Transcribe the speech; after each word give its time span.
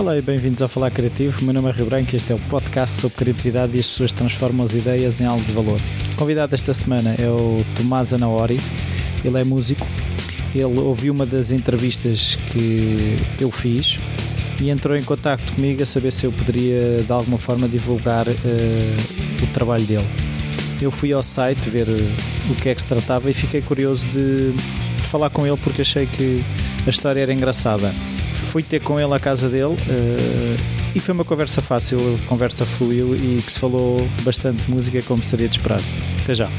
Olá 0.00 0.16
e 0.16 0.22
bem-vindos 0.22 0.62
ao 0.62 0.68
Falar 0.68 0.90
Criativo. 0.90 1.44
Meu 1.44 1.52
nome 1.52 1.68
é 1.68 1.72
Rio 1.72 1.84
Branco 1.84 2.14
e 2.14 2.16
este 2.16 2.32
é 2.32 2.34
o 2.34 2.38
podcast 2.48 3.02
sobre 3.02 3.18
criatividade 3.18 3.76
e 3.76 3.80
as 3.80 3.86
pessoas 3.86 4.14
transformam 4.14 4.64
as 4.64 4.72
ideias 4.72 5.20
em 5.20 5.26
algo 5.26 5.44
de 5.44 5.52
valor. 5.52 5.78
O 6.14 6.16
convidado 6.16 6.52
desta 6.52 6.72
semana 6.72 7.14
é 7.18 7.28
o 7.28 7.62
Tomás 7.76 8.10
Anaori. 8.14 8.56
Ele 9.22 9.38
é 9.38 9.44
músico. 9.44 9.86
Ele 10.54 10.80
ouviu 10.80 11.12
uma 11.12 11.26
das 11.26 11.52
entrevistas 11.52 12.34
que 12.50 13.18
eu 13.38 13.50
fiz 13.50 13.98
e 14.58 14.70
entrou 14.70 14.96
em 14.96 15.02
contato 15.02 15.52
comigo 15.52 15.82
a 15.82 15.86
saber 15.86 16.12
se 16.12 16.24
eu 16.24 16.32
poderia 16.32 17.02
de 17.02 17.12
alguma 17.12 17.36
forma 17.36 17.68
divulgar 17.68 18.26
uh, 18.26 19.42
o 19.42 19.46
trabalho 19.48 19.84
dele. 19.84 20.08
Eu 20.80 20.90
fui 20.90 21.12
ao 21.12 21.22
site 21.22 21.68
ver 21.68 21.86
uh, 21.86 22.08
o 22.48 22.54
que 22.54 22.70
é 22.70 22.74
que 22.74 22.80
se 22.80 22.86
tratava 22.86 23.30
e 23.30 23.34
fiquei 23.34 23.60
curioso 23.60 24.06
de, 24.06 24.52
de 24.52 25.02
falar 25.10 25.28
com 25.28 25.46
ele 25.46 25.58
porque 25.58 25.82
achei 25.82 26.06
que 26.06 26.42
a 26.86 26.88
história 26.88 27.20
era 27.20 27.34
engraçada 27.34 27.92
fui 28.50 28.64
ter 28.64 28.80
com 28.80 28.98
ele 28.98 29.14
à 29.14 29.20
casa 29.20 29.48
dele 29.48 29.74
uh, 29.74 29.76
e 30.92 30.98
foi 30.98 31.14
uma 31.14 31.24
conversa 31.24 31.62
fácil, 31.62 31.98
a 31.98 32.28
conversa 32.28 32.66
fluiu 32.66 33.14
e 33.14 33.40
que 33.40 33.52
se 33.52 33.60
falou 33.60 33.98
bastante 34.24 34.68
música 34.68 35.00
como 35.02 35.22
seria 35.22 35.48
de 35.48 35.56
esperar. 35.56 35.78
Até 36.24 36.34
já. 36.34 36.50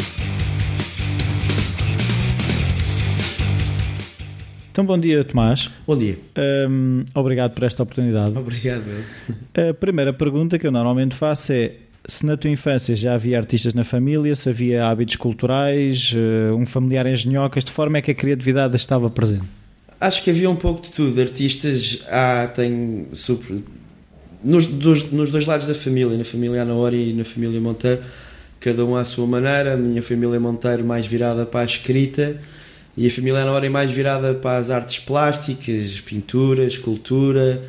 Então, 4.72 4.86
bom 4.86 4.98
dia, 4.98 5.22
Tomás. 5.26 5.70
Bom 5.86 5.98
dia. 5.98 6.18
Um, 6.70 7.04
obrigado 7.14 7.52
por 7.52 7.66
esta 7.66 7.84
oportunidade. 7.84 8.38
Obrigado. 8.38 8.86
A 9.54 9.74
primeira 9.74 10.14
pergunta 10.14 10.58
que 10.58 10.66
eu 10.66 10.72
normalmente 10.72 11.14
faço 11.14 11.52
é 11.52 11.74
se 12.08 12.26
na 12.26 12.38
tua 12.38 12.50
infância 12.50 12.96
já 12.96 13.16
havia 13.16 13.38
artistas 13.38 13.74
na 13.74 13.84
família, 13.84 14.34
se 14.34 14.50
havia 14.50 14.88
hábitos 14.88 15.18
culturais, 15.18 16.16
eh, 16.16 16.54
um 16.54 16.66
familiar 16.66 17.06
engenhocas, 17.06 17.66
de 17.66 17.72
forma 17.72 17.98
é 17.98 18.02
que 18.02 18.12
a 18.12 18.16
criatividade 18.16 18.76
estava 18.78 19.10
presente? 19.10 19.61
Acho 20.02 20.24
que 20.24 20.32
havia 20.32 20.50
um 20.50 20.56
pouco 20.56 20.82
de 20.82 20.90
tudo. 20.90 21.22
Artistas, 21.22 22.04
há, 22.10 22.48
tem 22.48 23.06
super. 23.14 23.60
Nos, 24.44 24.66
dos, 24.66 25.12
nos 25.12 25.30
dois 25.30 25.46
lados 25.46 25.68
da 25.68 25.76
família, 25.76 26.18
na 26.18 26.24
família 26.26 26.64
Anaori 26.64 27.12
e 27.12 27.14
na 27.14 27.24
família 27.24 27.62
Monteiro, 27.62 28.02
cada 28.60 28.84
um 28.84 28.96
à 28.96 29.06
sua 29.06 29.28
maneira. 29.28 29.76
A 29.76 29.78
minha 29.78 30.02
família 30.02 30.40
Monteiro 30.40 30.84
mais 30.84 31.06
virada 31.06 31.46
para 31.46 31.60
a 31.60 31.66
escrita 31.66 32.42
e 32.98 33.06
a 33.06 33.12
família 33.12 33.42
Anaori 33.42 33.70
mais 33.70 33.92
virada 33.92 34.34
para 34.34 34.58
as 34.58 34.72
artes 34.72 34.98
plásticas, 34.98 36.02
pintura, 36.02 36.66
escultura, 36.66 37.62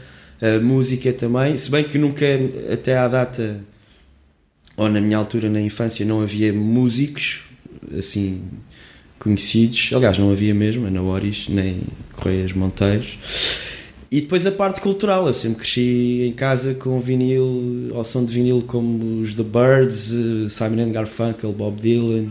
música 0.62 1.12
também. 1.12 1.58
Se 1.58 1.70
bem 1.70 1.84
que 1.84 1.98
nunca, 1.98 2.24
até 2.72 2.96
à 2.96 3.08
data, 3.08 3.60
ou 4.74 4.88
na 4.88 5.02
minha 5.02 5.18
altura, 5.18 5.50
na 5.50 5.60
infância, 5.60 6.06
não 6.06 6.22
havia 6.22 6.50
músicos 6.50 7.42
assim 7.94 8.40
conhecidos. 9.22 9.90
Aliás, 9.94 10.18
não 10.18 10.32
havia 10.32 10.52
mesmo, 10.52 10.86
Ana 10.86 11.00
Oris, 11.00 11.46
nem 11.48 11.80
Correias 12.12 12.52
Monteiros. 12.52 13.16
E 14.10 14.20
depois 14.20 14.46
a 14.46 14.50
parte 14.50 14.80
cultural, 14.80 15.26
eu 15.26 15.32
sempre 15.32 15.60
cresci 15.60 16.26
em 16.28 16.32
casa 16.32 16.74
com 16.74 17.00
vinil, 17.00 17.92
ao 17.94 18.04
som 18.04 18.24
de 18.24 18.34
vinil 18.34 18.62
como 18.66 19.22
os 19.22 19.34
The 19.34 19.42
Birds, 19.42 20.12
eh, 20.12 20.48
Simon 20.50 20.92
Garfunkel, 20.92 21.52
Bob 21.52 21.80
Dylan, 21.80 22.26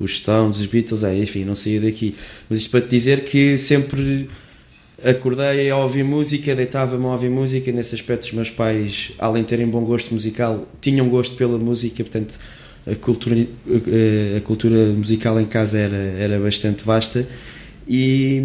os 0.00 0.16
Stones, 0.16 0.56
os 0.56 0.66
Beatles, 0.66 1.04
é, 1.04 1.16
enfim, 1.16 1.44
não 1.44 1.54
saía 1.54 1.82
daqui. 1.82 2.16
Mas 2.48 2.60
isto 2.60 2.70
para 2.70 2.80
te 2.80 2.88
dizer 2.88 3.22
que 3.22 3.56
sempre 3.58 4.28
acordei 5.04 5.70
a 5.70 5.76
ouvir 5.76 6.02
música, 6.02 6.54
deitava-me 6.56 7.04
a 7.04 7.08
ouvir 7.10 7.30
música, 7.30 7.70
nesse 7.70 7.94
aspecto 7.94 8.24
os 8.24 8.32
meus 8.32 8.50
pais, 8.50 9.12
além 9.18 9.44
de 9.44 9.50
terem 9.50 9.68
bom 9.68 9.84
gosto 9.84 10.12
musical, 10.12 10.66
tinham 10.80 11.08
gosto 11.08 11.36
pela 11.36 11.58
música, 11.58 12.02
portanto 12.02 12.34
a 12.86 12.94
cultura, 12.94 13.46
a 14.36 14.40
cultura 14.40 14.86
musical 14.86 15.40
em 15.40 15.46
casa 15.46 15.78
era, 15.78 15.96
era 15.96 16.38
bastante 16.38 16.82
vasta 16.84 17.26
e, 17.86 18.42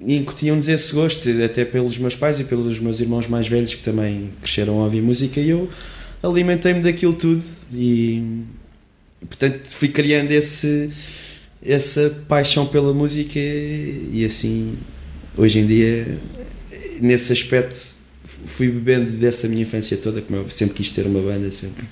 e 0.00 0.16
incutiam-nos 0.16 0.68
esse 0.68 0.92
gosto, 0.92 1.28
até 1.44 1.64
pelos 1.64 1.98
meus 1.98 2.14
pais 2.14 2.40
e 2.40 2.44
pelos 2.44 2.78
meus 2.80 3.00
irmãos 3.00 3.28
mais 3.28 3.46
velhos 3.46 3.74
que 3.74 3.82
também 3.82 4.30
cresceram 4.40 4.80
a 4.80 4.84
ouvir 4.84 5.02
música. 5.02 5.40
E 5.40 5.50
eu 5.50 5.68
alimentei-me 6.22 6.80
daquilo 6.80 7.12
tudo 7.12 7.42
e 7.72 8.42
portanto 9.26 9.60
fui 9.66 9.88
criando 9.88 10.30
esse, 10.30 10.90
essa 11.64 12.10
paixão 12.28 12.66
pela 12.66 12.92
música 12.92 13.38
e 13.38 14.24
assim 14.24 14.76
hoje 15.36 15.60
em 15.60 15.66
dia 15.66 16.18
nesse 17.00 17.32
aspecto 17.32 17.76
fui 18.46 18.68
bebendo 18.68 19.10
dessa 19.12 19.48
minha 19.48 19.62
infância 19.62 19.96
toda 19.96 20.20
como 20.20 20.40
eu 20.40 20.50
sempre 20.50 20.76
quis 20.76 20.90
ter 20.90 21.06
uma 21.06 21.20
banda 21.20 21.50
sempre 21.52 21.84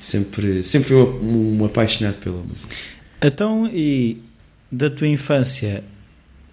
sempre, 0.00 0.64
sempre 0.64 0.88
fui 0.88 0.96
um, 0.96 1.60
um 1.60 1.64
apaixonado 1.64 2.16
pela 2.16 2.42
música. 2.42 2.74
Então, 3.22 3.70
e 3.72 4.16
da 4.72 4.88
tua 4.88 5.06
infância 5.06 5.84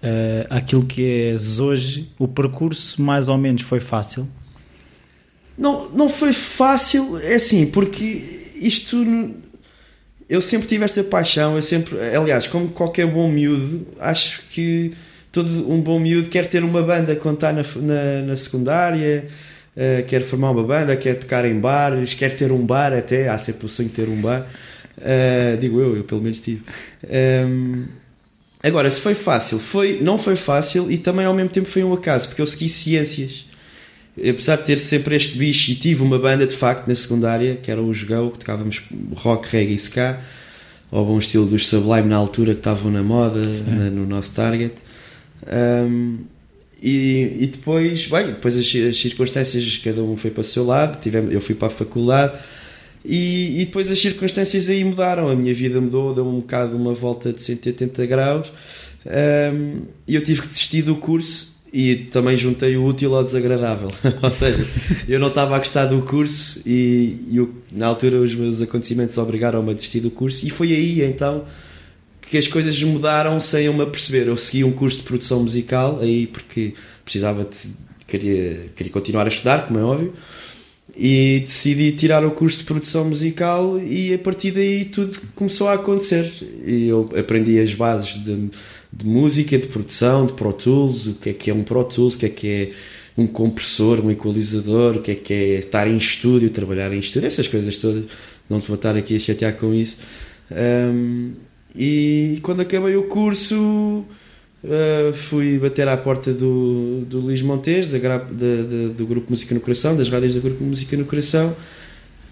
uh, 0.02 0.46
aquilo 0.50 0.84
que 0.84 1.30
és 1.30 1.58
hoje, 1.58 2.12
o 2.18 2.28
percurso 2.28 3.00
mais 3.00 3.28
ou 3.28 3.38
menos 3.38 3.62
foi 3.62 3.80
fácil? 3.80 4.28
Não, 5.56 5.88
não 5.88 6.08
foi 6.08 6.32
fácil, 6.32 7.18
é 7.18 7.34
assim, 7.34 7.66
porque 7.66 8.52
isto. 8.54 8.96
Eu 10.28 10.42
sempre 10.42 10.68
tive 10.68 10.84
esta 10.84 11.02
paixão, 11.02 11.56
eu 11.56 11.62
sempre. 11.62 11.98
Aliás, 12.14 12.46
como 12.46 12.68
qualquer 12.68 13.06
bom 13.06 13.28
miúdo, 13.28 13.86
acho 13.98 14.42
que 14.50 14.92
todo 15.32 15.72
um 15.72 15.80
bom 15.80 15.98
miúdo 15.98 16.28
quer 16.28 16.48
ter 16.48 16.62
uma 16.62 16.82
banda 16.82 17.16
quando 17.16 17.36
está 17.36 17.52
na, 17.52 17.62
na, 17.62 18.22
na 18.26 18.36
secundária 18.36 19.28
uh, 19.78 20.04
quer 20.06 20.22
formar 20.22 20.50
uma 20.50 20.64
banda, 20.64 20.96
quer 20.96 21.14
tocar 21.14 21.44
em 21.44 21.58
bares, 21.58 22.14
quer 22.14 22.36
ter 22.36 22.50
um 22.50 22.66
bar 22.66 22.92
até, 22.92 23.28
há 23.28 23.38
sempre 23.38 23.66
o 23.66 23.68
sonho 23.68 23.88
de 23.88 23.94
ter 23.94 24.08
um 24.08 24.20
bar. 24.20 24.46
Uh, 24.98 25.56
digo 25.60 25.80
eu, 25.80 25.96
eu 25.96 26.04
pelo 26.04 26.20
menos 26.20 26.40
tive. 26.40 26.62
Um, 27.04 27.08
ehm, 27.08 27.84
agora, 28.62 28.90
se 28.90 29.00
foi 29.00 29.14
fácil, 29.14 29.60
foi, 29.60 30.00
não 30.02 30.18
foi 30.18 30.34
fácil 30.34 30.90
e 30.90 30.98
também 30.98 31.24
ao 31.24 31.32
mesmo 31.32 31.50
tempo 31.50 31.68
foi 31.68 31.84
um 31.84 31.94
acaso, 31.94 32.26
porque 32.26 32.42
eu 32.42 32.46
segui 32.46 32.68
ciências. 32.68 33.46
Apesar 34.18 34.56
de 34.56 34.64
ter 34.64 34.78
sempre 34.78 35.14
este 35.14 35.38
bicho 35.38 35.70
e 35.70 35.76
tive 35.76 36.02
uma 36.02 36.18
banda 36.18 36.44
de 36.44 36.56
facto 36.56 36.88
na 36.88 36.94
secundária, 36.96 37.54
que 37.62 37.70
era 37.70 37.80
o 37.80 37.94
Jogão, 37.94 38.30
que 38.30 38.38
tocávamos 38.38 38.82
rock, 39.14 39.48
reggae 39.48 39.74
e 39.74 39.76
ska, 39.76 40.18
ou 40.90 41.06
bom 41.06 41.18
estilo 41.20 41.46
dos 41.46 41.68
Sublime 41.68 42.08
na 42.08 42.16
altura 42.16 42.52
que 42.54 42.58
estavam 42.58 42.90
na 42.90 43.02
moda, 43.02 43.38
na, 43.64 43.90
no 43.90 44.04
nosso 44.04 44.34
target. 44.34 44.74
Um, 45.46 45.52
ehm, 45.52 46.37
e, 46.82 47.36
e 47.40 47.46
depois, 47.46 48.06
bem, 48.06 48.26
depois 48.26 48.56
as, 48.56 48.66
as, 48.66 49.00
circunstâncias, 49.00 49.78
cada 49.78 50.02
um 50.02 50.16
foi 50.16 50.30
para 50.30 50.42
o 50.42 50.44
seu 50.44 50.64
lado, 50.64 51.00
tivemos, 51.02 51.32
eu 51.32 51.40
fui 51.40 51.54
para 51.54 51.68
a 51.68 51.70
faculdade 51.70 52.38
e, 53.04 53.62
e, 53.62 53.64
depois 53.66 53.90
as 53.90 53.98
circunstâncias 53.98 54.68
aí 54.68 54.84
mudaram, 54.84 55.28
a 55.28 55.34
minha 55.34 55.52
vida 55.52 55.80
mudou, 55.80 56.14
deu 56.14 56.26
um 56.26 56.40
bocado 56.40 56.76
uma 56.76 56.92
volta 56.92 57.32
de 57.32 57.42
180 57.42 58.06
graus 58.06 58.52
um, 59.06 59.82
e 60.06 60.14
eu 60.14 60.24
tive 60.24 60.42
que 60.42 60.48
desistir 60.48 60.82
do 60.82 60.96
curso 60.96 61.58
e 61.72 61.96
também 61.96 62.36
juntei 62.36 62.76
o 62.76 62.84
útil 62.84 63.14
ao 63.14 63.24
desagradável, 63.24 63.90
ou 64.22 64.30
seja, 64.30 64.64
eu 65.08 65.18
não 65.18 65.28
estava 65.28 65.56
a 65.56 65.58
gostar 65.58 65.86
do 65.86 66.00
curso 66.02 66.62
e, 66.64 67.18
e 67.28 67.48
na 67.72 67.88
altura 67.88 68.20
os 68.20 68.34
meus 68.34 68.62
acontecimentos 68.62 69.18
obrigaram-me 69.18 69.72
a 69.72 69.74
desistir 69.74 70.00
do 70.00 70.10
curso 70.10 70.46
e 70.46 70.50
foi 70.50 70.72
aí 70.72 71.02
então 71.02 71.44
que 72.28 72.38
as 72.38 72.46
coisas 72.46 72.80
mudaram 72.82 73.40
sem 73.40 73.64
eu 73.64 73.72
me 73.72 73.82
aperceber. 73.82 74.26
Eu 74.26 74.36
segui 74.36 74.64
um 74.64 74.72
curso 74.72 74.98
de 74.98 75.04
produção 75.04 75.42
musical 75.42 75.98
aí 76.00 76.26
porque 76.26 76.74
precisava 77.04 77.44
de. 77.44 77.70
queria, 78.06 78.70
queria 78.76 78.92
continuar 78.92 79.24
a 79.24 79.28
estudar, 79.28 79.66
como 79.66 79.78
é 79.78 79.82
óbvio, 79.82 80.14
e 80.96 81.40
decidi 81.40 81.92
tirar 81.92 82.24
o 82.24 82.32
curso 82.32 82.58
de 82.58 82.64
produção 82.64 83.04
musical 83.04 83.78
e 83.80 84.12
a 84.12 84.18
partir 84.18 84.50
daí 84.50 84.84
tudo 84.86 85.18
começou 85.34 85.68
a 85.68 85.74
acontecer. 85.74 86.30
E 86.66 86.88
eu 86.88 87.10
aprendi 87.18 87.58
as 87.58 87.72
bases 87.72 88.22
de, 88.22 88.50
de 88.92 89.06
música, 89.06 89.58
de 89.58 89.66
produção, 89.66 90.26
de 90.26 90.34
Pro 90.34 90.52
Tools, 90.52 91.06
o 91.06 91.14
que 91.14 91.30
é 91.30 91.32
que 91.32 91.50
é 91.50 91.54
um 91.54 91.62
Pro 91.62 91.84
Tools, 91.84 92.14
o 92.14 92.18
que 92.18 92.26
é 92.26 92.30
que 92.30 92.48
é 92.48 92.70
um 93.16 93.26
compressor, 93.26 94.04
um 94.04 94.10
equalizador, 94.10 94.96
o 94.96 95.02
que 95.02 95.10
é 95.10 95.14
que 95.14 95.32
é 95.32 95.58
estar 95.58 95.88
em 95.88 95.96
estúdio, 95.96 96.50
trabalhar 96.50 96.92
em 96.92 97.00
estúdio, 97.00 97.26
essas 97.26 97.48
coisas 97.48 97.76
todas. 97.78 98.04
Não 98.48 98.60
te 98.60 98.68
vou 98.68 98.76
estar 98.76 98.96
aqui 98.96 99.16
a 99.16 99.20
chatear 99.20 99.54
com 99.54 99.74
isso. 99.74 99.98
Um, 100.50 101.32
e 101.74 102.38
quando 102.42 102.60
acabei 102.60 102.96
o 102.96 103.04
curso, 103.04 104.04
uh, 104.64 105.12
fui 105.14 105.58
bater 105.58 105.86
à 105.88 105.96
porta 105.96 106.32
do, 106.32 107.04
do 107.06 107.20
Luís 107.20 107.42
Montes, 107.42 107.90
da, 107.90 107.98
da, 107.98 108.18
da, 108.18 108.88
do 108.96 109.06
Grupo 109.06 109.30
Música 109.30 109.54
no 109.54 109.60
Coração, 109.60 109.96
das 109.96 110.08
rádios 110.08 110.34
do 110.34 110.40
Grupo 110.40 110.62
Música 110.64 110.96
no 110.96 111.04
Coração, 111.04 111.54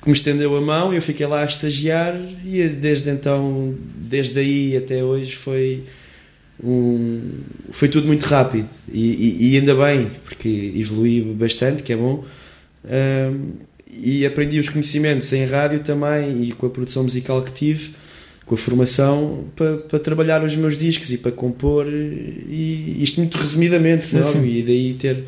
que 0.01 0.09
me 0.09 0.17
estendeu 0.17 0.57
a 0.57 0.61
mão 0.61 0.93
e 0.93 0.97
eu 0.97 1.03
fiquei 1.03 1.27
lá 1.27 1.43
a 1.43 1.47
estagiar. 1.47 2.19
E 2.45 2.67
desde 2.69 3.11
então, 3.11 3.75
desde 3.97 4.39
aí 4.39 4.77
até 4.77 5.03
hoje, 5.03 5.35
foi. 5.35 5.83
Um, 6.65 7.41
foi 7.71 7.87
tudo 7.87 8.07
muito 8.07 8.25
rápido 8.25 8.67
e, 8.91 8.99
e, 8.99 9.51
e, 9.51 9.59
ainda 9.59 9.75
bem, 9.75 10.11
porque 10.25 10.73
evolui 10.75 11.21
bastante, 11.35 11.83
que 11.83 11.93
é 11.93 11.97
bom. 11.97 12.25
Um, 12.83 13.51
e 13.91 14.25
aprendi 14.25 14.59
os 14.59 14.71
conhecimentos 14.71 15.31
em 15.35 15.45
rádio 15.45 15.81
também 15.81 16.45
e 16.45 16.53
com 16.53 16.67
a 16.67 16.71
produção 16.71 17.05
musical 17.05 17.43
que 17.43 17.53
tive 17.53 17.91
com 18.47 18.55
a 18.55 18.59
formação 18.59 19.45
para, 19.55 19.77
para 19.79 19.99
trabalhar 19.99 20.43
os 20.43 20.57
meus 20.57 20.79
discos 20.79 21.11
e 21.11 21.19
para 21.19 21.33
compor 21.33 21.87
e 21.87 23.03
isto 23.03 23.21
muito 23.21 23.37
resumidamente 23.37 24.07
sim, 24.07 24.23
sim. 24.23 24.47
e 24.47 24.63
daí 24.63 24.95
ter 24.95 25.25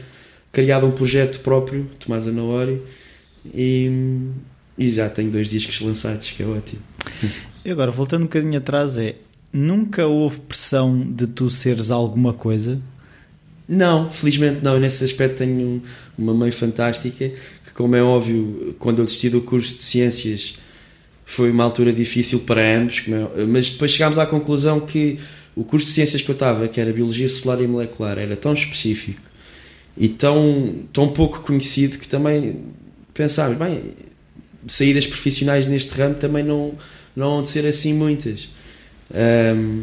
criado 0.53 0.87
um 0.87 0.93
projeto 0.93 1.41
próprio 1.41 1.87
Tomás 1.99 2.27
Anaori 2.27 2.81
e, 3.53 3.91
e 4.79 4.91
já 4.93 5.11
tenho 5.11 5.31
dois 5.31 5.51
discos 5.51 5.81
lançados 5.81 6.31
que 6.31 6.43
é 6.43 6.47
ótimo 6.47 6.81
e 7.65 7.71
agora 7.71 7.91
voltando 7.91 8.23
um 8.23 8.27
bocadinho 8.27 8.57
atrás 8.57 8.97
é 8.97 9.17
nunca 9.53 10.07
houve 10.07 10.41
pressão 10.41 11.01
de 11.01 11.27
tu 11.27 11.51
seres 11.51 11.91
alguma 11.91 12.33
coisa 12.33 12.81
Não, 13.69 14.11
felizmente 14.11 14.65
não. 14.65 14.81
Nesse 14.81 15.05
aspecto 15.05 15.39
tenho 15.39 15.83
uma 16.17 16.33
mãe 16.33 16.51
fantástica 16.51 17.29
que, 17.29 17.73
como 17.75 17.95
é 17.95 18.03
óbvio, 18.03 18.75
quando 18.79 19.01
eu 19.01 19.05
desisti 19.05 19.29
do 19.29 19.43
curso 19.43 19.77
de 19.77 19.83
Ciências 19.83 20.59
foi 21.29 21.51
uma 21.51 21.63
altura 21.63 21.93
difícil 21.93 22.41
para 22.41 22.79
ambos, 22.79 23.05
é, 23.07 23.45
mas 23.45 23.71
depois 23.71 23.93
chegámos 23.93 24.19
à 24.19 24.25
conclusão 24.25 24.81
que 24.81 25.19
o 25.55 25.63
curso 25.63 25.89
de 25.89 25.93
Ciências 25.93 26.23
que 26.23 26.31
eu 26.31 26.33
estava, 26.33 26.67
que 26.69 26.81
era 26.81 26.91
Biologia 26.91 27.29
Celular 27.29 27.63
e 27.63 27.67
Molecular, 27.67 28.19
era 28.19 28.35
tão 28.35 28.55
específico 28.55 29.21
e 29.95 30.09
tão, 30.09 30.87
tão 30.91 31.09
pouco 31.09 31.41
conhecido 31.41 31.99
que 31.99 32.09
também 32.09 32.57
pensámos, 33.13 33.59
bem, 33.59 33.93
saídas 34.67 35.07
profissionais 35.07 35.67
neste 35.67 35.91
ramo 35.91 36.15
também 36.15 36.43
não, 36.43 36.73
não 37.15 37.29
vão 37.35 37.43
de 37.43 37.51
ser 37.51 37.67
assim 37.67 37.93
muitas. 37.93 38.49
Um, 39.15 39.83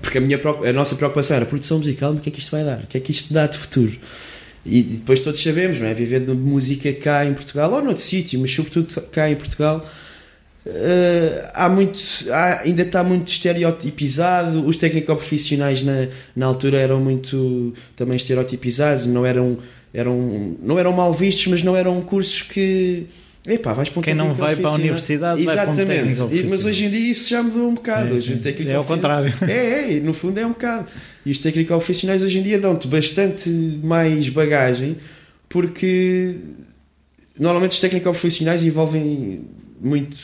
porque 0.00 0.18
a, 0.18 0.20
minha, 0.20 0.40
a 0.68 0.72
nossa 0.72 0.96
preocupação 0.96 1.36
era 1.36 1.46
produção 1.46 1.78
musical, 1.78 2.12
o 2.12 2.18
que 2.18 2.28
é 2.28 2.32
que 2.32 2.40
isto 2.40 2.50
vai 2.50 2.64
dar? 2.64 2.80
O 2.80 2.86
que 2.88 2.98
é 2.98 3.00
que 3.00 3.12
isto 3.12 3.32
dá 3.32 3.46
de 3.46 3.56
futuro? 3.56 3.96
E 4.66 4.82
depois 4.82 5.20
todos 5.20 5.40
sabemos, 5.40 5.78
não 5.78 5.86
é? 5.86 5.94
Viver 5.94 6.20
de 6.20 6.32
música 6.32 6.92
cá 6.92 7.24
em 7.24 7.34
Portugal 7.34 7.72
ou 7.72 7.82
noutro 7.82 8.02
sítio, 8.02 8.40
mas 8.40 8.50
sobretudo 8.50 9.00
cá 9.12 9.30
em 9.30 9.36
Portugal, 9.36 9.88
uh, 10.66 11.50
há 11.54 11.68
muito, 11.68 12.00
há, 12.30 12.60
ainda 12.60 12.82
está 12.82 13.02
muito 13.02 13.28
estereotipizado. 13.28 14.64
Os 14.66 14.76
técnico-profissionais 14.76 15.82
na, 15.82 16.08
na 16.34 16.46
altura 16.46 16.78
eram 16.78 17.00
muito 17.00 17.72
também 17.96 18.16
estereotipizados, 18.16 19.06
não 19.06 19.24
eram, 19.24 19.58
eram, 19.92 20.56
não 20.62 20.78
eram 20.78 20.92
mal 20.92 21.12
vistos, 21.12 21.46
mas 21.48 21.62
não 21.62 21.76
eram 21.76 22.00
cursos 22.02 22.42
que 22.42 23.06
Epá, 23.46 23.72
vais 23.72 23.88
para 23.88 23.98
um 23.98 24.02
Quem 24.02 24.14
não 24.14 24.32
vai 24.32 24.54
para 24.54 24.70
a 24.70 24.74
universidade 24.74 25.42
Exatamente. 25.42 25.66
vai 25.66 26.14
para 26.14 26.24
um 26.24 26.28
técnico 26.28 26.50
Mas 26.50 26.64
hoje 26.64 26.84
em 26.84 26.90
dia 26.90 27.10
isso 27.10 27.28
já 27.28 27.42
mudou 27.42 27.68
um 27.68 27.74
bocado. 27.74 28.16
Sim, 28.18 28.40
sim. 28.40 28.68
É 28.68 28.74
ao 28.74 28.84
contrário. 28.84 29.34
É, 29.48 29.96
é, 29.96 30.00
no 30.00 30.12
fundo 30.12 30.38
é 30.38 30.46
um 30.46 30.50
bocado. 30.50 30.86
E 31.26 31.32
os 31.32 31.38
técnicos 31.40 31.76
profissionais 31.76 32.22
hoje 32.22 32.38
em 32.38 32.42
dia 32.42 32.58
dão-te 32.60 32.86
bastante 32.86 33.50
mais 33.82 34.28
bagagem 34.28 34.96
porque 35.48 36.36
normalmente 37.36 37.72
os 37.72 37.80
técnicos 37.80 38.12
profissionais 38.12 38.62
envolvem 38.62 39.44
muito. 39.82 40.16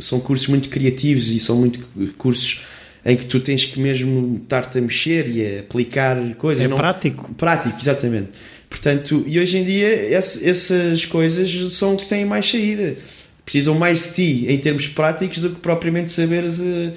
são 0.00 0.20
cursos 0.20 0.48
muito 0.48 0.68
criativos 0.68 1.28
e 1.28 1.40
são 1.40 1.56
muito 1.56 1.80
cursos 2.18 2.62
em 3.04 3.16
que 3.16 3.24
tu 3.24 3.40
tens 3.40 3.64
que 3.64 3.80
mesmo 3.80 4.40
estar-te 4.42 4.78
a 4.78 4.80
mexer 4.80 5.28
e 5.28 5.56
a 5.56 5.60
aplicar 5.60 6.16
coisas. 6.34 6.64
É 6.64 6.68
não... 6.68 6.76
prático. 6.76 7.32
Prático, 7.34 7.78
exatamente. 7.80 8.28
Portanto, 8.68 9.24
e 9.26 9.38
hoje 9.40 9.58
em 9.58 9.64
dia 9.64 10.14
essas 10.14 11.04
coisas 11.06 11.50
são 11.72 11.94
o 11.94 11.96
que 11.96 12.06
têm 12.06 12.24
mais 12.24 12.48
saída. 12.48 12.96
Precisam 13.44 13.76
mais 13.76 14.04
de 14.04 14.12
ti 14.12 14.46
em 14.48 14.58
termos 14.58 14.86
práticos 14.86 15.38
do 15.38 15.50
que 15.50 15.58
propriamente 15.58 16.12
saberes, 16.12 16.60
eh, 16.60 16.92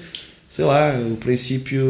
sei 0.48 0.64
lá, 0.64 0.96
o 0.96 1.16
princípio 1.16 1.84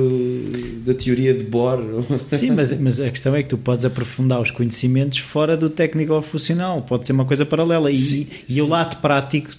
da 0.86 0.94
teoria 0.94 1.34
de 1.34 1.44
Bohr. 1.44 2.02
Sim, 2.28 2.52
mas, 2.52 2.72
mas 2.80 2.98
a 2.98 3.10
questão 3.10 3.34
é 3.34 3.42
que 3.42 3.50
tu 3.50 3.58
podes 3.58 3.84
aprofundar 3.84 4.40
os 4.40 4.50
conhecimentos 4.50 5.18
fora 5.18 5.54
do 5.54 5.68
técnico 5.68 6.18
funcional, 6.22 6.80
pode 6.80 7.04
ser 7.04 7.12
uma 7.12 7.26
coisa 7.26 7.44
paralela. 7.44 7.90
E, 7.90 7.96
sim, 7.96 8.26
e 8.48 8.54
sim. 8.54 8.60
o 8.62 8.66
lado 8.66 9.02
prático 9.02 9.50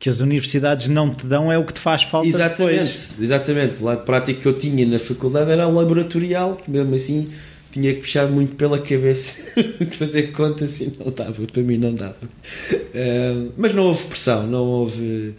que 0.00 0.08
as 0.08 0.20
universidades 0.20 0.88
não 0.88 1.14
te 1.14 1.26
dão 1.26 1.52
é 1.52 1.58
o 1.58 1.64
que 1.64 1.74
te 1.74 1.80
faz 1.80 2.02
falta 2.02 2.26
exatamente, 2.26 2.78
depois. 2.78 3.20
Exatamente, 3.20 3.74
o 3.80 3.84
lado 3.84 4.02
prático 4.02 4.40
que 4.40 4.46
eu 4.46 4.58
tinha 4.58 4.86
na 4.86 4.98
faculdade 4.98 5.50
era 5.50 5.68
o 5.68 5.74
laboratorial, 5.74 6.56
que 6.56 6.70
mesmo 6.70 6.94
assim 6.94 7.28
tinha 7.70 7.92
que 7.94 8.00
puxar 8.00 8.26
muito 8.26 8.56
pela 8.56 8.78
cabeça 8.78 9.34
de 9.78 9.94
fazer 9.96 10.32
contas 10.32 10.80
e 10.80 10.90
não 10.98 11.12
dava, 11.12 11.46
para 11.46 11.62
mim 11.62 11.76
não 11.76 11.94
dava. 11.94 12.16
Uh, 12.72 13.52
mas 13.58 13.74
não 13.74 13.84
houve 13.84 14.04
pressão, 14.04 14.46
não 14.46 14.64
houve. 14.64 15.34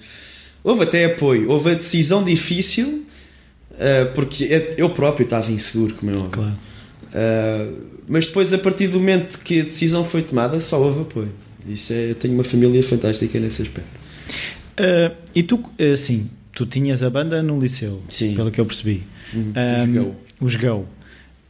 Houve 0.63 0.84
até 0.84 1.06
apoio, 1.06 1.50
houve 1.50 1.72
a 1.72 1.74
decisão 1.74 2.24
difícil, 2.24 3.04
uh, 3.72 4.13
porque 4.13 4.75
eu 4.78 4.92
próprio 4.92 5.24
estava 5.24 5.52
inseguro, 5.52 5.96
como 5.96 6.12
é 6.12 6.13
óbvio. 6.13 6.30
Claro. 6.30 6.58
Uh, 7.08 7.75
mas 8.08 8.28
depois, 8.28 8.54
a 8.54 8.60
partir 8.60 8.90
do 8.90 9.00
momento 9.00 9.40
que 9.40 9.62
a 9.62 9.63
decisão 9.63 10.06
foi 10.06 10.22
tomada, 10.22 10.60
só 10.60 10.80
houve 10.80 11.02
apoio. 11.02 11.31
Isso 11.68 11.94
é, 11.94 12.12
eu 12.12 12.16
tenho 12.16 12.36
uma 12.36 12.44
família 12.44 12.84
fantástica 12.84 13.40
nesse 13.40 13.63
aspecto. 13.63 14.00
E 15.34 15.44
tu, 15.44 15.64
sim, 15.98 16.30
tu 16.54 16.66
tinhas 16.66 17.04
a 17.04 17.10
banda 17.10 17.42
no 17.42 17.60
liceu, 17.60 18.02
sim. 18.10 18.36
pelo 18.36 18.52
que 18.52 18.60
eu 18.60 18.66
percebi. 18.66 19.04
Uhum. 19.34 19.54
Um, 20.40 20.46
os 20.46 20.56
Go. 20.56 20.86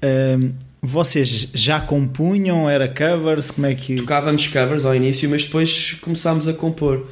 Um, 0.03 0.51
vocês 0.81 1.49
já 1.53 1.79
compunham? 1.79 2.69
Era 2.69 2.87
covers? 2.87 3.51
Como 3.51 3.67
é 3.67 3.75
que. 3.75 3.95
Tocávamos 3.95 4.47
covers 4.47 4.83
ao 4.83 4.95
início, 4.95 5.29
mas 5.29 5.45
depois 5.45 5.93
começámos 6.01 6.47
a 6.47 6.53
compor. 6.53 7.07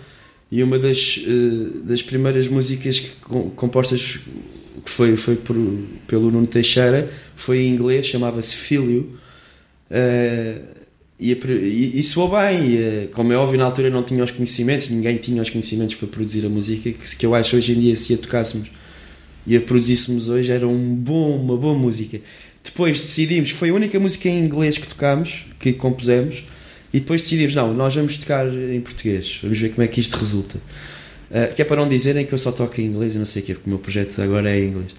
E 0.51 0.63
uma 0.63 0.79
das, 0.79 1.17
uh, 1.17 1.83
das 1.83 2.01
primeiras 2.01 2.47
músicas 2.47 2.99
que, 2.99 3.11
compostas 3.55 4.19
que 4.83 4.89
foi, 4.89 5.15
foi 5.15 5.35
por, 5.35 5.55
pelo 6.07 6.31
Nuno 6.31 6.47
Teixeira 6.47 7.09
foi 7.35 7.59
em 7.59 7.69
inglês, 7.69 8.07
chamava-se 8.07 8.55
Filho. 8.55 9.17
Uh, 9.91 10.78
e, 11.19 11.33
e, 11.33 11.99
e 11.99 12.03
soou 12.03 12.29
bem. 12.29 12.71
E, 12.71 12.77
uh, 12.77 13.07
como 13.09 13.33
é 13.33 13.37
óbvio, 13.37 13.59
na 13.59 13.65
altura 13.65 13.89
não 13.89 14.03
tinha 14.03 14.23
os 14.23 14.31
conhecimentos, 14.31 14.89
ninguém 14.89 15.17
tinha 15.17 15.41
os 15.41 15.49
conhecimentos 15.49 15.95
para 15.95 16.07
produzir 16.07 16.45
a 16.45 16.49
música, 16.49 16.91
que, 16.91 17.15
que 17.15 17.25
eu 17.25 17.35
acho 17.35 17.57
hoje 17.57 17.73
em 17.73 17.79
dia, 17.79 17.95
se 17.95 18.13
a 18.13 18.17
tocássemos 18.17 18.69
e 19.45 19.57
a 19.57 19.61
produzíssemos 19.61 20.29
hoje, 20.29 20.51
era 20.51 20.67
um 20.67 20.95
bom, 20.95 21.35
uma 21.35 21.57
boa 21.57 21.77
música. 21.77 22.21
Depois 22.63 23.01
decidimos, 23.01 23.51
foi 23.51 23.69
a 23.69 23.73
única 23.73 23.99
música 23.99 24.29
em 24.29 24.39
inglês 24.45 24.77
que 24.77 24.87
tocámos, 24.87 25.45
que 25.59 25.73
compusemos, 25.73 26.43
e 26.93 26.99
depois 26.99 27.21
decidimos, 27.21 27.55
não, 27.55 27.73
nós 27.73 27.95
vamos 27.95 28.17
tocar 28.17 28.47
em 28.47 28.79
português, 28.81 29.39
vamos 29.41 29.59
ver 29.59 29.69
como 29.69 29.83
é 29.83 29.87
que 29.87 29.99
isto 29.99 30.17
resulta. 30.17 30.57
Uh, 31.29 31.53
que 31.55 31.61
é 31.61 31.65
para 31.65 31.77
não 31.77 31.87
dizerem 31.87 32.25
que 32.25 32.33
eu 32.33 32.39
só 32.39 32.51
toco 32.51 32.79
em 32.81 32.85
inglês 32.85 33.13
e 33.13 33.17
não 33.17 33.25
sei 33.25 33.43
o 33.43 33.45
quê, 33.45 33.53
porque 33.53 33.67
o 33.67 33.69
meu 33.69 33.79
projeto 33.79 34.19
agora 34.21 34.49
é 34.49 34.59
em 34.59 34.67
inglês. 34.69 34.91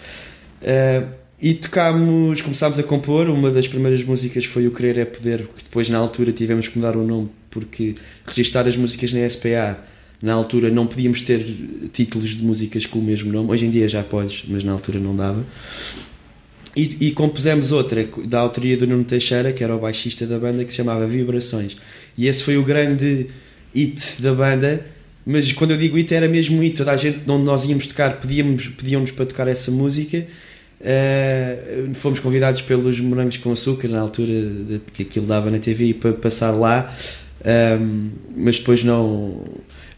Uh, 0.62 1.19
e 1.42 1.54
tocámos, 1.54 2.42
começámos 2.42 2.78
a 2.78 2.82
compor, 2.82 3.28
uma 3.30 3.50
das 3.50 3.66
primeiras 3.66 4.04
músicas 4.04 4.44
foi 4.44 4.66
O 4.66 4.70
Querer 4.72 4.98
é 4.98 5.04
Poder, 5.04 5.48
que 5.56 5.64
depois 5.64 5.88
na 5.88 5.98
altura 5.98 6.32
tivemos 6.32 6.68
que 6.68 6.78
mudar 6.78 6.96
o 6.96 7.06
nome, 7.06 7.30
porque 7.50 7.94
registar 8.26 8.66
as 8.68 8.76
músicas 8.76 9.12
na 9.12 9.28
SPA, 9.28 9.82
na 10.20 10.34
altura 10.34 10.70
não 10.70 10.86
podíamos 10.86 11.22
ter 11.22 11.46
títulos 11.92 12.36
de 12.36 12.44
músicas 12.44 12.84
com 12.84 12.98
o 12.98 13.02
mesmo 13.02 13.32
nome, 13.32 13.50
hoje 13.50 13.64
em 13.64 13.70
dia 13.70 13.88
já 13.88 14.02
podes, 14.02 14.44
mas 14.48 14.62
na 14.62 14.72
altura 14.72 14.98
não 14.98 15.16
dava. 15.16 15.44
E, 16.76 17.08
e, 17.08 17.12
compusemos 17.12 17.72
outra 17.72 18.08
da 18.26 18.38
autoria 18.38 18.76
do 18.76 18.86
Nuno 18.86 19.02
Teixeira, 19.02 19.52
que 19.52 19.64
era 19.64 19.74
o 19.74 19.78
baixista 19.80 20.24
da 20.26 20.38
banda, 20.38 20.64
que 20.64 20.70
se 20.70 20.76
chamava 20.76 21.06
Vibrações. 21.06 21.76
E 22.16 22.28
esse 22.28 22.44
foi 22.44 22.56
o 22.56 22.62
grande 22.62 23.26
hit 23.74 24.22
da 24.22 24.32
banda. 24.32 24.86
Mas 25.26 25.52
quando 25.52 25.72
eu 25.72 25.76
digo 25.76 25.96
hit, 25.96 26.14
era 26.14 26.28
mesmo 26.28 26.62
hit. 26.62 26.76
Toda 26.76 26.92
a 26.92 26.96
gente 26.96 27.28
onde 27.28 27.44
nós 27.44 27.64
íamos 27.64 27.88
tocar 27.88 28.20
pedíamos, 28.20 28.68
pedíamos 28.68 29.10
para 29.10 29.26
tocar 29.26 29.48
essa 29.48 29.70
música. 29.72 30.24
Uh, 30.80 31.94
fomos 31.94 32.20
convidados 32.20 32.62
pelos 32.62 32.98
Morangos 33.00 33.36
com 33.36 33.52
Açúcar, 33.52 33.88
na 33.88 34.00
altura 34.00 34.26
de, 34.26 34.80
que 34.92 35.02
aquilo 35.02 35.26
dava 35.26 35.50
na 35.50 35.58
TV, 35.58 35.92
para 35.92 36.12
passar 36.12 36.52
lá. 36.52 36.94
Um, 37.44 38.10
mas 38.36 38.58
depois 38.58 38.82
não. 38.82 39.44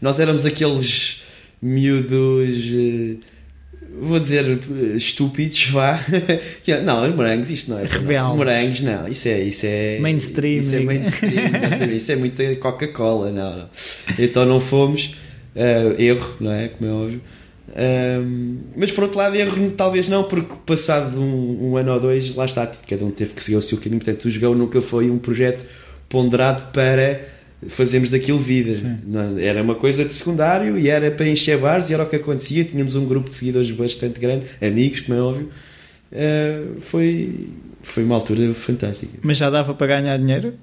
Nós 0.01 0.19
éramos 0.19 0.45
aqueles 0.45 1.23
miúdos. 1.61 2.57
Uh, 2.65 3.19
vou 4.01 4.19
dizer 4.19 4.59
estúpidos, 4.97 5.69
vá. 5.69 6.03
não, 6.83 7.09
morangos, 7.15 7.49
isto 7.49 7.71
não 7.71 7.79
é. 7.79 7.85
Rebelde. 7.85 8.35
Morangos, 8.35 8.81
não, 8.81 9.07
isso 9.07 9.27
é. 9.29 9.41
Isso 9.41 9.65
é 9.65 9.99
mainstream. 9.99 10.59
Isso 10.59 10.75
é 10.75 10.79
mainstream, 10.81 11.91
isso 11.95 12.11
é 12.11 12.15
muita 12.17 12.55
Coca-Cola, 12.57 13.31
não, 13.31 13.57
não. 13.57 13.69
Então 14.19 14.45
não 14.45 14.59
fomos. 14.59 15.15
Uh, 15.55 16.01
erro, 16.01 16.35
não 16.39 16.51
é? 16.51 16.67
Como 16.67 16.89
é 16.89 16.93
óbvio. 16.93 17.21
Um, 17.69 18.57
mas 18.75 18.91
por 18.91 19.05
outro 19.05 19.17
lado, 19.17 19.35
erro 19.35 19.71
talvez 19.71 20.09
não, 20.09 20.23
porque 20.23 20.53
passado 20.65 21.19
um, 21.19 21.71
um, 21.71 21.77
ano 21.77 21.93
ou 21.93 21.99
dois, 21.99 22.35
lá 22.35 22.45
está, 22.45 22.67
cada 22.67 23.05
um 23.05 23.11
teve 23.11 23.33
que 23.33 23.41
seguir 23.41 23.57
o 23.57 23.61
seu 23.61 23.77
caminho. 23.77 24.01
Portanto, 24.01 24.25
o 24.25 24.31
Jogão 24.31 24.53
nunca 24.53 24.81
foi 24.81 25.09
um 25.09 25.17
projeto 25.17 25.63
ponderado 26.09 26.71
para 26.71 27.33
fazemos 27.67 28.09
daquilo 28.09 28.39
vida. 28.39 28.73
Era 29.39 29.61
uma 29.61 29.75
coisa 29.75 30.05
de 30.05 30.13
secundário 30.13 30.77
e 30.77 30.89
era 30.89 31.11
para 31.11 31.27
encher 31.27 31.57
bares 31.57 31.89
e 31.89 31.93
era 31.93 32.03
o 32.03 32.09
que 32.09 32.15
acontecia. 32.15 32.63
Tínhamos 32.63 32.95
um 32.95 33.05
grupo 33.05 33.29
de 33.29 33.35
seguidores 33.35 33.71
bastante 33.71 34.19
grande, 34.19 34.45
amigos, 34.61 35.01
como 35.01 35.17
é 35.17 35.21
óbvio. 35.21 35.49
Uh, 36.11 36.81
foi, 36.81 37.49
foi 37.81 38.03
uma 38.03 38.15
altura 38.15 38.53
fantástica. 38.53 39.17
Mas 39.21 39.37
já 39.37 39.49
dava 39.49 39.73
para 39.73 39.87
ganhar 39.87 40.17
dinheiro? 40.17 40.53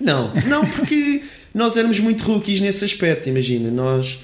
Não, 0.00 0.34
não, 0.46 0.66
porque 0.66 1.22
nós 1.54 1.76
éramos 1.76 2.00
muito 2.00 2.24
rookies 2.24 2.60
nesse 2.60 2.84
aspecto. 2.84 3.28
Imagina, 3.28 3.70
nós. 3.70 4.20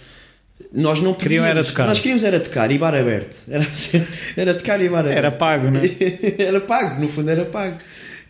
Nós 0.76 1.00
não 1.00 1.14
queriam 1.14 1.44
era 1.44 1.64
tocar. 1.64 1.86
Nós 1.86 2.00
queríamos 2.00 2.22
era 2.22 2.38
tocar 2.38 2.70
e 2.70 2.76
bar 2.76 2.94
aberto. 2.94 3.34
Era, 3.48 3.64
assim, 3.64 4.04
era 4.36 4.54
tocar 4.54 4.80
e 4.82 4.88
bar 4.88 5.00
aberto. 5.00 5.16
Era 5.16 5.32
pago, 5.32 5.70
não 5.70 5.80
é? 5.80 5.90
era 6.38 6.60
pago, 6.60 7.00
no 7.00 7.08
fundo 7.08 7.30
era 7.30 7.46
pago. 7.46 7.78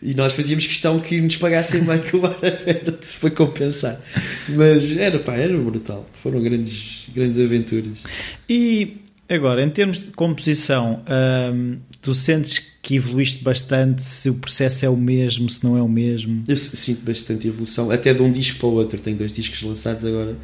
E 0.01 0.13
nós 0.13 0.31
fazíamos 0.31 0.65
questão 0.65 0.99
que 0.99 1.19
nos 1.19 1.35
pagassem 1.35 1.81
mais 1.81 2.05
que 2.05 2.15
o 2.15 2.21
bar 2.21 2.37
aberto 2.37 3.19
para 3.19 3.31
compensar. 3.31 3.99
Mas 4.47 4.95
era 4.95 5.19
pá, 5.19 5.35
era 5.35 5.57
brutal. 5.57 6.07
Foram 6.23 6.41
grandes, 6.41 7.07
grandes 7.13 7.37
aventuras. 7.37 8.03
E 8.47 8.97
agora, 9.27 9.61
em 9.61 9.69
termos 9.69 10.05
de 10.05 10.11
composição, 10.11 11.03
hum, 11.53 11.79
tu 12.01 12.13
sentes 12.13 12.59
que 12.81 12.95
evoluíste 12.95 13.43
bastante? 13.43 14.03
Se 14.03 14.29
o 14.29 14.35
processo 14.35 14.85
é 14.85 14.89
o 14.89 14.95
mesmo, 14.95 15.49
se 15.49 15.61
não 15.65 15.77
é 15.77 15.81
o 15.81 15.89
mesmo? 15.89 16.45
Eu 16.47 16.55
sinto 16.55 17.03
bastante 17.03 17.47
evolução, 17.47 17.91
até 17.91 18.13
de 18.13 18.21
um 18.21 18.31
disco 18.31 18.59
para 18.59 18.67
o 18.69 18.73
outro. 18.75 18.99
Tenho 18.99 19.17
dois 19.17 19.33
discos 19.33 19.61
lançados 19.63 20.05
agora. 20.05 20.37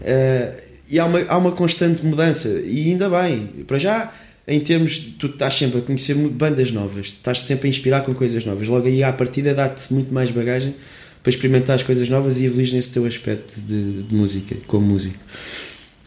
Uh, 0.00 0.67
e 0.90 0.98
há 0.98 1.04
uma, 1.04 1.24
há 1.28 1.36
uma 1.36 1.52
constante 1.52 2.04
mudança. 2.04 2.48
E 2.48 2.90
ainda 2.90 3.08
bem, 3.08 3.46
para 3.66 3.78
já 3.78 4.12
em 4.46 4.60
termos 4.60 4.98
tu 5.18 5.26
estás 5.26 5.54
sempre 5.54 5.78
a 5.78 5.82
conhecer 5.82 6.14
bandas 6.14 6.72
novas, 6.72 7.08
estás 7.08 7.40
sempre 7.40 7.68
a 7.68 7.70
inspirar 7.70 8.00
com 8.00 8.14
coisas 8.14 8.44
novas. 8.46 8.66
Logo 8.66 8.86
aí 8.86 9.02
à 9.02 9.12
partida 9.12 9.52
dá-te 9.52 9.92
muito 9.92 10.12
mais 10.12 10.30
bagagem 10.30 10.74
para 11.22 11.30
experimentar 11.30 11.76
as 11.76 11.82
coisas 11.82 12.08
novas 12.08 12.38
e 12.38 12.46
evoluir 12.46 12.72
nesse 12.72 12.90
teu 12.90 13.04
aspecto 13.04 13.52
de, 13.60 14.04
de 14.04 14.14
música, 14.14 14.56
como 14.66 14.86
músico. 14.86 15.18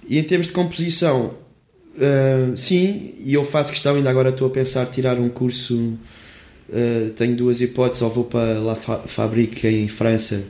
E 0.09 0.17
em 0.17 0.23
termos 0.23 0.47
de 0.47 0.53
composição, 0.53 1.35
uh, 1.95 2.57
sim, 2.57 3.13
e 3.19 3.33
eu 3.33 3.43
faço 3.43 3.71
questão, 3.71 3.95
ainda 3.95 4.09
agora 4.09 4.29
estou 4.29 4.47
a 4.47 4.49
pensar 4.49 4.87
tirar 4.87 5.19
um 5.19 5.29
curso. 5.29 5.75
Uh, 6.69 7.11
tenho 7.15 7.35
duas 7.35 7.61
hipóteses, 7.61 8.01
ou 8.01 8.09
vou 8.09 8.23
para 8.23 8.59
La 8.59 8.75
Fabrique 8.75 9.67
em 9.67 9.87
França 9.87 10.41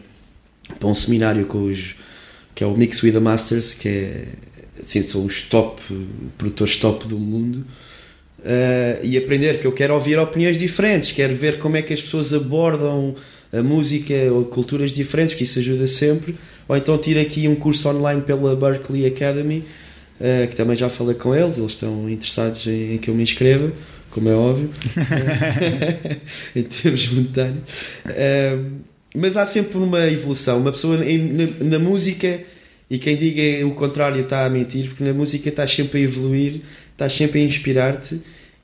para 0.80 0.88
um 0.88 0.96
seminário 0.96 1.46
com 1.46 1.66
os 1.66 1.96
que 2.54 2.64
é 2.64 2.68
o 2.68 2.76
Mix 2.76 3.02
with 3.04 3.14
the 3.14 3.20
Masters, 3.20 3.74
que 3.74 3.90
é 3.90 4.26
assim, 4.82 5.06
são 5.06 5.26
os 5.26 5.44
top 5.44 5.82
produtores 6.38 6.78
top 6.78 7.08
do 7.08 7.18
mundo. 7.18 7.66
Uh, 8.40 8.98
e 9.04 9.18
aprender 9.18 9.60
que 9.60 9.68
eu 9.68 9.72
quero 9.72 9.94
ouvir 9.94 10.18
opiniões 10.18 10.58
diferentes, 10.58 11.12
quero 11.12 11.36
ver 11.36 11.60
como 11.60 11.78
é 11.78 11.82
que 11.82 11.94
as 11.94 12.02
pessoas 12.02 12.34
abordam 12.34 13.16
a 13.54 13.62
música 13.62 14.14
ou 14.32 14.46
culturas 14.46 14.94
diferentes, 14.94 15.36
que 15.36 15.44
isso 15.44 15.60
ajuda 15.60 15.86
sempre. 15.86 16.36
Ou 16.68 16.76
então 16.76 16.98
tiro 16.98 17.20
aqui 17.20 17.48
um 17.48 17.56
curso 17.56 17.88
online 17.90 18.22
pela 18.22 18.56
Berkeley 18.56 19.06
Academy, 19.06 19.64
uh, 20.20 20.48
que 20.48 20.56
também 20.56 20.76
já 20.76 20.90
falei 20.90 21.16
com 21.16 21.36
eles, 21.36 21.58
eles 21.58 21.72
estão 21.72 22.10
interessados 22.10 22.66
em, 22.66 22.96
em 22.96 22.98
que 22.98 23.10
eu 23.10 23.14
me 23.14 23.22
inscreva, 23.22 23.72
como 24.10 24.28
é 24.28 24.34
óbvio, 24.34 24.72
em 26.56 26.64
termos 26.64 27.10
monetários. 27.10 27.60
Uh, 28.06 28.91
mas 29.16 29.36
há 29.38 29.46
sempre 29.46 29.78
uma 29.78 30.08
evolução. 30.08 30.60
Uma 30.60 30.72
pessoa 30.72 31.06
em, 31.06 31.18
na, 31.18 31.48
na, 31.66 31.80
música, 31.80 32.42
e 32.90 32.98
quem 32.98 33.16
diga 33.16 33.66
o 33.66 33.76
contrário 33.76 34.22
está 34.22 34.46
a 34.46 34.50
mentir, 34.50 34.88
porque 34.90 35.04
na 35.04 35.14
música 35.14 35.50
estás 35.50 35.74
sempre 35.74 36.00
a 36.00 36.04
evoluir, 36.04 36.62
estás 36.92 37.14
sempre 37.14 37.42
a 37.42 37.44
inspirar-te. 37.44 38.22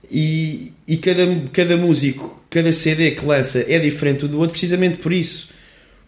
E, 0.10 0.72
e 0.88 0.98
cada, 0.98 1.26
cada 1.52 1.76
músico, 1.76 2.42
cada 2.50 2.72
CD 2.72 3.12
que 3.12 3.26
lança 3.26 3.66
é 3.68 3.78
diferente 3.78 4.26
do 4.28 4.38
outro, 4.40 4.52
precisamente 4.52 4.98
por 4.98 5.12
isso. 5.12 5.50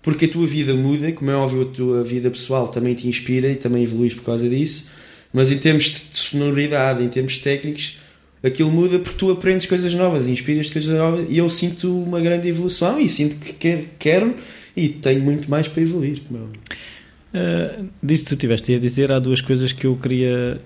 Porque 0.02 0.26
a 0.26 0.30
tua 0.30 0.48
vida 0.48 0.74
muda, 0.74 1.12
como 1.12 1.30
é 1.30 1.36
óbvio, 1.36 1.64
a 1.64 1.66
tua 1.66 2.04
vida 2.04 2.30
pessoal 2.30 2.70
também 2.70 2.96
te 2.96 3.08
inspira 3.08 3.50
e 3.50 3.56
também 3.56 3.84
evoluís 3.84 4.14
por 4.14 4.24
causa 4.24 4.48
disso. 4.48 4.90
Mas 5.34 5.52
em 5.52 5.58
termos 5.58 5.84
de 5.84 6.18
sonoridade, 6.18 7.04
em 7.04 7.10
termos 7.10 7.38
técnicos, 7.40 7.99
aquilo 8.44 8.72
muda 8.72 9.00
porque 9.00 9.18
tu 9.18 9.32
aprendes 9.32 9.66
coisas 9.66 9.94
novas, 9.94 10.28
inspiras 10.28 10.70
coisas 10.70 10.98
novas 10.98 11.26
e 11.30 11.38
eu 11.38 11.50
sinto 11.50 12.04
uma 12.04 12.20
grande 12.20 12.48
evolução 12.48 13.00
e 13.00 13.10
sinto 13.10 13.38
que 13.38 13.88
quero 13.98 14.36
e 14.76 14.90
tenho 14.90 15.22
muito 15.22 15.50
mais 15.50 15.68
para 15.68 15.84
evoluir. 15.84 16.22
Uh, 16.32 17.90
disso 18.02 18.24
que 18.24 18.30
tu 18.30 18.34
estiveste 18.36 18.74
a 18.74 18.80
dizer, 18.80 19.12
há 19.12 19.20
duas 19.20 19.42
coisas 19.42 19.74
que 19.74 19.86
eu 19.86 19.96
queria 19.96 20.60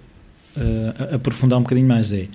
uh, 0.56 1.16
aprofundar 1.16 1.60
um 1.60 1.64
bocadinho 1.64 1.88
mais. 1.88 2.12
É 2.12 2.28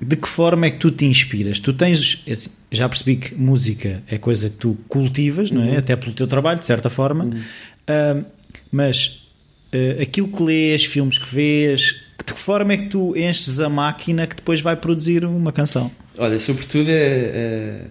de 0.00 0.16
que 0.16 0.28
forma 0.28 0.66
é 0.66 0.70
que 0.70 0.78
tu 0.78 0.90
te 0.90 1.04
inspiras? 1.04 1.58
Tu 1.58 1.72
tens, 1.72 2.22
é 2.26 2.32
assim, 2.32 2.50
já 2.70 2.88
percebi 2.88 3.16
que 3.16 3.34
música 3.34 4.02
é 4.06 4.16
coisa 4.16 4.48
que 4.48 4.56
tu 4.56 4.78
cultivas, 4.86 5.50
não 5.50 5.62
é? 5.62 5.72
Uhum. 5.72 5.78
Até 5.78 5.96
pelo 5.96 6.12
teu 6.12 6.26
trabalho, 6.26 6.60
de 6.60 6.66
certa 6.66 6.88
forma, 6.88 7.24
uhum. 7.24 8.20
uh, 8.20 8.24
mas 8.70 9.28
uh, 9.72 10.00
aquilo 10.00 10.28
que 10.28 10.42
lês, 10.42 10.84
filmes 10.84 11.18
que 11.18 11.34
vês, 11.34 12.04
de 12.28 12.34
que 12.34 12.40
forma 12.40 12.72
é 12.72 12.76
que 12.76 12.88
tu 12.88 13.16
enches 13.16 13.58
a 13.58 13.68
máquina 13.68 14.26
que 14.26 14.36
depois 14.36 14.60
vai 14.60 14.76
produzir 14.76 15.24
uma 15.24 15.52
canção? 15.52 15.90
Olha, 16.16 16.38
sobretudo 16.38 16.90
é, 16.90 17.84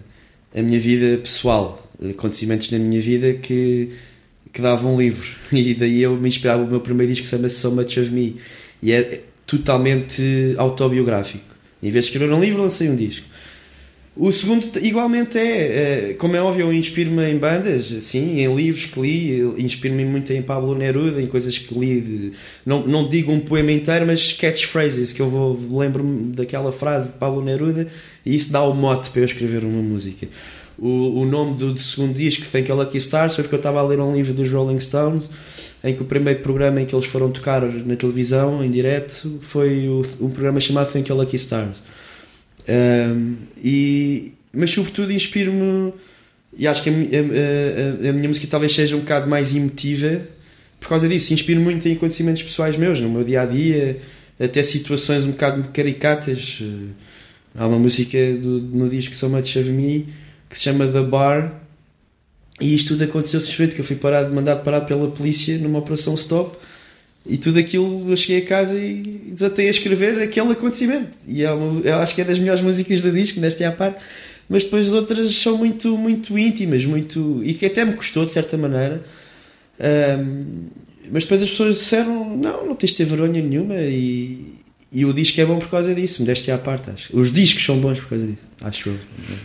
é 0.54 0.60
a 0.60 0.62
minha 0.62 0.78
vida 0.78 1.18
pessoal, 1.18 1.90
acontecimentos 2.10 2.70
na 2.70 2.78
minha 2.78 3.00
vida 3.00 3.34
que, 3.34 3.92
que 4.52 4.62
davam 4.62 4.94
um 4.94 5.00
livro, 5.00 5.28
e 5.52 5.74
daí 5.74 6.02
eu 6.02 6.16
me 6.16 6.28
inspirava. 6.28 6.62
O 6.62 6.66
meu 6.66 6.80
primeiro 6.80 7.12
disco 7.12 7.26
chama-se 7.26 7.56
So 7.56 7.72
Much 7.72 7.98
of 7.98 8.10
Me, 8.10 8.36
e 8.82 8.92
é 8.92 9.22
totalmente 9.46 10.54
autobiográfico 10.56 11.58
em 11.82 11.90
vez 11.90 12.06
de 12.06 12.10
escrever 12.10 12.32
um 12.32 12.40
livro, 12.40 12.62
lancei 12.62 12.88
um 12.88 12.96
disco. 12.96 13.26
O 14.20 14.32
segundo, 14.32 14.68
igualmente, 14.82 15.38
é, 15.38 16.10
é 16.10 16.14
como 16.14 16.34
é 16.34 16.42
óbvio, 16.42 16.66
eu 16.66 16.72
inspiro-me 16.72 17.30
em 17.30 17.38
bandas, 17.38 17.92
assim, 17.92 18.40
em 18.40 18.52
livros 18.52 18.86
que 18.86 19.00
li, 19.00 19.40
inspiro-me 19.56 20.04
muito 20.04 20.32
em 20.32 20.42
Pablo 20.42 20.74
Neruda, 20.74 21.22
em 21.22 21.28
coisas 21.28 21.56
que 21.56 21.72
li. 21.78 22.00
De, 22.00 22.32
não, 22.66 22.84
não 22.84 23.08
digo 23.08 23.30
um 23.30 23.38
poema 23.38 23.70
inteiro, 23.70 24.08
mas 24.08 24.32
catchphrases, 24.32 25.12
que 25.12 25.22
eu 25.22 25.28
vou 25.28 25.56
lembro-me 25.70 26.32
daquela 26.32 26.72
frase 26.72 27.12
de 27.12 27.18
Pablo 27.18 27.44
Neruda 27.44 27.86
e 28.26 28.34
isso 28.34 28.50
dá 28.50 28.60
o 28.64 28.74
mote 28.74 29.08
para 29.10 29.20
eu 29.20 29.24
escrever 29.24 29.62
uma 29.62 29.80
música. 29.80 30.26
O, 30.76 31.20
o 31.20 31.24
nome 31.24 31.56
do, 31.56 31.74
do 31.74 31.80
segundo 31.80 32.14
disco, 32.14 32.44
Thank 32.50 32.68
You 32.70 32.76
Lucky 32.76 32.98
Stars, 32.98 33.36
foi 33.36 33.44
porque 33.44 33.54
eu 33.54 33.58
estava 33.58 33.78
a 33.78 33.86
ler 33.86 34.00
um 34.00 34.16
livro 34.16 34.34
dos 34.34 34.50
Rolling 34.50 34.80
Stones 34.80 35.30
em 35.84 35.94
que 35.94 36.02
o 36.02 36.04
primeiro 36.04 36.40
programa 36.40 36.80
em 36.80 36.86
que 36.86 36.94
eles 36.94 37.06
foram 37.06 37.30
tocar 37.30 37.62
na 37.62 37.94
televisão, 37.94 38.64
em 38.64 38.70
direto, 38.70 39.38
foi 39.40 39.88
o, 39.88 40.04
um 40.20 40.28
programa 40.28 40.58
chamado 40.58 40.92
Thank 40.92 41.08
You 41.08 41.16
Lucky 41.16 41.36
Stars. 41.36 41.84
Um, 42.68 43.36
e, 43.62 44.32
mas 44.52 44.70
sobretudo 44.70 45.12
inspiro-me, 45.12 45.92
e 46.56 46.66
acho 46.66 46.82
que 46.82 46.90
a, 46.90 46.92
a, 46.92 48.06
a, 48.06 48.10
a, 48.10 48.12
minha 48.12 48.28
música 48.28 48.46
talvez 48.50 48.74
seja 48.74 48.96
um 48.96 49.00
bocado 49.00 49.28
mais 49.28 49.54
emotiva 49.54 50.20
por 50.78 50.88
causa 50.88 51.08
disso. 51.08 51.32
Inspiro 51.32 51.60
muito 51.60 51.88
em 51.88 51.92
acontecimentos 51.94 52.42
pessoais 52.42 52.76
meus, 52.76 53.00
no 53.00 53.08
meu 53.08 53.24
dia 53.24 53.42
a 53.42 53.46
dia, 53.46 53.98
até 54.38 54.62
situações 54.62 55.24
um 55.24 55.30
bocado 55.30 55.64
caricatas. 55.72 56.62
Há 57.54 57.66
uma 57.66 57.78
música 57.78 58.18
do, 58.34 58.60
no 58.60 58.88
disco 58.88 59.14
So 59.14 59.28
Much 59.28 59.56
of 59.56 59.70
Me 59.70 60.08
que 60.48 60.56
se 60.56 60.64
chama 60.64 60.86
The 60.86 61.02
Bar 61.02 61.60
e 62.60 62.74
isto 62.74 62.88
tudo 62.88 63.04
aconteceu 63.04 63.40
simplesmente 63.40 63.74
que 63.74 63.80
eu 63.80 63.84
fui 63.84 63.96
parado, 63.96 64.34
mandado 64.34 64.64
parar 64.64 64.80
pela 64.82 65.10
polícia 65.10 65.58
numa 65.58 65.78
operação 65.78 66.14
stop 66.14 66.56
e 67.28 67.36
tudo 67.36 67.58
aquilo 67.58 68.10
eu 68.10 68.16
cheguei 68.16 68.42
a 68.42 68.46
casa 68.46 68.78
e 68.78 69.02
desatei 69.32 69.68
a 69.68 69.70
escrever 69.70 70.20
aquele 70.22 70.52
acontecimento. 70.52 71.10
E 71.26 71.42
é 71.42 71.52
uma, 71.52 71.80
eu 71.82 71.96
acho 71.96 72.14
que 72.14 72.22
é 72.22 72.24
das 72.24 72.38
melhores 72.38 72.62
músicas 72.62 73.02
do 73.02 73.12
disco, 73.12 73.38
desta 73.38 73.62
é 73.64 73.66
a 73.66 73.72
parte, 73.72 74.00
mas 74.48 74.64
depois 74.64 74.90
outras 74.90 75.34
são 75.34 75.58
muito, 75.58 75.96
muito 75.96 76.38
íntimas, 76.38 76.84
muito. 76.86 77.42
e 77.44 77.52
que 77.52 77.66
até 77.66 77.84
me 77.84 77.92
custou 77.92 78.24
de 78.24 78.32
certa 78.32 78.56
maneira. 78.56 79.02
Um, 79.78 80.66
mas 81.12 81.24
depois 81.24 81.42
as 81.42 81.50
pessoas 81.50 81.76
disseram: 81.76 82.36
não, 82.36 82.66
não 82.66 82.74
tens 82.74 82.90
de 82.90 82.96
ter 82.96 83.04
vergonha 83.04 83.42
nenhuma 83.42 83.76
e, 83.76 84.54
e 84.90 85.04
o 85.04 85.12
disco 85.12 85.38
é 85.40 85.44
bom 85.44 85.58
por 85.58 85.68
causa 85.68 85.94
disso, 85.94 86.22
modéstia 86.22 86.54
à 86.54 86.58
parte, 86.58 86.90
acho. 86.90 87.14
Os 87.16 87.32
discos 87.32 87.62
são 87.64 87.78
bons 87.78 88.00
por 88.00 88.08
causa 88.08 88.26
disso, 88.26 88.38
acho 88.62 88.88
eu, 88.88 88.98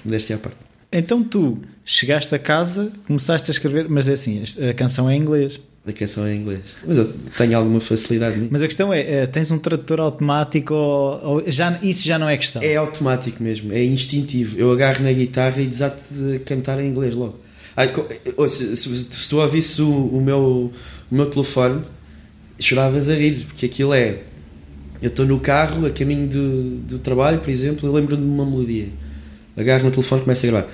modéstia 0.05 0.37
à 0.37 0.39
parte. 0.39 0.57
Então 0.89 1.21
tu 1.21 1.57
chegaste 1.83 2.33
a 2.33 2.39
casa, 2.39 2.93
começaste 3.05 3.49
a 3.49 3.53
escrever, 3.53 3.89
mas 3.89 4.07
é 4.07 4.13
assim, 4.13 4.43
a 4.69 4.73
canção 4.73 5.09
é 5.09 5.15
em 5.15 5.19
inglês. 5.19 5.59
A 5.85 5.91
canção 5.91 6.25
em 6.29 6.37
inglês. 6.37 6.61
Mas 6.87 6.97
eu 6.97 7.13
tenho 7.37 7.57
alguma 7.57 7.81
facilidade 7.81 8.37
nisso. 8.37 8.49
Mas 8.49 8.61
a 8.61 8.67
questão 8.67 8.93
é, 8.93 9.23
é 9.23 9.27
tens 9.27 9.51
um 9.51 9.59
tradutor 9.59 9.99
automático 9.99 10.73
ou, 10.73 11.25
ou, 11.25 11.43
já, 11.51 11.77
isso 11.83 12.07
já 12.07 12.17
não 12.17 12.29
é 12.29 12.37
questão? 12.37 12.61
É 12.63 12.77
automático 12.77 13.43
mesmo, 13.43 13.73
é 13.73 13.83
instintivo. 13.83 14.57
Eu 14.57 14.71
agarro 14.71 15.03
na 15.03 15.11
guitarra 15.11 15.61
e 15.61 15.67
desato 15.67 16.01
de 16.09 16.39
cantar 16.39 16.79
em 16.79 16.87
inglês 16.87 17.13
logo. 17.13 17.37
se, 18.49 18.77
se, 18.77 19.03
se, 19.03 19.29
tu 19.29 19.41
ouvisses 19.41 19.77
o, 19.79 19.91
o, 19.91 20.21
meu, 20.21 20.71
o 21.11 21.15
meu 21.15 21.25
telefone, 21.25 21.83
choravas 22.57 23.09
a 23.09 23.15
rir, 23.15 23.45
porque 23.47 23.65
aquilo 23.65 23.93
é. 23.93 24.19
Eu 25.01 25.09
estou 25.09 25.25
no 25.25 25.37
carro, 25.41 25.85
a 25.85 25.89
caminho 25.89 26.27
do, 26.27 26.77
do 26.77 26.99
trabalho, 26.99 27.39
por 27.39 27.49
exemplo, 27.49 27.89
eu 27.89 27.91
lembro-me 27.91 28.23
de 28.23 28.29
uma 28.29 28.45
melodia 28.45 28.87
agarro 29.55 29.86
no 29.86 29.91
telefone 29.91 30.22
e 30.22 30.24
começo 30.24 30.45
a 30.45 30.50
gravar. 30.50 30.69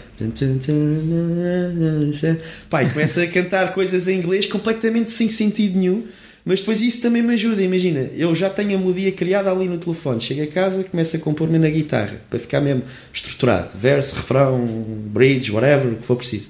Pai, 2.70 2.92
começa 2.92 3.22
a 3.24 3.28
cantar 3.28 3.74
coisas 3.74 4.08
em 4.08 4.20
inglês 4.20 4.46
completamente 4.46 5.12
sem 5.12 5.28
sentido 5.28 5.78
nenhum, 5.78 6.06
mas 6.46 6.60
depois 6.62 6.82
isso 6.82 7.02
também 7.02 7.22
me 7.22 7.34
ajuda. 7.34 7.62
Imagina, 7.62 8.10
eu 8.16 8.34
já 8.34 8.50
tenho 8.50 8.78
a 8.78 8.80
melodia 8.80 9.12
criada 9.12 9.52
ali 9.52 9.68
no 9.68 9.78
telefone, 9.78 10.22
chego 10.22 10.44
a 10.44 10.48
casa, 10.48 10.84
começo 10.84 11.16
a 11.16 11.20
compor-me 11.20 11.60
na 11.60 11.70
guitarra 11.70 12.22
para 12.30 12.40
ficar 12.40 12.62
mesmo 12.62 12.84
estruturado 13.14 13.70
verso, 13.76 14.16
refrão, 14.16 14.66
bridge, 14.66 15.52
whatever, 15.52 15.94
o 15.94 15.96
que 15.98 16.06
for 16.06 16.16
preciso. 16.16 16.50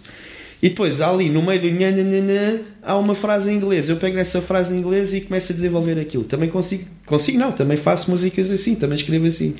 E 0.61 0.69
depois, 0.69 0.99
ali 0.99 1.29
no 1.29 1.41
meio 1.41 1.61
do 1.61 1.69
nha, 1.69 1.89
nha, 1.89 2.03
nha, 2.03 2.19
nha, 2.19 2.59
há 2.83 2.97
uma 2.97 3.15
frase 3.15 3.49
em 3.49 3.55
inglês. 3.55 3.87
Eu 3.87 3.95
pego 3.95 4.17
nessa 4.17 4.41
frase 4.41 4.75
em 4.75 4.79
inglês 4.79 5.13
e 5.13 5.21
começo 5.21 5.53
a 5.53 5.55
desenvolver 5.55 5.97
aquilo. 5.97 6.25
Também 6.25 6.49
consigo, 6.49 6.83
consigo 7.05 7.37
não, 7.37 7.53
também 7.53 7.77
faço 7.77 8.11
músicas 8.11 8.51
assim, 8.51 8.75
também 8.75 8.97
escrevo 8.97 9.25
assim. 9.25 9.55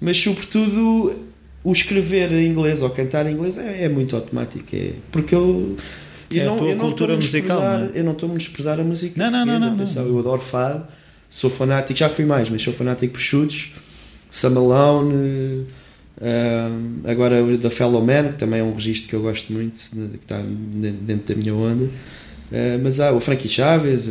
Mas 0.00 0.16
sobretudo 0.16 1.14
o 1.64 1.72
escrever 1.72 2.30
em 2.30 2.46
inglês 2.46 2.82
ou 2.82 2.90
cantar 2.90 3.26
em 3.26 3.32
inglês 3.32 3.56
é, 3.56 3.84
é 3.84 3.88
muito 3.88 4.14
automático. 4.14 4.64
É, 4.72 4.90
porque 5.10 5.34
eu. 5.34 5.76
Eu 6.30 6.42
é 6.42 6.46
não, 6.46 6.54
a 6.54 6.58
tua 6.58 6.68
eu 6.68 6.76
não 6.76 6.84
cultura 6.84 7.16
musical. 7.16 7.60
Não 7.60 7.84
é? 7.86 7.90
Eu 7.94 8.04
não 8.04 8.12
estou 8.12 8.30
a 8.30 8.36
desprezar 8.36 8.78
a 8.78 8.84
música. 8.84 9.14
Não, 9.18 9.30
não, 9.30 9.46
não, 9.46 9.58
não, 9.58 9.74
atenção, 9.74 10.06
Eu 10.06 10.18
adoro 10.18 10.42
fado, 10.42 10.86
sou 11.30 11.48
fanático, 11.48 11.98
já 11.98 12.10
fui 12.10 12.26
mais, 12.26 12.50
mas 12.50 12.62
sou 12.62 12.72
fanático 12.72 13.14
por 13.14 13.20
chutes, 13.20 13.72
Samalone, 14.30 15.66
uh, 16.18 17.08
agora 17.08 17.42
o 17.42 17.56
da 17.56 17.70
Fellow 17.70 18.04
Man, 18.04 18.32
que 18.32 18.38
também 18.38 18.60
é 18.60 18.62
um 18.62 18.74
registro 18.74 19.08
que 19.08 19.14
eu 19.14 19.22
gosto 19.22 19.52
muito, 19.52 19.78
que 19.90 20.16
está 20.16 20.40
dentro 20.42 21.34
da 21.34 21.40
minha 21.40 21.54
onda. 21.54 21.88
Uh, 22.54 22.78
mas 22.80 23.00
há 23.00 23.10
o 23.10 23.18
Frankie 23.18 23.48
Chaves, 23.48 24.08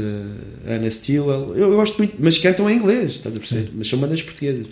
a 0.68 0.74
Ana 0.74 0.92
Steele, 0.92 1.28
eu 1.56 1.76
gosto 1.78 1.98
muito, 1.98 2.16
mas 2.20 2.38
cantam 2.38 2.70
em 2.70 2.76
inglês, 2.76 3.12
estás 3.12 3.34
a 3.34 3.40
perceber? 3.40 3.68
Sim. 3.68 3.74
Mas 3.74 3.88
são 3.88 3.98
bandas 3.98 4.22
portuguesas. 4.22 4.68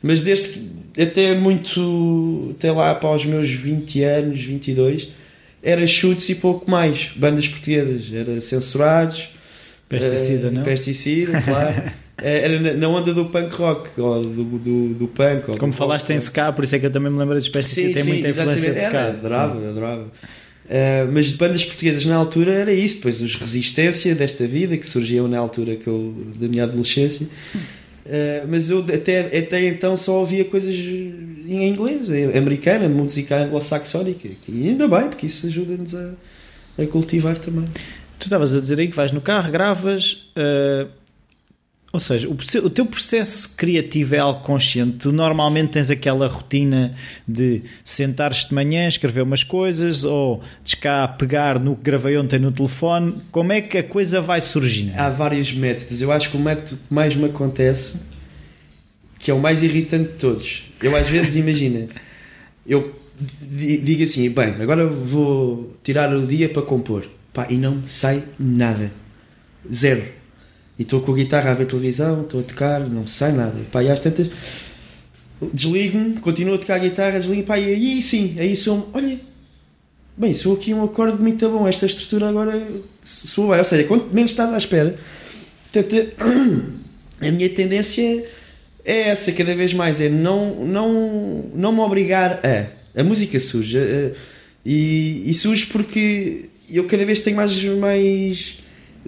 Mas 0.00 0.20
desde 0.20 0.60
até 0.96 1.34
muito, 1.34 2.54
até 2.56 2.70
lá 2.70 2.94
para 2.94 3.10
os 3.10 3.24
meus 3.24 3.50
20 3.50 4.02
anos, 4.04 4.40
22, 4.40 5.08
era 5.60 5.84
chutes 5.88 6.28
e 6.28 6.36
pouco 6.36 6.70
mais, 6.70 7.10
bandas 7.16 7.48
portuguesas, 7.48 8.12
era 8.14 8.40
censurados, 8.40 9.30
pesticida, 9.88 10.46
uh, 10.46 10.52
não? 10.52 10.62
Pesticida, 10.62 11.42
claro. 11.42 11.82
eh, 12.22 12.44
era 12.44 12.60
na, 12.60 12.74
na 12.74 12.88
onda 12.88 13.12
do 13.12 13.24
punk 13.24 13.56
rock, 13.56 14.00
ou 14.00 14.22
do, 14.22 14.44
do, 14.44 14.94
do 14.94 15.08
punk. 15.08 15.58
Como 15.58 15.72
do 15.72 15.76
falaste 15.76 16.10
em 16.12 16.20
ska, 16.20 16.52
por 16.52 16.62
isso 16.62 16.76
é 16.76 16.78
que 16.78 16.86
eu 16.86 16.92
também 16.92 17.10
me 17.10 17.18
lembro 17.18 17.40
de 17.40 17.44
espécie 17.44 17.92
tem 17.92 18.04
muita 18.04 18.28
influência 18.28 18.72
de. 18.72 18.78
Era, 18.78 19.08
adorava, 19.08 19.60
sim. 19.60 19.68
adorava. 19.68 20.12
Uh, 20.66 21.12
mas 21.12 21.26
de 21.26 21.36
bandas 21.36 21.64
portuguesas 21.64 22.04
na 22.06 22.16
altura 22.16 22.52
era 22.52 22.72
isso, 22.72 22.96
depois 22.96 23.22
os 23.22 23.36
Resistência 23.36 24.14
desta 24.14 24.46
vida, 24.46 24.76
que 24.76 24.86
surgiam 24.86 25.28
na 25.28 25.38
altura 25.38 25.76
que 25.76 25.86
eu, 25.86 26.12
da 26.36 26.48
minha 26.48 26.64
adolescência. 26.64 27.26
Uh, 28.04 28.46
mas 28.48 28.68
eu 28.68 28.80
até, 28.80 29.38
até 29.38 29.68
então 29.68 29.96
só 29.96 30.18
ouvia 30.20 30.44
coisas 30.44 30.74
em 30.74 31.68
inglês, 31.68 32.08
americana, 32.36 32.88
música 32.88 33.36
anglo-saxónica. 33.36 34.28
E 34.48 34.68
ainda 34.68 34.88
bem, 34.88 35.08
porque 35.08 35.26
isso 35.26 35.46
ajuda-nos 35.46 35.94
a, 35.94 36.10
a 36.78 36.86
cultivar 36.86 37.38
também. 37.38 37.64
Tu 38.18 38.26
estavas 38.26 38.54
a 38.54 38.60
dizer 38.60 38.80
aí 38.80 38.88
que 38.88 38.96
vais 38.96 39.12
no 39.12 39.20
carro, 39.20 39.52
gravas. 39.52 40.28
Uh, 40.36 40.88
ou 41.96 42.00
seja, 42.00 42.28
o, 42.28 42.68
teu 42.68 42.84
processo 42.84 43.56
criativo 43.56 44.14
é 44.14 44.18
algo 44.18 44.40
consciente. 44.40 44.98
Tu 44.98 45.12
normalmente 45.12 45.70
tens 45.70 45.90
aquela 45.90 46.28
rotina 46.28 46.94
de 47.26 47.62
sentares 47.82 48.44
de 48.44 48.54
manhã, 48.54 48.86
escrever 48.86 49.22
umas 49.22 49.42
coisas 49.42 50.04
ou 50.04 50.42
de 50.62 50.76
cá 50.76 51.08
pegar 51.08 51.58
no 51.58 51.74
que 51.74 51.82
gravei 51.82 52.18
ontem 52.18 52.38
no 52.38 52.52
telefone. 52.52 53.22
Como 53.30 53.50
é 53.50 53.62
que 53.62 53.78
a 53.78 53.82
coisa 53.82 54.20
vai 54.20 54.42
surgindo? 54.42 54.92
Há 54.94 55.08
vários 55.08 55.54
métodos. 55.54 56.02
Eu 56.02 56.12
acho 56.12 56.30
que 56.30 56.36
o 56.36 56.40
método 56.40 56.76
que 56.76 56.94
mais 56.94 57.16
me 57.16 57.24
acontece, 57.24 57.98
que 59.18 59.30
é 59.30 59.34
o 59.34 59.40
mais 59.40 59.62
irritante 59.62 60.12
de 60.12 60.18
todos, 60.18 60.64
eu 60.82 60.94
às 60.94 61.08
vezes 61.08 61.34
imagina, 61.36 61.86
eu 62.66 62.92
digo 63.40 64.04
assim: 64.04 64.28
bem, 64.28 64.54
agora 64.60 64.86
vou 64.86 65.74
tirar 65.82 66.14
o 66.14 66.26
dia 66.26 66.50
para 66.50 66.60
compor. 66.60 67.06
Pá, 67.32 67.46
e 67.48 67.56
não 67.56 67.86
sai 67.86 68.22
nada. 68.38 68.90
Zero. 69.72 70.15
E 70.78 70.82
estou 70.82 71.00
com 71.00 71.12
a 71.12 71.16
guitarra 71.16 71.52
a 71.52 71.54
ver 71.54 71.66
televisão, 71.66 72.22
estou 72.22 72.40
a 72.40 72.42
tocar, 72.42 72.80
não 72.80 73.06
sai 73.06 73.32
nada. 73.32 73.56
Pá, 73.72 73.82
e 73.82 73.90
às 73.90 74.00
tantas 74.00 74.28
desligo-me, 75.52 76.14
continuo 76.14 76.54
a 76.54 76.58
tocar 76.58 76.76
a 76.76 76.78
guitarra, 76.78 77.18
desligo, 77.18 77.42
pá, 77.42 77.58
e 77.58 77.66
aí 77.66 78.02
sim, 78.02 78.36
aí 78.38 78.56
sou 78.56 78.90
olha, 78.94 79.18
bem, 80.16 80.32
sou 80.34 80.54
aqui 80.54 80.72
um 80.72 80.84
acorde 80.84 81.20
muito 81.20 81.48
bom, 81.48 81.68
esta 81.68 81.86
estrutura 81.86 82.28
agora 82.28 82.66
sou 83.04 83.50
bem, 83.50 83.58
ou 83.58 83.64
seja, 83.64 83.84
quanto 83.84 84.14
menos 84.14 84.30
estás 84.30 84.52
à 84.52 84.56
espera, 84.56 84.98
portanto, 85.70 86.12
a 87.20 87.30
minha 87.30 87.48
tendência 87.50 88.24
é 88.84 89.08
essa, 89.08 89.30
cada 89.32 89.54
vez 89.54 89.74
mais, 89.74 90.00
é 90.00 90.08
não, 90.08 90.64
não, 90.64 91.50
não 91.54 91.72
me 91.72 91.80
obrigar 91.80 92.40
a, 92.42 93.00
a 93.00 93.04
música 93.04 93.38
surge, 93.38 93.78
a, 93.78 94.12
e, 94.64 95.30
e 95.30 95.34
surge 95.34 95.66
porque 95.66 96.46
eu 96.70 96.84
cada 96.84 97.04
vez 97.04 97.20
tenho 97.20 97.36
mais, 97.36 97.62
mais 97.62 98.58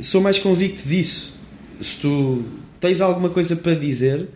sou 0.01 0.21
mais 0.21 0.39
convicto 0.39 0.89
disso. 0.89 1.38
Se 1.81 1.99
tu 1.99 2.45
tens 2.81 3.01
alguma 3.01 3.29
coisa 3.29 3.57
para 3.57 3.75
dizer 3.75 4.29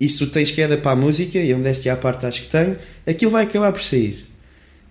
e 0.00 0.08
se 0.08 0.18
tu 0.18 0.26
tens 0.26 0.50
queda 0.50 0.76
para 0.76 0.92
a 0.92 0.96
música, 0.96 1.38
e 1.38 1.54
onde 1.54 1.68
este 1.68 1.88
à 1.88 1.96
parte 1.96 2.26
acho 2.26 2.42
que 2.42 2.48
tenho, 2.48 2.76
aquilo 3.06 3.30
vai 3.30 3.44
acabar 3.44 3.72
por 3.72 3.82
sair. 3.82 4.26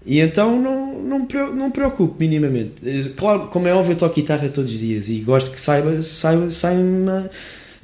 E 0.06 0.20
então 0.20 0.62
não, 0.62 1.02
não, 1.02 1.28
não 1.54 1.66
me 1.68 1.72
preocupo 1.72 2.16
minimamente. 2.20 2.74
Claro, 3.16 3.48
como 3.48 3.68
é 3.68 3.74
óbvio, 3.74 3.94
eu 3.94 3.98
toco 3.98 4.16
guitarra 4.16 4.50
todos 4.50 4.72
os 4.72 4.80
dias 4.80 5.08
e 5.10 5.20
gosto 5.20 5.52
que 5.52 5.62
saiba, 5.62 6.02
saiba, 6.02 6.52
saiba 6.52 7.30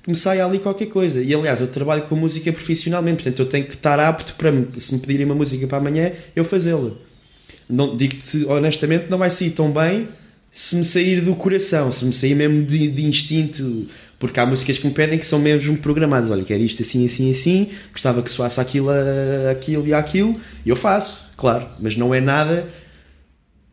que 0.01 0.09
me 0.09 0.15
saia 0.15 0.45
ali 0.45 0.59
qualquer 0.59 0.87
coisa. 0.87 1.21
E 1.21 1.33
aliás, 1.33 1.61
eu 1.61 1.67
trabalho 1.67 2.03
com 2.03 2.15
música 2.15 2.51
profissionalmente, 2.51 3.23
portanto 3.23 3.39
eu 3.39 3.45
tenho 3.45 3.65
que 3.65 3.73
estar 3.73 3.99
apto 3.99 4.35
para, 4.35 4.51
se 4.79 4.93
me 4.93 4.99
pedirem 4.99 5.25
uma 5.25 5.35
música 5.35 5.67
para 5.67 5.77
amanhã, 5.77 6.11
eu 6.35 6.43
fazê-la 6.43 6.91
digo-te 7.95 8.45
honestamente, 8.45 9.09
não 9.09 9.17
vai 9.17 9.29
sair 9.29 9.51
tão 9.51 9.71
bem 9.71 10.07
se 10.51 10.75
me 10.75 10.85
sair 10.85 11.21
do 11.21 11.35
coração, 11.35 11.91
se 11.91 12.05
me 12.05 12.13
sair 12.13 12.35
mesmo 12.35 12.63
de, 12.63 12.89
de, 12.89 13.05
instinto, 13.05 13.87
porque 14.17 14.39
há 14.39 14.45
músicas 14.45 14.77
que 14.77 14.87
me 14.87 14.93
pedem 14.93 15.19
que 15.19 15.25
são 15.25 15.39
mesmo 15.39 15.77
programadas. 15.77 16.31
Olha, 16.31 16.43
quero 16.43 16.61
isto 16.61 16.81
assim, 16.81 17.05
assim, 17.05 17.31
assim, 17.31 17.69
gostava 17.91 18.21
que 18.21 18.29
soasse 18.29 18.59
aquilo, 18.59 18.89
aquilo 19.51 19.87
e 19.87 19.93
aquilo, 19.93 20.39
e 20.65 20.69
eu 20.69 20.75
faço, 20.75 21.29
claro, 21.37 21.67
mas 21.79 21.95
não 21.95 22.13
é 22.13 22.19
nada 22.19 22.67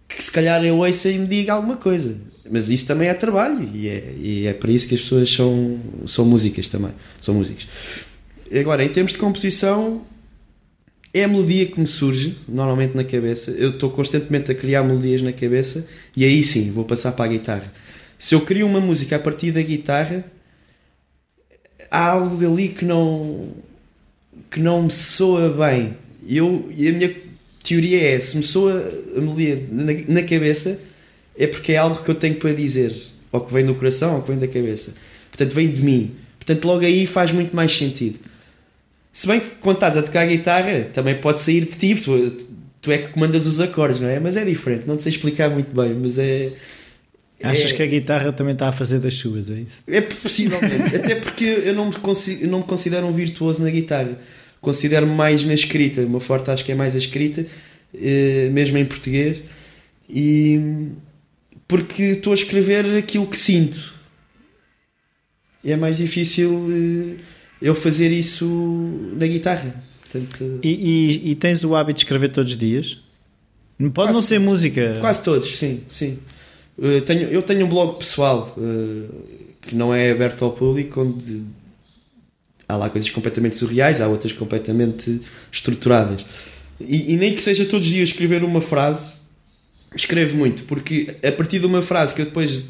que 0.08 0.22
se 0.22 0.30
calhar 0.30 0.64
eu 0.64 0.78
ouça 0.78 1.10
e 1.10 1.18
me 1.18 1.26
diga 1.26 1.52
alguma 1.52 1.76
coisa. 1.76 2.16
Mas 2.48 2.68
isso 2.68 2.86
também 2.86 3.08
é 3.08 3.14
trabalho 3.14 3.68
e 3.74 3.88
é, 3.88 4.14
e 4.16 4.46
é 4.46 4.52
para 4.52 4.70
isso 4.70 4.88
que 4.88 4.94
as 4.94 5.00
pessoas 5.00 5.32
são, 5.32 5.80
são 6.06 6.24
músicas 6.24 6.68
também. 6.68 6.92
São 7.20 7.34
músicos. 7.34 7.66
Agora, 8.54 8.84
em 8.84 8.88
termos 8.88 9.12
de 9.12 9.18
composição, 9.18 10.02
é 11.12 11.24
a 11.24 11.28
melodia 11.28 11.66
que 11.66 11.80
me 11.80 11.86
surge 11.86 12.36
normalmente 12.48 12.96
na 12.96 13.04
cabeça. 13.04 13.50
Eu 13.52 13.70
estou 13.70 13.90
constantemente 13.90 14.50
a 14.50 14.54
criar 14.54 14.82
melodias 14.82 15.22
na 15.22 15.32
cabeça 15.32 15.86
e 16.16 16.24
aí 16.24 16.44
sim 16.44 16.70
vou 16.70 16.84
passar 16.84 17.12
para 17.12 17.24
a 17.24 17.28
guitarra. 17.28 17.72
Se 18.18 18.34
eu 18.34 18.40
crio 18.40 18.66
uma 18.66 18.80
música 18.80 19.16
a 19.16 19.18
partir 19.18 19.52
da 19.52 19.62
guitarra, 19.62 20.24
há 21.90 22.10
algo 22.10 22.44
ali 22.52 22.68
que 22.68 22.84
não 22.84 23.50
que 24.50 24.60
não 24.60 24.82
me 24.82 24.90
soa 24.90 25.50
bem. 25.50 25.96
Eu, 26.28 26.70
e 26.74 26.88
a 26.88 26.92
minha 26.92 27.14
teoria 27.62 28.14
é: 28.14 28.20
se 28.20 28.36
me 28.36 28.42
soa 28.42 28.82
a 29.16 29.20
melodia 29.20 29.66
na, 29.70 29.92
na 30.08 30.22
cabeça, 30.22 30.80
é 31.36 31.46
porque 31.46 31.72
é 31.72 31.76
algo 31.76 32.02
que 32.02 32.08
eu 32.08 32.14
tenho 32.14 32.36
para 32.36 32.52
dizer, 32.52 32.94
ou 33.30 33.40
que 33.40 33.52
vem 33.52 33.64
do 33.64 33.74
coração, 33.74 34.16
ou 34.16 34.22
que 34.22 34.30
vem 34.30 34.38
da 34.38 34.48
cabeça. 34.48 34.94
Portanto, 35.30 35.52
vem 35.52 35.68
de 35.68 35.82
mim. 35.82 36.14
Portanto, 36.38 36.64
logo 36.64 36.84
aí 36.84 37.06
faz 37.06 37.32
muito 37.32 37.54
mais 37.54 37.76
sentido. 37.76 38.18
Se 39.16 39.26
bem 39.26 39.40
que 39.40 39.46
quando 39.62 39.76
estás 39.76 39.96
a 39.96 40.02
tocar 40.02 40.26
guitarra, 40.26 40.90
também 40.92 41.16
pode 41.16 41.40
sair 41.40 41.62
de 41.62 41.72
ti, 41.72 41.94
tu, 41.94 42.36
tu 42.82 42.92
é 42.92 42.98
que 42.98 43.08
comandas 43.08 43.46
os 43.46 43.58
acordes, 43.60 43.98
não 43.98 44.10
é? 44.10 44.20
Mas 44.20 44.36
é 44.36 44.44
diferente, 44.44 44.86
não 44.86 44.98
sei 44.98 45.10
explicar 45.10 45.48
muito 45.48 45.74
bem, 45.74 45.94
mas 45.94 46.18
é. 46.18 46.52
Achas 47.42 47.72
é, 47.72 47.74
que 47.74 47.82
a 47.82 47.86
guitarra 47.86 48.30
também 48.30 48.52
está 48.52 48.68
a 48.68 48.72
fazer 48.72 48.98
das 48.98 49.14
suas, 49.14 49.48
é 49.48 49.54
isso? 49.54 49.78
É 49.88 50.02
possivelmente, 50.02 50.96
até 50.96 51.14
porque 51.14 51.44
eu 51.44 51.72
não, 51.72 51.86
me 51.86 51.94
consigo, 51.94 52.46
não 52.46 52.58
me 52.58 52.64
considero 52.64 53.06
um 53.06 53.12
virtuoso 53.12 53.64
na 53.64 53.70
guitarra, 53.70 54.18
considero-me 54.60 55.14
mais 55.14 55.46
na 55.46 55.54
escrita, 55.54 56.02
o 56.02 56.10
meu 56.10 56.20
forte 56.20 56.50
acho 56.50 56.62
que 56.62 56.72
é 56.72 56.74
mais 56.74 56.94
a 56.94 56.98
escrita, 56.98 57.46
eh, 57.94 58.50
mesmo 58.52 58.76
em 58.76 58.84
português, 58.84 59.38
e 60.10 60.90
porque 61.66 62.02
estou 62.02 62.34
a 62.34 62.36
escrever 62.36 62.84
aquilo 62.98 63.26
que 63.26 63.38
sinto. 63.38 63.94
E 65.64 65.72
é 65.72 65.76
mais 65.76 65.96
difícil 65.96 66.68
eh, 66.70 67.36
eu 67.60 67.74
fazer 67.74 68.10
isso 68.12 68.46
na 69.16 69.26
guitarra. 69.26 69.74
Portanto, 70.02 70.60
e, 70.62 70.68
e, 70.68 71.30
e, 71.30 71.34
tens 71.34 71.64
o 71.64 71.74
hábito 71.74 71.98
de 71.98 72.04
escrever 72.04 72.28
todos 72.30 72.52
os 72.52 72.58
dias? 72.58 72.98
Pode 73.92 74.12
não 74.12 74.22
ser 74.22 74.38
música. 74.38 74.98
Quase 75.00 75.22
todos, 75.22 75.58
sim, 75.58 75.82
sim. 75.88 76.18
Eu 76.78 77.02
tenho, 77.02 77.28
eu 77.28 77.42
tenho 77.42 77.66
um 77.66 77.68
blog 77.68 77.98
pessoal 77.98 78.54
uh, 78.56 79.08
que 79.60 79.74
não 79.74 79.94
é 79.94 80.10
aberto 80.10 80.44
ao 80.44 80.52
público, 80.52 81.00
onde 81.00 81.42
há 82.68 82.76
lá 82.76 82.90
coisas 82.90 83.08
completamente 83.10 83.56
surreais, 83.56 84.00
há 84.00 84.08
outras 84.08 84.32
completamente 84.32 85.20
estruturadas. 85.50 86.24
E, 86.80 87.14
e 87.14 87.16
nem 87.16 87.34
que 87.34 87.42
seja 87.42 87.64
todos 87.64 87.86
os 87.86 87.92
dias 87.92 88.10
escrever 88.10 88.44
uma 88.44 88.60
frase, 88.60 89.14
escrevo 89.94 90.36
muito, 90.36 90.64
porque 90.64 91.16
a 91.22 91.32
partir 91.32 91.58
de 91.58 91.66
uma 91.66 91.82
frase 91.82 92.14
que 92.14 92.22
eu 92.22 92.26
depois, 92.26 92.64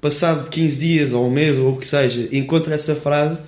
passado 0.00 0.48
15 0.48 0.78
dias 0.78 1.12
ou 1.12 1.26
um 1.26 1.30
mês 1.30 1.58
ou 1.58 1.74
o 1.74 1.76
que 1.76 1.86
seja, 1.86 2.28
encontro 2.32 2.72
essa 2.72 2.94
frase 2.94 3.40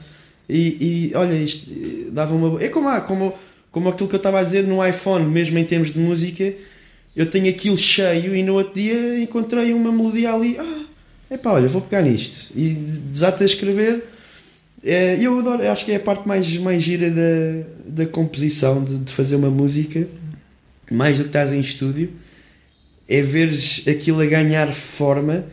e, 0.49 1.11
e 1.11 1.15
olha, 1.15 1.35
isto 1.35 1.71
dava 2.11 2.35
uma. 2.35 2.63
É 2.63 2.69
como, 2.69 3.01
como, 3.03 3.35
como 3.71 3.89
aquilo 3.89 4.09
que 4.09 4.15
eu 4.15 4.19
estava 4.19 4.41
a 4.41 4.43
dizer 4.43 4.65
no 4.65 4.87
iPhone, 4.87 5.25
mesmo 5.27 5.59
em 5.59 5.65
termos 5.65 5.93
de 5.93 5.99
música, 5.99 6.53
eu 7.17 7.27
tenho 7.27 7.49
aquilo 7.49 7.79
cheio 7.79 8.37
e 8.37 8.43
no 8.43 8.55
outro 8.55 8.75
dia 8.75 9.19
encontrei 9.21 9.73
uma 9.73 9.91
melodia 9.91 10.33
ali. 10.33 10.57
Ah, 10.59 10.85
epá, 11.31 11.53
olha, 11.53 11.69
vou 11.69 11.81
pegar 11.81 12.03
nisto. 12.03 12.53
E 12.57 12.71
desato 12.71 13.43
a 13.43 13.47
escrever. 13.47 14.05
É, 14.87 15.17
eu 15.19 15.39
adoro, 15.39 15.67
acho 15.67 15.85
que 15.85 15.93
é 15.93 15.97
a 15.97 16.01
parte 16.01 16.29
mais, 16.29 16.55
mais 16.59 16.83
gira 16.83 17.11
da, 17.11 18.03
da 18.05 18.07
composição, 18.07 18.85
de, 18.85 18.99
de 18.99 19.13
fazer 19.15 19.37
uma 19.37 19.49
música, 19.49 20.07
mais 20.91 21.17
do 21.17 21.23
que 21.23 21.31
estás 21.31 21.55
em 21.55 21.61
estúdio, 21.61 22.11
é 23.09 23.23
veres 23.23 23.83
aquilo 23.89 24.21
a 24.21 24.27
ganhar 24.27 24.71
forma 24.75 25.47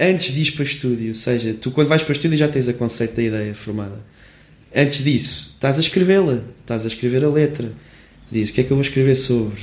antes 0.00 0.32
de 0.32 0.40
ir 0.40 0.52
para 0.52 0.62
o 0.62 0.66
estúdio, 0.66 1.08
ou 1.08 1.14
seja, 1.14 1.54
tu 1.60 1.70
quando 1.70 1.88
vais 1.88 2.02
para 2.02 2.12
o 2.12 2.16
estúdio 2.16 2.38
já 2.38 2.48
tens 2.48 2.66
a 2.68 2.72
conceito 2.72 3.16
da 3.16 3.22
ideia 3.22 3.54
formada. 3.54 4.00
Antes 4.74 5.04
disso, 5.04 5.52
estás 5.54 5.76
a 5.76 5.80
escrevê-la, 5.80 6.42
estás 6.60 6.84
a 6.84 6.88
escrever 6.88 7.22
a 7.22 7.28
letra. 7.28 7.70
Diz 8.32 8.48
o 8.48 8.52
que 8.52 8.62
é 8.62 8.64
que 8.64 8.70
eu 8.70 8.76
vou 8.76 8.82
escrever 8.82 9.16
sobre. 9.16 9.60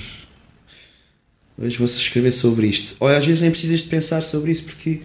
Hoje 1.58 1.78
vou 1.78 1.88
escrever 1.88 2.32
sobre 2.32 2.68
isto. 2.68 2.96
Ou 3.00 3.08
às 3.08 3.26
vezes 3.26 3.42
nem 3.42 3.50
precisas 3.50 3.80
de 3.80 3.88
pensar 3.88 4.22
sobre 4.22 4.52
isso 4.52 4.66
porque 4.66 5.02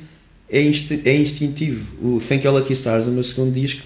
é, 0.51 0.61
inst 0.61 0.93
é 1.05 1.17
instintivo. 1.17 1.87
O 2.05 2.21
Thank 2.21 2.45
You 2.45 2.53
Lucky 2.53 2.75
Stars, 2.75 3.07
o 3.07 3.11
meu 3.11 3.25
segundo 3.25 3.55
disco, 3.55 3.83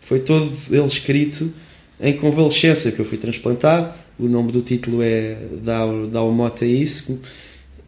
foi 0.00 0.18
todo 0.20 0.50
ele 0.70 0.86
escrito 0.86 1.52
em 2.00 2.16
convalescência, 2.16 2.90
que 2.90 2.98
eu 2.98 3.04
fui 3.04 3.18
transplantado. 3.18 3.94
O 4.18 4.26
nome 4.26 4.50
do 4.50 4.62
título 4.62 5.00
é 5.02 5.36
Dá, 5.62 5.84
dá 6.10 6.22
o 6.22 6.32
mote 6.32 6.64
a 6.64 6.66
isso. 6.66 7.20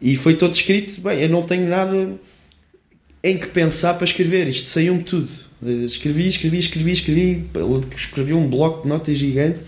E 0.01 0.15
foi 0.15 0.35
todo 0.35 0.53
escrito. 0.53 1.01
Bem, 1.01 1.19
eu 1.19 1.29
não 1.29 1.43
tenho 1.43 1.67
nada 1.67 2.17
em 3.23 3.37
que 3.37 3.47
pensar 3.47 3.93
para 3.95 4.05
escrever. 4.05 4.47
Isto 4.47 4.69
saiu-me 4.69 5.03
tudo. 5.03 5.29
Escrevi, 5.85 6.27
escrevi, 6.27 6.59
escrevi, 6.59 6.91
escrevi. 6.91 7.45
Escrevi 7.95 8.33
um 8.33 8.47
bloco 8.49 8.83
de 8.83 8.89
notas 8.89 9.17
gigante. 9.17 9.59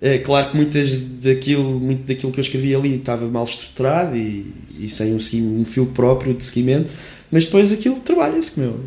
É, 0.00 0.18
claro 0.18 0.50
que 0.50 0.56
muitas 0.56 1.00
daquilo, 1.00 1.80
muito 1.80 2.06
daquilo 2.06 2.30
que 2.30 2.38
eu 2.38 2.44
escrevi 2.44 2.74
ali 2.74 2.96
estava 2.96 3.26
mal 3.26 3.44
estruturado 3.44 4.16
e, 4.16 4.52
e 4.78 4.90
sem 4.90 5.14
um, 5.14 5.60
um 5.60 5.64
fio 5.64 5.86
próprio 5.86 6.34
de 6.34 6.44
seguimento, 6.44 6.90
mas 7.32 7.46
depois 7.46 7.72
aquilo 7.72 7.98
trabalha-se, 8.00 8.60
meu. 8.60 8.78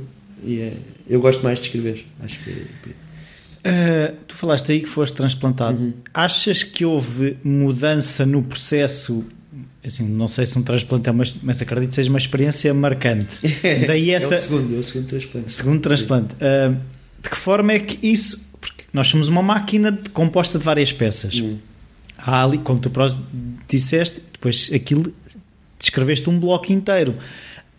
E 0.46 0.60
é, 0.60 0.74
eu 1.10 1.20
gosto 1.20 1.44
mais 1.44 1.60
de 1.60 1.66
escrever. 1.66 2.06
Acho 2.22 2.40
que. 2.44 2.52
Uh, 2.52 4.16
tu 4.28 4.36
falaste 4.36 4.72
aí 4.72 4.80
que 4.82 4.88
foste 4.88 5.16
transplantado. 5.16 5.78
Uhum. 5.78 5.94
Achas 6.14 6.64
que 6.64 6.86
houve 6.86 7.38
mudança 7.44 8.26
no 8.26 8.44
processo? 8.44 9.26
Assim, 9.84 10.08
não 10.08 10.28
sei 10.28 10.46
se 10.46 10.58
um 10.58 10.62
transplante 10.62 11.10
é 11.10 11.12
uma, 11.12 11.24
mas 11.42 11.62
acredito 11.62 11.90
que 11.90 11.96
seja 11.96 12.10
uma 12.10 12.20
experiência 12.20 12.74
marcante. 12.74 13.40
Daí 13.88 14.12
essa, 14.12 14.36
é 14.36 14.38
o 14.38 14.42
segundo, 14.42 14.76
é 14.76 14.80
o 14.80 14.84
segundo 14.84 15.08
transplante. 15.08 15.52
Segundo 15.52 15.82
transplante. 15.82 16.36
Uh, 16.36 16.78
de 17.22 17.30
que 17.30 17.38
forma 17.38 17.74
é 17.74 17.80
que 17.80 18.08
isso. 18.08 18.48
Porque 18.62 18.84
nós 18.94 19.08
somos 19.08 19.28
uma 19.28 19.42
máquina 19.42 19.92
de, 19.92 20.10
composta 20.12 20.60
de 20.60 20.66
várias 20.66 20.92
peças. 20.92 21.34
Uhum. 21.34 21.58
Há 22.18 22.44
ali, 22.44 22.58
como 22.60 22.80
tu 22.80 22.92
disseste, 23.68 24.22
depois 24.34 24.70
aquilo 24.74 25.14
descreveste 25.80 26.30
um 26.30 26.40
bloco 26.40 26.72
inteiro. 26.72 27.16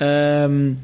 Uh, 0.00 0.74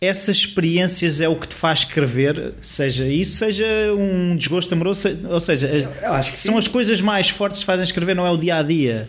essas 0.00 0.36
experiências 0.38 1.20
é 1.20 1.28
o 1.28 1.36
que 1.36 1.48
te 1.48 1.54
faz 1.54 1.80
escrever, 1.80 2.54
seja 2.62 3.06
isso, 3.06 3.36
seja 3.36 3.66
um 3.96 4.36
desgosto 4.36 4.72
amoroso, 4.72 5.08
ou 5.28 5.40
seja, 5.40 5.90
são 6.32 6.54
sim. 6.54 6.58
as 6.58 6.68
coisas 6.68 7.00
mais 7.00 7.28
fortes 7.28 7.60
que 7.60 7.66
fazem 7.66 7.84
escrever, 7.84 8.14
não 8.14 8.24
é 8.24 8.30
o 8.30 8.36
dia 8.36 8.56
a 8.56 8.62
dia. 8.62 9.08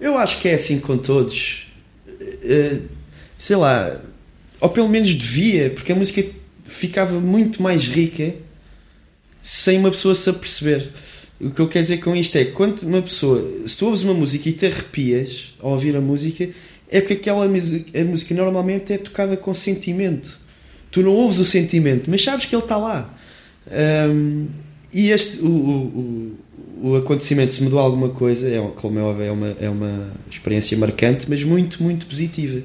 Eu 0.00 0.18
acho 0.18 0.40
que 0.40 0.48
é 0.48 0.54
assim 0.54 0.78
com 0.78 0.98
todos. 0.98 1.66
Uh, 2.08 2.82
sei 3.38 3.56
lá, 3.56 4.00
ou 4.60 4.68
pelo 4.68 4.88
menos 4.88 5.14
devia, 5.14 5.70
porque 5.70 5.92
a 5.92 5.94
música 5.94 6.24
ficava 6.64 7.20
muito 7.20 7.62
mais 7.62 7.84
rica 7.84 8.34
sem 9.42 9.78
uma 9.78 9.90
pessoa 9.90 10.14
se 10.14 10.28
aperceber. 10.28 10.90
O 11.40 11.50
que 11.50 11.60
eu 11.60 11.68
quero 11.68 11.82
dizer 11.82 11.98
com 11.98 12.16
isto 12.16 12.36
é 12.36 12.46
quando 12.46 12.82
uma 12.82 13.02
pessoa, 13.02 13.46
se 13.66 13.76
tu 13.76 13.86
ouves 13.86 14.02
uma 14.02 14.14
música 14.14 14.48
e 14.48 14.52
te 14.52 14.66
arrepias 14.66 15.54
ao 15.60 15.72
ouvir 15.72 15.94
a 15.94 16.00
música, 16.00 16.48
é 16.88 17.00
porque 17.00 17.14
aquela 17.14 17.46
música, 17.46 18.00
a 18.00 18.04
música 18.04 18.34
normalmente 18.34 18.92
é 18.92 18.98
tocada 18.98 19.36
com 19.36 19.52
sentimento. 19.52 20.38
Tu 20.90 21.02
não 21.02 21.12
ouves 21.12 21.38
o 21.38 21.44
sentimento, 21.44 22.10
mas 22.10 22.24
sabes 22.24 22.46
que 22.46 22.54
ele 22.54 22.62
está 22.62 22.76
lá. 22.76 23.14
Um, 23.70 24.46
e 24.92 25.10
este, 25.10 25.40
o, 25.40 25.48
o, 25.48 26.38
o, 26.82 26.96
acontecimento, 26.96 27.54
se 27.54 27.62
mudou 27.62 27.78
alguma 27.78 28.10
coisa, 28.10 28.48
é, 28.48 28.60
como 28.76 28.98
é 28.98 29.02
óbvio, 29.02 29.24
é 29.24 29.30
uma, 29.30 29.56
é 29.60 29.68
uma 29.68 30.12
experiência 30.30 30.76
marcante, 30.76 31.26
mas 31.28 31.42
muito, 31.42 31.82
muito 31.82 32.06
positiva. 32.06 32.62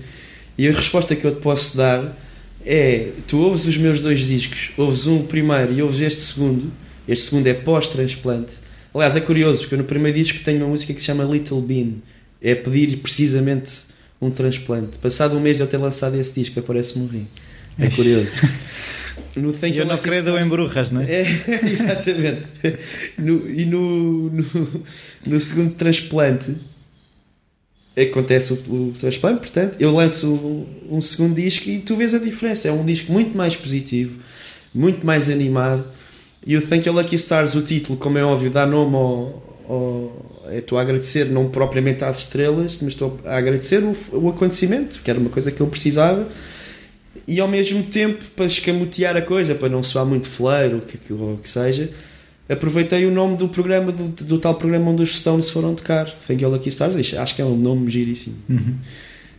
E 0.58 0.68
a 0.68 0.72
resposta 0.72 1.16
que 1.16 1.26
eu 1.26 1.34
te 1.34 1.42
posso 1.42 1.78
dar 1.78 2.18
é: 2.66 3.10
tu 3.28 3.40
ouves 3.40 3.66
os 3.66 3.78
meus 3.78 4.00
dois 4.02 4.20
discos, 4.20 4.72
ouves 4.78 5.08
um 5.08 5.24
primeiro 5.24 5.74
e 5.74 5.82
ouves 5.82 6.00
este 6.02 6.22
segundo. 6.22 6.72
Este 7.08 7.26
segundo 7.26 7.48
é 7.48 7.54
pós-transplante. 7.54 8.54
Aliás, 8.94 9.16
é 9.16 9.22
curioso, 9.22 9.62
porque 9.62 9.76
eu 9.76 9.80
no 9.80 9.86
primeiro 9.86 10.18
disco 10.18 10.40
tenho 10.44 10.60
uma 10.60 10.68
música 10.68 10.94
que 10.94 11.00
se 11.00 11.06
chama 11.06 11.24
Little 11.24 11.62
Bean. 11.62 11.94
É 12.42 12.54
pedir 12.54 12.98
precisamente 12.98 13.72
um 14.22 14.30
transplante. 14.30 14.98
Passado 14.98 15.36
um 15.36 15.40
mês 15.40 15.58
de 15.58 15.64
eu 15.64 15.68
ter 15.68 15.78
lançado 15.78 16.16
esse 16.16 16.40
disco, 16.40 16.60
aparece-me 16.60 17.06
um 17.06 17.08
rim. 17.08 17.28
É 17.80 17.90
curioso. 17.90 18.28
No 19.36 19.54
Thank 19.54 19.78
eu 19.78 19.86
não 19.86 19.98
credo 19.98 20.38
em 20.38 20.48
bruxas, 20.48 20.92
não 20.92 21.02
é? 21.02 21.12
é 21.12 21.22
exatamente. 21.66 22.44
No, 23.18 23.50
e 23.50 23.66
no, 23.66 24.30
no, 24.30 24.86
no, 25.26 25.40
segundo 25.40 25.74
transplante 25.76 26.56
acontece 27.98 28.54
o, 28.54 28.56
o, 28.56 28.94
transplante, 29.00 29.40
portanto, 29.40 29.76
eu 29.80 29.94
lanço 29.94 30.32
um, 30.34 30.98
um 30.98 31.02
segundo 31.02 31.36
disco 31.36 31.70
e 31.70 31.80
tu 31.80 31.96
vês 31.96 32.14
a 32.14 32.20
diferença. 32.20 32.68
É 32.68 32.72
um 32.72 32.86
disco 32.86 33.12
muito 33.12 33.36
mais 33.36 33.56
positivo, 33.56 34.20
muito 34.74 35.06
mais 35.06 35.30
animado. 35.30 35.86
E 36.46 36.58
o 36.58 36.62
Thank 36.62 36.88
You 36.88 36.94
Lucky 36.94 37.16
Stars, 37.16 37.56
o 37.56 37.62
título, 37.62 37.98
como 37.98 38.18
é 38.18 38.24
óbvio, 38.24 38.50
dá 38.50 38.66
nome 38.66 38.96
ao, 38.96 39.62
ao 39.70 40.32
estou 40.58 40.78
a 40.78 40.82
agradecer 40.82 41.26
não 41.26 41.50
propriamente 41.50 42.04
às 42.04 42.20
estrelas, 42.20 42.80
mas 42.82 42.94
estou 42.94 43.20
a 43.26 43.38
agradecer 43.38 43.84
o, 43.84 43.96
o 44.14 44.30
acontecimento, 44.30 45.00
que 45.04 45.10
era 45.10 45.20
uma 45.20 45.30
coisa 45.30 45.52
que 45.52 45.62
eu 45.62 45.68
precisava, 45.68 46.28
e 47.28 47.40
ao 47.40 47.48
mesmo 47.48 47.84
tempo, 47.84 48.24
para 48.36 48.46
escamotear 48.46 49.16
a 49.16 49.22
coisa, 49.22 49.56
para 49.56 49.70
não 49.70 49.84
soar 49.84 50.06
muito 50.06 50.28
fleiro, 50.28 50.78
o 50.78 50.82
que, 50.82 50.98
que, 50.98 51.14
que 51.42 51.50
seja, 51.50 51.90
aproveitei 52.50 53.06
o 53.06 53.12
nome 53.12 53.38
do 53.38 53.48
programa, 53.48 53.92
do, 53.92 54.08
do, 54.10 54.40
tal 54.40 54.56
programa 54.56 54.92
onde 54.92 55.04
os 55.04 55.16
Stones 55.16 55.50
foram 55.50 55.74
tocar, 55.76 56.10
Thank 56.28 56.44
You 56.44 56.50
Lucky 56.50 56.70
Stars, 56.70 56.96
acho 57.14 57.36
que 57.36 57.42
é 57.42 57.46
um 57.46 57.58
nome 57.58 57.90
giríssimo. 57.90 58.36
Uhum. 58.50 58.76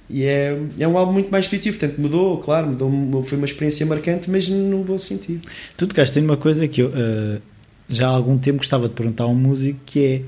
E 0.08 0.24
é, 0.24 0.58
é 0.78 0.86
um 0.86 0.98
álbum 0.98 1.12
muito 1.12 1.30
mais 1.30 1.48
positivo, 1.48 1.78
portanto 1.78 1.98
mudou, 1.98 2.38
claro, 2.38 2.68
mudou, 2.68 3.22
foi 3.22 3.38
uma 3.38 3.46
experiência 3.46 3.86
marcante, 3.86 4.30
mas 4.30 4.48
no 4.48 4.84
bom 4.84 4.98
sentido. 4.98 5.48
Tu 5.76 5.86
tocaste 5.86 6.18
em 6.18 6.22
uma 6.22 6.36
coisa 6.36 6.68
que 6.68 6.82
eu 6.82 6.88
uh, 6.88 7.40
já 7.88 8.08
há 8.08 8.10
algum 8.10 8.38
tempo 8.38 8.58
gostava 8.58 8.88
de 8.88 8.94
perguntar 8.94 9.24
a 9.24 9.28
um 9.28 9.34
músico, 9.34 9.78
que 9.86 10.04
é 10.04 10.22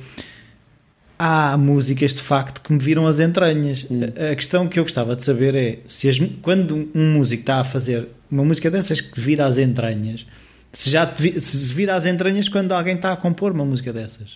há 1.19 1.57
músicas 1.57 2.15
de 2.15 2.21
facto 2.21 2.61
que 2.61 2.73
me 2.73 2.79
viram 2.79 3.07
as 3.07 3.21
entranhas. 3.21 3.87
Hum. 3.91 4.01
A, 4.17 4.33
a, 4.33 4.37
questão 4.37 4.67
que 4.69 4.79
eu 4.79 4.85
gostava 4.85 5.15
de 5.17 5.23
saber 5.23 5.55
é 5.55 5.79
se 5.87 6.09
as, 6.09 6.19
quando 6.43 6.89
um 6.95 7.15
músico 7.15 7.43
está 7.43 7.61
a 7.61 7.65
fazer 7.65 8.09
uma 8.31 8.45
música 8.45 8.71
dessas 8.71 9.01
que 9.01 9.21
vira 9.21 9.47
as 9.47 9.59
entranhas, 9.59 10.27
se 10.73 10.91
já 10.91 11.07
te, 11.07 11.41
se 11.41 11.73
vira 11.73 11.95
as 11.95 12.07
entranhas 12.07 12.49
quando 12.49 12.73
alguém 12.73 12.97
está 12.97 13.13
a 13.13 13.17
compor 13.17 13.53
uma 13.53 13.65
música 13.65 13.93
dessas. 13.93 14.33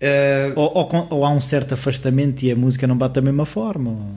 Uh... 0.00 0.52
Ou, 0.54 0.72
ou, 0.74 1.06
ou, 1.10 1.24
há 1.24 1.30
um 1.30 1.40
certo 1.40 1.74
afastamento 1.74 2.42
e 2.42 2.50
a 2.50 2.56
música 2.56 2.86
não 2.86 2.96
bate 2.96 3.14
da 3.14 3.22
mesma 3.22 3.46
forma? 3.46 3.90
Ou... 3.90 4.14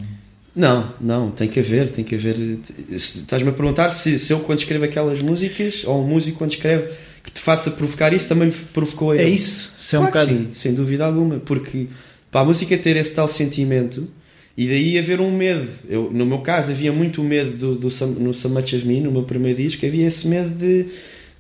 Não, 0.56 0.94
não, 1.00 1.30
tem 1.30 1.48
que 1.48 1.60
haver, 1.60 1.92
tem 1.92 2.04
que 2.04 2.16
haver. 2.16 2.60
Estás-me 2.90 3.50
a 3.50 3.54
perguntar 3.54 3.92
se, 3.92 4.18
se 4.18 4.34
eu 4.34 4.40
quando 4.40 4.60
escrevo 4.60 4.86
aquelas 4.86 5.22
músicas, 5.22 5.84
ou 5.86 6.04
um 6.04 6.08
músico 6.08 6.40
quando 6.40 6.52
escreve 6.52 6.90
que 7.28 7.34
te 7.34 7.42
faça 7.42 7.70
provocar 7.72 8.14
isso 8.14 8.30
também 8.30 8.50
provocou 8.74 9.14
ele. 9.14 9.24
É 9.24 9.30
isso, 9.30 9.70
é 9.94 10.00
um 10.00 10.06
bocado. 10.06 10.30
Sim, 10.30 10.52
sem 10.56 10.74
dúvida 10.74 11.06
alguma, 11.06 11.40
porque 11.40 11.88
para 12.32 12.42
a 12.42 12.46
música 12.46 12.78
ter 12.78 12.96
esse 12.96 13.14
tal 13.14 13.28
sentimento 13.28 14.08
e 14.56 14.66
daí 14.66 14.98
haver 14.98 15.20
um 15.20 15.30
medo. 15.30 15.68
Eu, 15.90 16.10
no 16.12 16.26
meu 16.26 16.40
caso, 16.40 16.72
havia 16.72 16.92
muito 16.92 17.22
medo 17.22 17.76
do, 17.76 17.76
do, 17.76 18.08
no 18.20 18.34
So 18.34 18.50
Much 18.50 18.74
As 18.74 18.84
Me, 18.84 19.02
no 19.02 19.12
meu 19.12 19.24
primeiro 19.24 19.62
disco, 19.62 19.86
havia 19.86 20.08
esse 20.08 20.26
medo 20.28 20.50
de, 20.50 20.86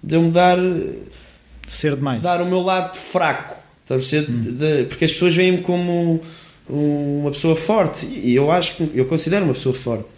de 0.04 0.16
eu 0.16 0.22
me 0.22 0.32
dar. 0.32 0.58
Ser 1.70 1.96
demais. 1.96 2.22
Dar 2.22 2.42
o 2.42 2.46
meu 2.46 2.62
lado 2.62 2.96
fraco. 2.98 3.56
Ser, 4.02 4.30
hum. 4.30 4.42
de, 4.42 4.84
porque 4.84 5.06
as 5.06 5.14
pessoas 5.14 5.34
veem-me 5.34 5.60
como 5.60 6.22
uma 6.70 7.32
pessoa 7.32 7.56
forte 7.56 8.06
e 8.06 8.36
eu 8.36 8.52
acho 8.52 8.76
que 8.76 8.92
eu 8.94 9.06
considero 9.06 9.46
uma 9.46 9.54
pessoa 9.54 9.74
forte. 9.74 10.10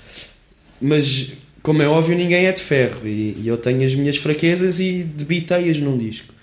Mas 0.81 1.33
como 1.61 1.81
é 1.81 1.87
óbvio, 1.87 2.17
ninguém 2.17 2.45
é 2.45 2.51
de 2.51 2.61
ferro 2.61 3.07
e, 3.07 3.35
e 3.37 3.47
eu 3.47 3.57
tenho 3.57 3.85
as 3.85 3.95
minhas 3.95 4.17
fraquezas 4.17 4.79
e 4.79 5.03
debitei-as 5.03 5.79
num 5.79 5.97
disco. 5.97 6.33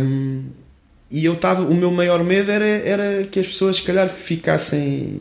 Um, 0.00 0.44
e 1.10 1.24
eu 1.24 1.34
estava, 1.34 1.62
o 1.62 1.74
meu 1.74 1.90
maior 1.90 2.22
medo 2.24 2.50
era, 2.50 2.64
era 2.64 3.24
que 3.24 3.38
as 3.38 3.46
pessoas, 3.46 3.76
se 3.76 3.82
calhar, 3.82 4.08
ficassem. 4.08 5.20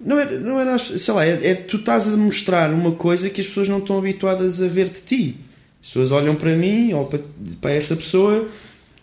Não 0.00 0.18
era, 0.18 0.38
não 0.38 0.60
era 0.60 0.78
sei 0.78 1.14
lá, 1.14 1.24
é, 1.24 1.50
é 1.50 1.54
tu 1.54 1.76
estás 1.76 2.08
a 2.08 2.16
mostrar 2.16 2.72
uma 2.72 2.92
coisa 2.92 3.30
que 3.30 3.40
as 3.40 3.46
pessoas 3.46 3.68
não 3.68 3.78
estão 3.78 3.98
habituadas 3.98 4.60
a 4.60 4.66
ver 4.66 4.88
de 4.88 5.00
ti. 5.00 5.36
As 5.80 5.88
pessoas 5.88 6.12
olham 6.12 6.34
para 6.34 6.54
mim 6.56 6.92
ou 6.92 7.06
para, 7.06 7.20
para 7.60 7.70
essa 7.70 7.94
pessoa 7.96 8.48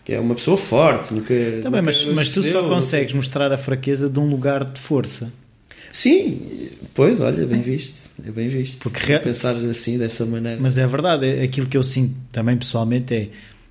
que 0.04 0.12
é 0.12 0.20
uma 0.20 0.34
pessoa 0.34 0.56
forte. 0.56 1.14
Nunca, 1.14 1.34
Também, 1.34 1.62
nunca 1.62 1.82
mas, 1.82 2.04
mas 2.04 2.32
tu 2.32 2.42
só 2.42 2.68
consegues 2.68 3.14
mostrar 3.14 3.50
a 3.52 3.56
fraqueza 3.56 4.08
de 4.08 4.18
um 4.18 4.28
lugar 4.28 4.64
de 4.64 4.78
força. 4.78 5.32
Sim, 5.94 6.40
pois, 6.92 7.20
olha, 7.20 7.46
bem 7.46 7.62
visto. 7.62 8.10
É 8.26 8.30
bem 8.32 8.48
visto. 8.48 8.78
Porque 8.80 9.16
pensar 9.20 9.54
assim, 9.54 9.96
dessa 9.96 10.26
maneira. 10.26 10.60
Mas 10.60 10.76
é 10.76 10.84
verdade, 10.88 11.24
é 11.24 11.44
aquilo 11.44 11.68
que 11.68 11.76
eu 11.76 11.84
sinto 11.84 12.16
também 12.32 12.56
pessoalmente 12.56 13.14
é 13.14 13.28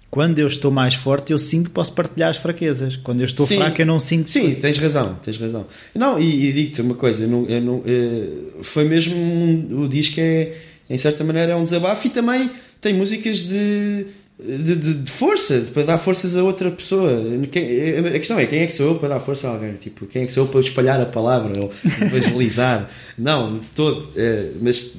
quando 0.10 0.40
eu 0.40 0.48
estou 0.48 0.72
mais 0.72 0.94
forte, 0.94 1.34
eu 1.34 1.40
sinto 1.40 1.66
que 1.66 1.72
posso 1.72 1.92
partilhar 1.92 2.30
as 2.30 2.38
fraquezas. 2.38 2.96
Quando 2.96 3.20
eu 3.20 3.26
estou 3.26 3.46
Sim. 3.46 3.58
fraco, 3.58 3.82
eu 3.82 3.86
não 3.86 4.00
sinto. 4.00 4.30
Sim, 4.30 4.56
tens 4.56 4.78
razão, 4.78 5.20
tens 5.22 5.38
razão. 5.38 5.66
Não, 5.94 6.18
e, 6.18 6.46
e 6.46 6.54
digo-te 6.54 6.82
uma 6.82 6.96
coisa, 6.96 7.24
eu 7.24 7.28
não, 7.28 7.46
eu 7.48 7.60
não, 7.60 7.76
uh, 7.78 8.64
foi 8.64 8.86
mesmo 8.86 9.18
um, 9.18 9.82
o 9.82 9.90
disco 9.90 10.22
é, 10.22 10.56
em 10.90 10.98
certa 10.98 11.26
maneira, 11.26 11.52
é 11.52 11.56
um 11.56 11.64
desabafo 11.64 12.08
e 12.08 12.10
também 12.10 12.50
tem 12.80 12.94
músicas 12.94 13.40
de 13.40 14.06
de, 14.40 14.76
de, 14.76 14.94
de, 14.96 15.12
força, 15.12 15.64
para 15.74 15.84
dar 15.84 15.98
forças 15.98 16.36
a 16.36 16.44
outra 16.44 16.72
pessoa. 16.72 17.22
Quem, 17.52 18.00
a 18.00 18.12
questão 18.12 18.40
é 18.40 18.46
quem 18.46 18.60
é 18.62 18.68
que 18.68 18.74
sou 18.74 18.88
eu 18.88 18.96
para 18.96 19.10
dar 19.10 19.20
força 19.20 19.48
a 19.48 19.52
alguém? 19.52 19.74
Tipo, 19.74 20.06
quem 20.06 20.24
é 20.24 20.26
que 20.26 20.34
sou 20.34 20.46
eu 20.46 20.52
para 20.52 20.60
espalhar 20.60 21.00
a 21.00 21.06
palavra 21.06 21.60
ou 21.60 21.72
evangelizar? 22.02 22.90
Não, 23.18 23.60
de 23.60 23.68
todo. 23.68 24.10
É, 24.16 24.52
mas 24.60 24.96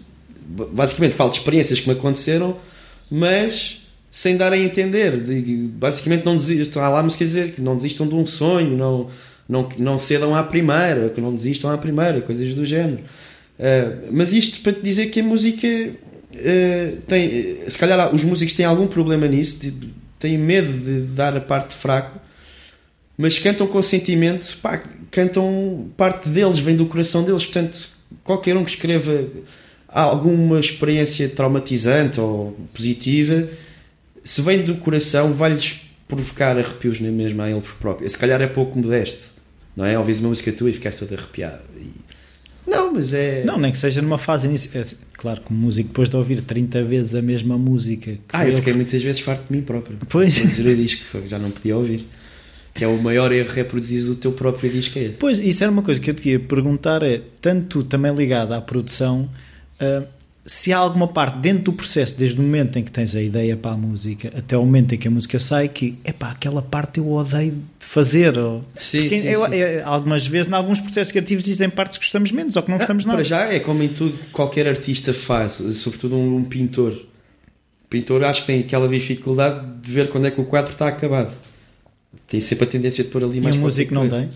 basicamente 0.47 1.14
falo 1.14 1.31
de 1.31 1.38
experiências 1.38 1.81
que 1.81 1.88
me 1.88 1.94
aconteceram, 1.94 2.57
mas 3.11 3.83
sem 4.11 4.37
dar 4.37 4.53
a 4.53 4.59
entender. 4.59 5.20
De, 5.20 5.68
basicamente 5.73 6.25
não 6.25 6.37
desistam. 6.37 6.83
Há 6.83 6.88
lá 6.88 7.09
quer 7.09 7.25
dizer 7.25 7.53
que 7.53 7.61
não 7.61 7.75
desistam 7.75 8.07
de 8.07 8.14
um 8.14 8.25
sonho, 8.25 8.77
não, 8.77 9.11
não, 9.49 9.68
não 9.79 9.99
cedam 9.99 10.35
à 10.35 10.42
primeira, 10.44 11.09
que 11.09 11.20
não 11.20 11.35
desistam 11.35 11.73
à 11.73 11.77
primeira, 11.77 12.20
coisas 12.20 12.55
do 12.55 12.64
género. 12.64 13.01
Uh, 13.59 14.09
mas 14.12 14.33
isto 14.33 14.61
para 14.62 14.73
te 14.73 14.83
dizer 14.83 15.07
que 15.07 15.20
a 15.20 15.23
música 15.23 15.68
eh, 16.37 16.94
tem, 17.07 17.59
se 17.68 17.79
calhar 17.79 18.14
os 18.14 18.25
músicos 18.25 18.55
têm 18.55 18.66
algum 18.66 18.87
problema 18.87 19.27
nisso, 19.27 19.61
têm 20.18 20.38
medo 20.38 20.73
de 20.73 21.01
dar 21.03 21.37
a 21.37 21.40
parte 21.40 21.75
fraco, 21.75 22.18
mas 23.16 23.38
cantam 23.38 23.66
com 23.66 23.81
sentimento, 23.83 24.57
pá, 24.61 24.83
cantam 25.11 25.90
parte 25.97 26.29
deles, 26.29 26.59
vem 26.59 26.77
do 26.77 26.87
coração 26.87 27.23
deles. 27.23 27.44
Portanto, 27.44 27.88
qualquer 28.23 28.57
um 28.57 28.64
que 28.64 28.70
escreva 28.70 29.27
alguma 29.88 30.59
experiência 30.59 31.29
traumatizante 31.29 32.20
ou 32.20 32.57
positiva, 32.73 33.49
se 34.25 34.42
vem 34.42 34.62
do 34.62 34.75
coração, 34.77 35.33
vai-lhes 35.33 35.83
provocar 36.09 36.59
arrepios 36.59 37.01
nem 37.01 37.12
mesmo 37.12 37.40
a 37.42 37.51
ele 37.51 37.62
próprio. 37.81 38.09
Se 38.09 38.18
calhar 38.18 38.40
é 38.42 38.47
pouco 38.47 38.79
modesto, 38.79 39.31
não 39.77 39.85
é? 39.85 39.97
Ouvires 39.99 40.20
uma 40.20 40.31
música 40.31 40.53
tua 40.53 40.70
e 40.70 40.73
ficaste 40.73 40.99
todo 40.99 41.14
arrepiado. 41.14 41.62
E 41.77 41.90
Não, 42.66 42.92
mas 42.92 43.14
é. 43.14 43.44
Não, 43.44 43.59
nem 43.59 43.70
que 43.70 43.79
seja 43.79 44.03
numa 44.03 44.18
fase 44.18 44.47
inicial. 44.47 44.85
É, 45.14 45.16
claro 45.16 45.40
que 45.40 45.50
o 45.50 45.55
músico, 45.55 45.88
depois 45.88 46.11
de 46.11 46.16
ouvir 46.16 46.40
30 46.40 46.83
vezes 46.85 47.14
a 47.14 47.22
mesma 47.22 47.57
música. 47.57 48.12
Que 48.12 48.20
ah, 48.33 48.46
eu 48.46 48.57
fiquei 48.57 48.72
que... 48.72 48.79
muitas 48.79 49.03
vezes 49.03 49.22
farto 49.22 49.46
de 49.48 49.57
mim 49.57 49.62
próprio. 49.62 49.98
Pois. 50.09 50.35
dizer 50.35 50.66
o 50.66 50.77
disco, 50.77 51.05
já 51.29 51.38
não 51.38 51.50
podia 51.50 51.77
ouvir. 51.77 52.07
Que 52.72 52.83
é 52.83 52.88
o 52.88 53.00
maior 53.00 53.31
erro 53.31 53.53
reproduzir 53.53 54.11
o 54.11 54.16
teu 54.16 54.33
próprio 54.33 54.68
disco. 54.68 54.98
É 54.98 55.11
pois, 55.11 55.38
isso 55.38 55.62
era 55.62 55.70
uma 55.70 55.83
coisa 55.83 56.00
que 56.00 56.11
eu 56.11 56.14
te 56.14 56.31
ia 56.31 56.40
perguntar: 56.40 57.03
é 57.05 57.22
tanto 57.40 57.85
também 57.85 58.12
ligada 58.12 58.57
à 58.57 58.61
produção. 58.61 59.31
Uh, 59.81 60.05
se 60.46 60.72
há 60.72 60.76
alguma 60.76 61.09
parte 61.09 61.38
dentro 61.38 61.64
do 61.64 61.72
processo, 61.72 62.18
desde 62.18 62.38
o 62.38 62.42
momento 62.42 62.78
em 62.78 62.83
que 62.83 62.90
tens 62.90 63.14
a 63.14 63.22
ideia 63.22 63.57
para 63.57 63.72
a 63.72 63.76
música 63.76 64.30
até 64.37 64.57
o 64.57 64.61
momento 64.61 64.94
em 64.94 64.98
que 64.98 65.09
a 65.09 65.11
música 65.11 65.38
sai, 65.38 65.68
que 65.68 65.98
é 66.04 66.12
pá, 66.12 66.33
aquela 66.33 66.61
parte 66.61 66.98
eu 66.98 67.11
odeio 67.11 67.52
de 67.52 67.87
fazer. 67.87 68.35
Sim, 68.74 69.09
sim, 69.09 69.26
eu, 69.26 69.46
sim. 69.46 69.54
Eu, 69.54 69.87
algumas 69.88 70.26
vezes, 70.26 70.50
em 70.50 70.54
alguns 70.54 70.80
processos 70.80 71.11
criativos, 71.11 71.44
existem 71.46 71.70
partes 71.70 71.96
que 71.96 72.04
gostamos 72.04 72.30
menos 72.30 72.57
ou 72.57 72.62
que 72.62 72.70
não 72.70 72.76
gostamos 72.76 73.04
ah, 73.04 73.09
nada. 73.09 73.18
Para 73.18 73.24
já 73.24 73.52
é 73.52 73.59
como 73.59 73.83
em 73.83 73.88
tudo 73.88 74.18
qualquer 74.33 74.68
artista 74.68 75.14
faz, 75.14 75.54
sobretudo 75.76 76.14
um, 76.16 76.37
um 76.37 76.44
pintor. 76.44 76.92
O 76.92 77.88
pintor 77.88 78.22
acho 78.24 78.42
que 78.42 78.46
tem 78.48 78.61
aquela 78.61 78.88
dificuldade 78.88 79.66
de 79.80 79.90
ver 79.90 80.11
quando 80.11 80.26
é 80.26 80.30
que 80.30 80.40
o 80.40 80.44
quadro 80.44 80.72
está 80.72 80.88
acabado. 80.88 81.33
Tem 82.28 82.40
sempre 82.40 82.64
a 82.64 82.68
tendência 82.68 83.02
de 83.02 83.11
pôr 83.11 83.24
ali 83.24 83.38
e 83.38 83.40
mais. 83.40 83.57
E 83.57 83.59
o 83.59 83.62
músico 83.62 83.94
não 83.94 84.09
tem? 84.09 84.28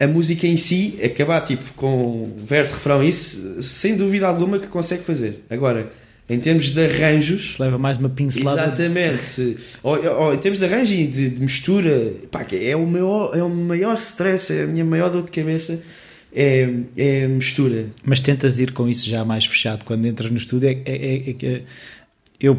A 0.00 0.06
música 0.06 0.46
em 0.46 0.56
si, 0.56 0.98
acabar 1.04 1.42
tipo 1.42 1.74
com 1.74 2.32
verso, 2.38 2.72
refrão, 2.72 3.02
isso 3.02 3.62
sem 3.62 3.94
dúvida 3.94 4.26
alguma 4.26 4.58
que 4.58 4.66
consegue 4.66 5.02
fazer. 5.02 5.44
Agora, 5.50 5.92
em 6.26 6.40
termos 6.40 6.72
de 6.72 6.80
arranjos. 6.80 7.54
Se 7.54 7.62
leva 7.62 7.76
mais 7.76 7.98
uma 7.98 8.08
pincelada. 8.08 8.62
Exatamente. 8.62 9.58
Ou, 9.82 10.02
ou, 10.02 10.34
em 10.34 10.38
termos 10.38 10.58
de 10.60 10.64
arranjo 10.64 10.94
e 10.94 11.06
de, 11.06 11.30
de, 11.30 11.40
mistura, 11.42 12.14
pá, 12.30 12.46
é, 12.52 12.74
o 12.74 12.86
maior, 12.86 13.36
é 13.36 13.42
o 13.42 13.50
maior 13.50 13.98
stress, 13.98 14.52
é 14.52 14.62
a 14.62 14.66
minha 14.66 14.84
maior 14.84 15.10
dor 15.10 15.24
de 15.24 15.30
cabeça. 15.30 15.82
É, 16.32 16.70
é 16.96 17.26
mistura. 17.26 17.86
Mas 18.04 18.20
tentas 18.20 18.58
ir 18.58 18.72
com 18.72 18.88
isso 18.88 19.10
já 19.10 19.24
mais 19.24 19.44
fechado 19.44 19.84
quando 19.84 20.06
entras 20.06 20.30
no 20.30 20.38
estúdio. 20.38 20.68
É, 20.68 20.80
é, 20.86 21.30
é 21.30 21.32
que 21.34 21.62
eu 22.40 22.56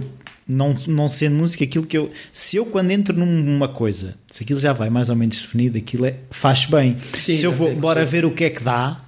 não, 0.47 0.73
não 0.87 1.07
sendo 1.07 1.35
música, 1.35 1.63
aquilo 1.63 1.85
que 1.85 1.97
eu. 1.97 2.11
Se 2.33 2.57
eu, 2.57 2.65
quando 2.65 2.91
entro 2.91 3.15
numa 3.15 3.69
coisa, 3.69 4.15
se 4.29 4.43
aquilo 4.43 4.59
já 4.59 4.73
vai 4.73 4.89
mais 4.89 5.09
ou 5.09 5.15
menos 5.15 5.39
definido, 5.39 5.77
aquilo 5.77 6.05
é, 6.05 6.15
faz 6.29 6.65
bem. 6.65 6.97
Sim, 7.17 7.35
se 7.35 7.43
eu 7.43 7.51
vou, 7.51 7.73
bora 7.75 8.03
ver 8.05 8.25
o 8.25 8.31
que 8.31 8.43
é 8.43 8.49
que 8.49 8.63
dá, 8.63 9.01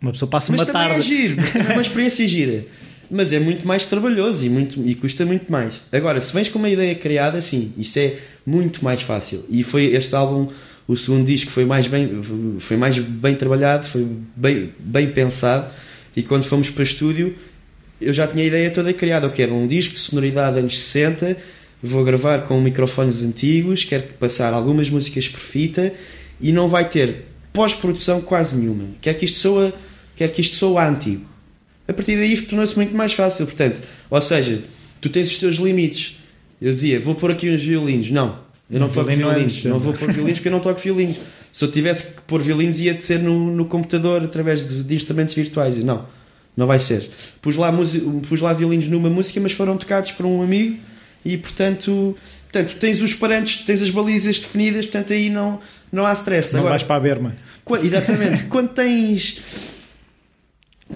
uma 0.00 0.12
pessoa 0.12 0.30
passa 0.30 0.52
mas 0.52 0.60
uma 0.60 0.68
é 0.68 0.72
tarde. 0.72 0.98
É 0.98 1.02
giro, 1.02 1.36
é 1.40 1.72
uma 1.72 1.82
experiência 1.82 2.26
gira. 2.28 2.64
Mas 3.10 3.32
é 3.32 3.40
muito 3.40 3.66
mais 3.66 3.86
trabalhoso 3.86 4.44
e, 4.44 4.50
muito, 4.50 4.86
e 4.86 4.94
custa 4.94 5.24
muito 5.24 5.50
mais. 5.50 5.80
Agora, 5.90 6.20
se 6.20 6.32
vens 6.32 6.50
com 6.50 6.58
uma 6.58 6.68
ideia 6.68 6.94
criada, 6.94 7.40
sim, 7.40 7.72
isso 7.78 7.98
é 7.98 8.16
muito 8.46 8.84
mais 8.84 9.00
fácil. 9.00 9.46
E 9.48 9.62
foi 9.62 9.86
este 9.94 10.14
álbum, 10.14 10.48
o 10.86 10.94
segundo 10.94 11.26
disco, 11.26 11.50
foi 11.50 11.64
mais 11.64 11.86
bem, 11.86 12.20
foi 12.60 12.76
mais 12.76 12.98
bem 12.98 13.34
trabalhado, 13.34 13.86
foi 13.86 14.06
bem, 14.36 14.70
bem 14.78 15.10
pensado. 15.10 15.72
E 16.14 16.22
quando 16.22 16.44
fomos 16.44 16.68
para 16.68 16.82
estúdio, 16.82 17.34
eu 18.00 18.12
já 18.12 18.26
tinha 18.26 18.44
a 18.44 18.46
ideia 18.46 18.70
toda 18.70 18.92
criada. 18.92 19.26
Eu 19.26 19.30
quero 19.30 19.54
um 19.54 19.66
disco 19.66 19.94
de 19.94 20.00
sonoridade 20.00 20.58
anos 20.58 20.78
60, 20.78 21.36
vou 21.82 22.04
gravar 22.04 22.42
com 22.42 22.60
microfones 22.60 23.22
antigos, 23.22 23.84
quero 23.84 24.04
passar 24.18 24.52
algumas 24.52 24.88
músicas 24.88 25.28
por 25.28 25.40
fita 25.40 25.92
e 26.40 26.52
não 26.52 26.68
vai 26.68 26.88
ter 26.88 27.26
pós-produção 27.52 28.20
quase 28.20 28.56
nenhuma. 28.56 28.84
Quero 29.00 29.18
que 29.18 29.24
isto 29.24 29.38
soa, 29.38 29.72
quero 30.16 30.32
que 30.32 30.40
isto 30.40 30.56
soa 30.56 30.88
antigo. 30.88 31.26
A 31.86 31.92
partir 31.92 32.16
daí 32.16 32.36
tornou-se 32.42 32.76
muito 32.76 32.94
mais 32.94 33.12
fácil. 33.12 33.46
Portanto, 33.46 33.80
ou 34.10 34.20
seja, 34.20 34.62
tu 35.00 35.08
tens 35.08 35.28
os 35.28 35.38
teus 35.38 35.56
limites. 35.56 36.18
Eu 36.60 36.72
dizia, 36.72 37.00
vou 37.00 37.14
pôr 37.14 37.30
aqui 37.30 37.50
uns 37.50 37.62
violinos. 37.62 38.10
Não, 38.10 38.38
eu 38.70 38.78
não, 38.78 38.88
toco 38.88 39.10
violinos. 39.10 39.64
Não, 39.64 39.72
não 39.72 39.80
vou 39.80 39.92
pôr 39.94 40.12
violinos 40.12 40.38
porque 40.38 40.48
eu 40.48 40.52
não 40.52 40.60
toco 40.60 40.80
violinos. 40.80 41.16
Se 41.52 41.64
eu 41.64 41.72
tivesse 41.72 42.14
que 42.14 42.20
pôr 42.22 42.42
violinos, 42.42 42.78
ia 42.78 43.00
ser 43.00 43.18
no, 43.18 43.50
no 43.50 43.64
computador 43.64 44.22
através 44.22 44.68
de, 44.68 44.84
de 44.84 44.94
instrumentos 44.94 45.34
virtuais. 45.34 45.76
Não 45.82 46.17
não 46.58 46.66
vai 46.66 46.80
ser. 46.80 47.08
Pus 47.40 47.54
lá, 47.54 47.72
pus 48.28 48.40
lá 48.40 48.52
violinos 48.52 48.88
numa 48.88 49.08
música, 49.08 49.40
mas 49.40 49.52
foram 49.52 49.76
tocados 49.76 50.10
por 50.10 50.26
um 50.26 50.42
amigo 50.42 50.76
e, 51.24 51.36
portanto, 51.36 52.18
portanto 52.50 52.76
tens 52.80 53.00
os 53.00 53.14
parâmetros, 53.14 53.58
tens 53.58 53.80
as 53.80 53.90
balizas 53.90 54.40
definidas, 54.40 54.84
portanto, 54.84 55.12
aí 55.12 55.30
não, 55.30 55.60
não 55.92 56.04
há 56.04 56.12
stress. 56.14 56.52
Não 56.52 56.58
Agora, 56.58 56.72
vais 56.72 56.82
para 56.82 56.96
a 56.96 57.00
berma. 57.00 57.36
Quando, 57.64 57.84
exatamente. 57.84 58.44
quando 58.50 58.70
tens. 58.70 59.40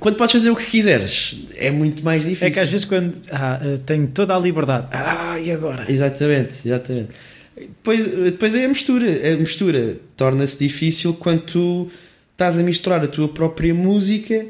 Quando 0.00 0.16
podes 0.16 0.32
fazer 0.32 0.50
o 0.50 0.56
que 0.56 0.66
quiseres, 0.66 1.46
é 1.54 1.70
muito 1.70 2.02
mais 2.02 2.24
difícil. 2.24 2.48
É 2.48 2.50
que 2.50 2.58
às 2.58 2.68
vezes 2.68 2.84
quando 2.84 3.14
ah, 3.30 3.60
eh, 3.62 3.78
tenho 3.86 4.08
toda 4.08 4.34
a 4.34 4.40
liberdade, 4.40 4.88
ah, 4.90 5.38
e 5.38 5.52
agora? 5.52 5.86
Exatamente, 5.88 6.54
exatamente. 6.66 7.10
Depois, 7.56 8.04
depois 8.04 8.52
é 8.56 8.64
a 8.64 8.68
mistura. 8.68 9.06
A 9.32 9.36
mistura 9.36 9.96
torna-se 10.16 10.58
difícil 10.58 11.14
quando 11.14 11.42
tu 11.42 11.90
estás 12.32 12.58
a 12.58 12.64
misturar 12.64 13.04
a 13.04 13.06
tua 13.06 13.28
própria 13.28 13.72
música 13.72 14.44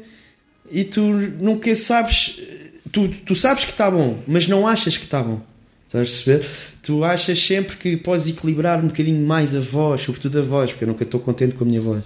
e 0.73 0.83
tu 0.83 1.01
nunca 1.39 1.73
sabes. 1.75 2.41
Tu, 2.91 3.07
tu 3.25 3.35
sabes 3.35 3.63
que 3.63 3.71
está 3.71 3.89
bom, 3.89 4.17
mas 4.27 4.47
não 4.47 4.67
achas 4.67 4.97
que 4.97 5.05
está 5.05 5.21
bom. 5.21 5.39
Estás 5.87 6.07
a 6.07 6.11
perceber? 6.11 6.47
Tu 6.81 7.03
achas 7.03 7.45
sempre 7.45 7.77
que 7.77 7.95
podes 7.95 8.27
equilibrar 8.27 8.83
um 8.83 8.87
bocadinho 8.87 9.25
mais 9.25 9.55
a 9.55 9.59
voz, 9.59 10.01
sobretudo 10.01 10.39
a 10.39 10.41
voz, 10.41 10.71
porque 10.71 10.83
eu 10.83 10.87
nunca 10.87 11.03
estou 11.03 11.19
contente 11.19 11.53
com 11.53 11.63
a 11.63 11.67
minha 11.67 11.79
voz. 11.79 12.03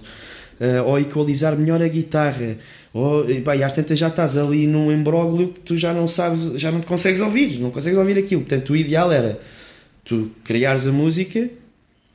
Uh, 0.60 0.84
ou 0.84 1.00
equalizar 1.00 1.56
melhor 1.56 1.80
a 1.80 1.88
guitarra. 1.88 2.58
Ou, 2.92 3.24
bem, 3.24 3.62
às 3.64 3.72
tantas 3.72 3.98
já 3.98 4.08
estás 4.08 4.36
ali 4.36 4.66
num 4.66 4.92
embróglio 4.92 5.48
que 5.48 5.60
tu 5.60 5.76
já 5.78 5.94
não 5.94 6.06
sabes, 6.06 6.60
já 6.60 6.70
não 6.70 6.82
consegues 6.82 7.22
ouvir, 7.22 7.58
não 7.60 7.70
consegues 7.70 7.98
ouvir 7.98 8.18
aquilo. 8.18 8.42
Portanto, 8.42 8.70
o 8.70 8.76
ideal 8.76 9.10
era 9.10 9.40
tu 10.04 10.30
criares 10.44 10.86
a 10.86 10.92
música, 10.92 11.48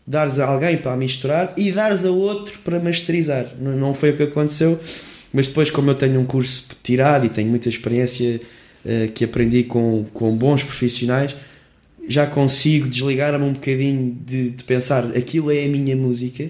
dares 0.05 0.39
a 0.39 0.45
alguém 0.45 0.77
para 0.77 0.95
misturar 0.95 1.53
e 1.57 1.71
dares 1.71 2.05
a 2.05 2.11
outro 2.11 2.59
para 2.63 2.79
masterizar. 2.79 3.47
Não, 3.59 3.75
não 3.75 3.93
foi 3.93 4.11
o 4.11 4.17
que 4.17 4.23
aconteceu 4.23 4.79
mas 5.33 5.47
depois, 5.47 5.71
como 5.71 5.89
eu 5.89 5.95
tenho 5.95 6.19
um 6.19 6.25
curso 6.25 6.67
tirado 6.83 7.25
e 7.25 7.29
tenho 7.29 7.49
muita 7.49 7.67
experiência 7.67 8.39
uh, 8.85 9.11
que 9.11 9.25
aprendi 9.25 9.63
com, 9.63 10.05
com 10.13 10.37
bons 10.37 10.63
profissionais, 10.63 11.35
já 12.07 12.27
consigo 12.27 12.87
desligar-me 12.87 13.43
um 13.43 13.53
bocadinho 13.53 14.15
de, 14.25 14.51
de, 14.51 14.63
pensar 14.63 15.05
aquilo 15.17 15.51
é 15.51 15.65
a 15.65 15.67
minha 15.67 15.95
música 15.95 16.49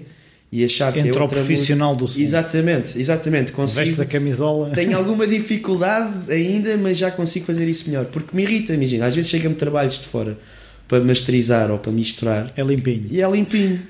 e 0.52 0.64
achar 0.64 0.92
que 0.92 1.00
é 1.00 1.04
outra 1.04 1.24
o 1.24 1.28
profissional 1.28 1.94
música. 1.94 2.06
do 2.06 2.12
som. 2.12 2.20
Exatamente, 2.20 3.00
exatamente. 3.00 3.52
Consigo, 3.52 3.80
Vestes 3.80 4.00
a 4.00 4.04
camisola. 4.04 4.70
Tenho 4.70 4.96
alguma 4.98 5.26
dificuldade 5.26 6.30
ainda, 6.30 6.76
mas 6.76 6.98
já 6.98 7.10
consigo 7.10 7.46
fazer 7.46 7.66
isso 7.66 7.88
melhor. 7.88 8.04
Porque 8.06 8.36
me 8.36 8.42
irrita, 8.42 8.74
imagina. 8.74 9.06
Às 9.06 9.14
vezes 9.14 9.30
chega-me 9.30 9.54
trabalhos 9.54 9.94
de 9.94 10.06
fora 10.06 10.38
para 10.86 11.00
masterizar 11.00 11.70
ou 11.70 11.78
para 11.78 11.90
misturar. 11.90 12.52
É 12.54 12.62
limpinho. 12.62 13.06
E 13.10 13.22
é 13.22 13.30
limpinho. 13.30 13.80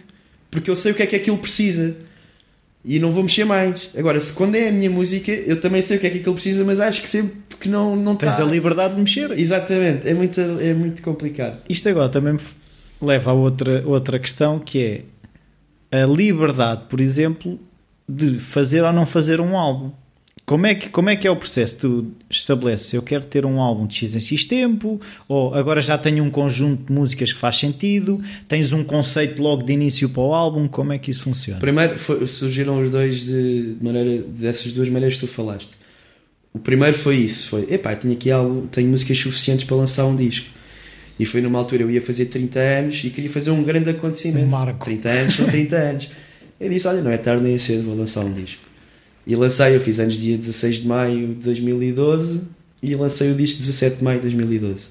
Porque 0.50 0.70
eu 0.70 0.76
sei 0.76 0.92
o 0.92 0.94
que 0.94 1.02
é 1.02 1.06
que 1.06 1.16
aquilo 1.16 1.36
precisa 1.38 1.96
e 2.84 2.98
não 2.98 3.12
vou 3.12 3.22
mexer 3.22 3.44
mais. 3.44 3.90
Agora, 3.96 4.20
se 4.20 4.32
quando 4.32 4.56
é 4.56 4.68
a 4.68 4.72
minha 4.72 4.90
música, 4.90 5.32
eu 5.32 5.60
também 5.60 5.80
sei 5.80 5.96
o 5.96 6.00
que 6.00 6.06
é 6.06 6.10
que 6.10 6.18
aquilo 6.18 6.34
precisa, 6.34 6.64
mas 6.64 6.78
acho 6.80 7.00
que 7.00 7.08
sempre 7.08 7.56
que 7.58 7.68
não, 7.68 7.96
não 7.96 8.14
Tens 8.14 8.36
tá... 8.36 8.42
a 8.42 8.46
liberdade 8.46 8.94
de 8.94 9.00
mexer. 9.00 9.30
Exatamente, 9.32 10.06
é 10.06 10.12
muito, 10.12 10.40
é 10.40 10.74
muito 10.74 11.02
complicado. 11.02 11.58
Isto 11.68 11.88
agora 11.88 12.10
também 12.10 12.34
me 12.34 12.40
leva 13.00 13.30
a 13.30 13.34
outra, 13.34 13.82
outra 13.86 14.18
questão 14.18 14.58
que 14.58 15.04
é 15.90 16.02
a 16.02 16.06
liberdade, 16.06 16.82
por 16.88 17.00
exemplo, 17.00 17.58
de 18.06 18.38
fazer 18.38 18.82
ou 18.82 18.92
não 18.92 19.06
fazer 19.06 19.40
um 19.40 19.56
álbum. 19.56 19.90
Como 20.46 20.66
é, 20.66 20.74
que, 20.74 20.90
como 20.90 21.08
é 21.08 21.16
que 21.16 21.26
é 21.26 21.30
o 21.30 21.36
processo? 21.36 21.78
Tu 21.78 22.06
estabeleces, 22.28 22.92
eu 22.92 23.00
quero 23.00 23.24
ter 23.24 23.46
um 23.46 23.60
álbum 23.62 23.86
de 23.86 23.94
X 23.94 24.14
em 24.14 24.20
X 24.20 24.44
tempo, 24.44 25.00
ou 25.26 25.54
agora 25.54 25.80
já 25.80 25.96
tenho 25.96 26.22
um 26.22 26.28
conjunto 26.28 26.84
de 26.84 26.92
músicas 26.92 27.32
que 27.32 27.38
faz 27.38 27.56
sentido, 27.56 28.22
tens 28.46 28.70
um 28.70 28.84
conceito 28.84 29.42
logo 29.42 29.62
de 29.62 29.72
início 29.72 30.06
para 30.06 30.22
o 30.22 30.34
álbum, 30.34 30.68
como 30.68 30.92
é 30.92 30.98
que 30.98 31.10
isso 31.10 31.22
funciona? 31.22 31.60
Primeiro 31.60 31.98
foi, 31.98 32.26
surgiram 32.26 32.82
os 32.82 32.90
dois 32.90 33.24
de, 33.24 33.76
maneira, 33.80 34.22
dessas 34.22 34.74
duas 34.74 34.90
maneiras 34.90 35.14
que 35.14 35.20
tu 35.20 35.28
falaste. 35.28 35.70
O 36.52 36.58
primeiro 36.58 36.96
foi 36.96 37.16
isso, 37.16 37.48
foi, 37.48 37.66
epá, 37.72 37.96
tenho 37.96 38.12
aqui 38.12 38.30
algo, 38.30 38.66
tenho 38.70 38.88
músicas 38.88 39.18
suficientes 39.18 39.64
para 39.64 39.76
lançar 39.76 40.04
um 40.04 40.14
disco. 40.14 40.46
E 41.18 41.24
foi 41.24 41.40
numa 41.40 41.58
altura, 41.58 41.84
eu 41.84 41.90
ia 41.90 42.02
fazer 42.02 42.26
30 42.26 42.60
anos 42.60 43.02
e 43.02 43.08
queria 43.08 43.30
fazer 43.30 43.50
um 43.50 43.62
grande 43.62 43.88
acontecimento. 43.88 44.46
Um 44.46 44.50
marco. 44.50 44.84
30 44.84 45.08
anos 45.08 45.36
são 45.36 45.46
30 45.46 45.76
anos. 45.76 46.10
Eu 46.60 46.68
disse, 46.68 46.86
olha, 46.86 47.00
não 47.00 47.10
é 47.10 47.16
tarde 47.16 47.42
nem 47.42 47.54
é 47.54 47.58
cedo, 47.58 47.84
vou 47.84 47.96
lançar 47.96 48.24
um 48.24 48.32
disco. 48.32 48.73
E 49.26 49.34
lancei, 49.34 49.74
eu 49.74 49.80
fiz 49.80 49.98
anos 50.00 50.16
dia 50.16 50.36
16 50.36 50.76
de 50.76 50.86
maio 50.86 51.28
de 51.28 51.34
2012 51.34 52.42
e 52.82 52.94
lancei 52.94 53.32
o 53.32 53.34
disco 53.34 53.58
17 53.58 53.96
de 53.96 54.04
maio 54.04 54.18
de 54.18 54.22
2012. 54.22 54.88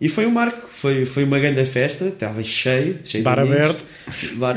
E 0.00 0.08
foi 0.08 0.26
um 0.26 0.30
marco, 0.30 0.68
foi, 0.74 1.06
foi 1.06 1.24
uma 1.24 1.38
grande 1.38 1.64
festa, 1.64 2.06
estava 2.06 2.42
cheio, 2.42 2.98
cheio 3.04 3.22
bar 3.24 3.36
de 3.36 3.52
aberto. 3.52 3.84
Bar, 4.34 4.56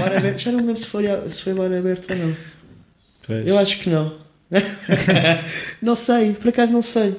bar 0.00 0.16
aberto. 0.16 0.38
Já 0.38 0.50
não 0.50 0.60
me 0.60 0.66
lembro 0.66 0.80
se 0.80 0.86
foi, 0.86 1.04
se 1.28 1.42
foi 1.42 1.54
bar 1.54 1.66
aberto 1.66 2.10
ou 2.10 2.16
não. 2.16 2.36
Pois. 3.26 3.46
Eu 3.46 3.58
acho 3.58 3.78
que 3.80 3.90
não. 3.90 4.18
não 5.82 5.94
sei, 5.94 6.32
por 6.32 6.48
acaso 6.48 6.72
não 6.72 6.82
sei. 6.82 7.14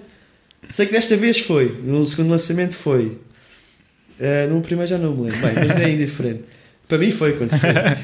Sei 0.70 0.88
que 0.88 0.92
desta 0.92 1.16
vez 1.16 1.40
foi, 1.40 1.80
no 1.84 2.06
segundo 2.06 2.32
lançamento 2.32 2.74
foi. 2.74 3.20
Uh, 4.20 4.52
no 4.52 4.62
primeiro 4.62 4.90
já 4.90 4.98
não 4.98 5.16
me 5.16 5.30
lembro, 5.30 5.40
Bem, 5.40 5.68
mas 5.68 5.78
é 5.78 5.90
indiferente. 5.90 6.44
Para 6.90 6.98
mim 6.98 7.12
foi, 7.12 7.34
com 7.34 7.48
certeza. 7.48 7.98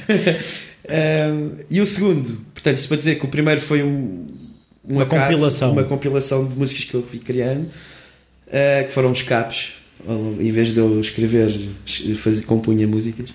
e 1.69 1.81
o 1.81 1.85
segundo, 1.85 2.39
portanto, 2.53 2.77
isso 2.77 2.87
para 2.87 2.97
dizer 2.97 3.19
que 3.19 3.25
o 3.25 3.27
primeiro 3.27 3.59
foi 3.59 3.83
um, 3.83 4.27
uma, 4.87 5.03
uma 5.03 5.05
compilação. 5.05 5.71
Uma 5.73 5.83
compilação 5.83 6.47
de 6.47 6.55
músicas 6.55 6.85
que 6.85 6.93
eu 6.93 7.03
fui 7.03 7.19
criando, 7.19 7.65
uh, 7.65 8.85
que 8.85 8.91
foram 8.91 9.11
escapes. 9.11 9.73
Em 10.39 10.51
vez 10.51 10.71
de 10.71 10.79
eu 10.79 11.01
escrever, 11.01 11.51
fazer, 12.17 12.43
compunha 12.43 12.87
músicas 12.87 13.29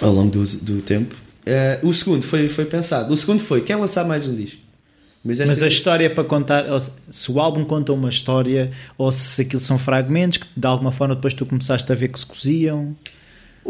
ao 0.00 0.12
longo 0.12 0.30
do, 0.30 0.44
do 0.58 0.80
tempo. 0.80 1.16
Uh, 1.44 1.88
o 1.88 1.92
segundo 1.92 2.22
foi, 2.22 2.48
foi 2.48 2.66
pensado. 2.66 3.12
O 3.12 3.16
segundo 3.16 3.40
foi: 3.40 3.62
quer 3.62 3.74
lançar 3.74 4.04
mais 4.04 4.26
um 4.28 4.36
disco? 4.36 4.60
Mas, 5.24 5.38
Mas 5.38 5.62
a 5.62 5.66
história 5.66 6.08
para 6.08 6.24
contar, 6.24 6.64
se 7.10 7.30
o 7.30 7.40
álbum 7.40 7.64
conta 7.64 7.92
uma 7.92 8.08
história 8.08 8.70
ou 8.96 9.12
se 9.12 9.42
aquilo 9.42 9.60
são 9.60 9.78
fragmentos 9.78 10.38
que 10.38 10.46
de 10.56 10.66
alguma 10.66 10.90
forma 10.92 11.14
depois 11.14 11.34
tu 11.34 11.44
começaste 11.44 11.90
a 11.90 11.94
ver 11.94 12.08
que 12.08 12.18
se 12.18 12.24
coziam. 12.24 12.96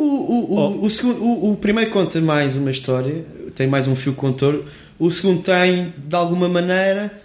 O, 0.01 0.03
o, 0.03 0.55
o, 0.55 0.85
o, 0.87 0.91
segundo, 0.91 1.23
o, 1.23 1.53
o, 1.53 1.57
primeiro 1.59 1.91
conta 1.91 2.19
mais 2.23 2.57
uma 2.57 2.71
história, 2.71 3.23
tem 3.55 3.67
mais 3.67 3.87
um 3.87 3.95
fio 3.95 4.15
contor. 4.15 4.65
O 4.99 5.11
segundo 5.11 5.43
tem, 5.43 5.93
de 5.95 6.17
alguma 6.17 6.49
maneira, 6.49 7.21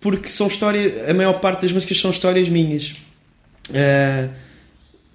porque 0.00 0.30
são 0.30 0.46
histórias. 0.46 1.10
A 1.10 1.12
maior 1.12 1.40
parte 1.40 1.60
das 1.60 1.72
músicas 1.72 2.00
são 2.00 2.10
histórias 2.10 2.48
minhas. 2.48 2.94
Uh, 3.68 4.30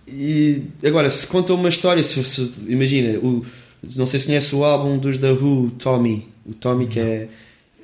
e 0.07 0.61
agora, 0.85 1.09
se 1.09 1.25
conta 1.25 1.55
uma 1.55 1.69
história, 1.69 2.03
se, 2.03 2.23
se, 2.23 2.53
imagina, 2.67 3.17
o, 3.17 3.43
não 3.95 4.05
sei 4.05 4.19
se 4.19 4.27
conhece 4.27 4.55
o 4.55 4.63
álbum 4.63 4.99
dos 4.99 5.17
The 5.17 5.31
Who, 5.31 5.71
Tommy. 5.79 6.27
O 6.45 6.53
Tommy, 6.53 6.85
que 6.85 6.99
é. 6.99 7.27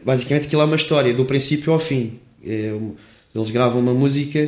Basicamente, 0.06 0.46
aquilo 0.46 0.62
é 0.62 0.66
uma 0.66 0.76
história 0.76 1.12
do 1.12 1.26
princípio 1.26 1.74
ao 1.74 1.80
fim. 1.80 2.20
É, 2.46 2.72
eles 3.34 3.50
gravam 3.50 3.82
uma 3.82 3.96
música 3.96 4.48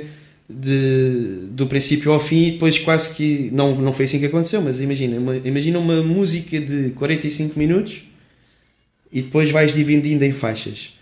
de, 0.50 1.48
do 1.52 1.68
princípio 1.68 2.12
ao 2.12 2.20
fim 2.20 2.48
e 2.48 2.52
depois 2.54 2.80
quase 2.80 3.14
que. 3.14 3.50
Não, 3.54 3.76
não 3.76 3.94
foi 3.94 4.06
assim 4.06 4.20
que 4.20 4.26
aconteceu, 4.26 4.62
mas 4.62 4.82
imagina 4.82 5.20
uma, 5.20 5.38
imagina 5.38 5.78
uma 5.78 6.02
música 6.02 6.60
de 6.60 6.90
45 6.92 7.60
minutos 7.60 8.04
e 9.12 9.22
depois 9.22 9.52
vais 9.52 9.74
dividindo 9.74 10.26
em 10.26 10.32
faixas. 10.32 10.98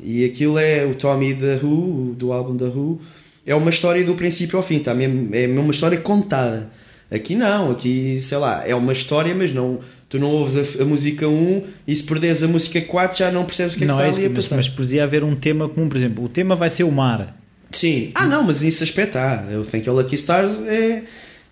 E 0.00 0.24
aquilo 0.24 0.58
é 0.58 0.84
o 0.84 0.94
Tommy 0.94 1.34
da 1.34 1.58
Who, 1.62 2.14
do 2.16 2.32
álbum 2.32 2.56
da 2.56 2.66
Who, 2.66 3.00
é 3.46 3.54
uma 3.54 3.70
história 3.70 4.04
do 4.04 4.14
princípio 4.14 4.56
ao 4.56 4.62
fim, 4.62 4.78
tá? 4.80 4.92
é 5.32 5.46
uma 5.46 5.72
história 5.72 5.98
contada. 5.98 6.70
Aqui 7.10 7.34
não, 7.34 7.70
aqui 7.70 8.20
sei 8.20 8.36
lá, 8.36 8.66
é 8.66 8.74
uma 8.74 8.92
história, 8.92 9.34
mas 9.34 9.52
não. 9.54 9.80
Tu 10.08 10.18
não 10.18 10.28
ouves 10.30 10.78
a, 10.78 10.82
a 10.82 10.86
música 10.86 11.28
1 11.28 11.64
e 11.86 11.94
se 11.94 12.02
perdes 12.02 12.42
a 12.42 12.48
música 12.48 12.80
4 12.80 13.18
já 13.18 13.30
não 13.30 13.44
percebes 13.44 13.74
o 13.74 13.78
que 13.78 13.84
é 13.84 13.86
que 13.86 13.92
não, 13.92 13.96
está 13.96 14.06
é 14.06 14.24
ali 14.24 14.32
a 14.32 14.36
passar. 14.36 14.56
Mas, 14.56 14.68
mas 14.68 14.74
podia 14.74 15.04
haver 15.04 15.22
um 15.22 15.34
tema 15.34 15.68
comum, 15.68 15.88
por 15.88 15.96
exemplo, 15.96 16.24
o 16.24 16.28
tema 16.28 16.56
vai 16.56 16.70
ser 16.70 16.84
o 16.84 16.90
mar. 16.90 17.36
Sim. 17.72 18.12
Ah, 18.14 18.26
não, 18.26 18.42
mas 18.42 18.60
nesse 18.60 18.82
aspecto 18.82 19.16
há. 19.16 19.44
Eu 19.50 19.64
Thank 19.64 19.86
You 19.86 19.94
Lucky 19.94 20.14
Stars 20.14 20.52
é, 20.66 21.02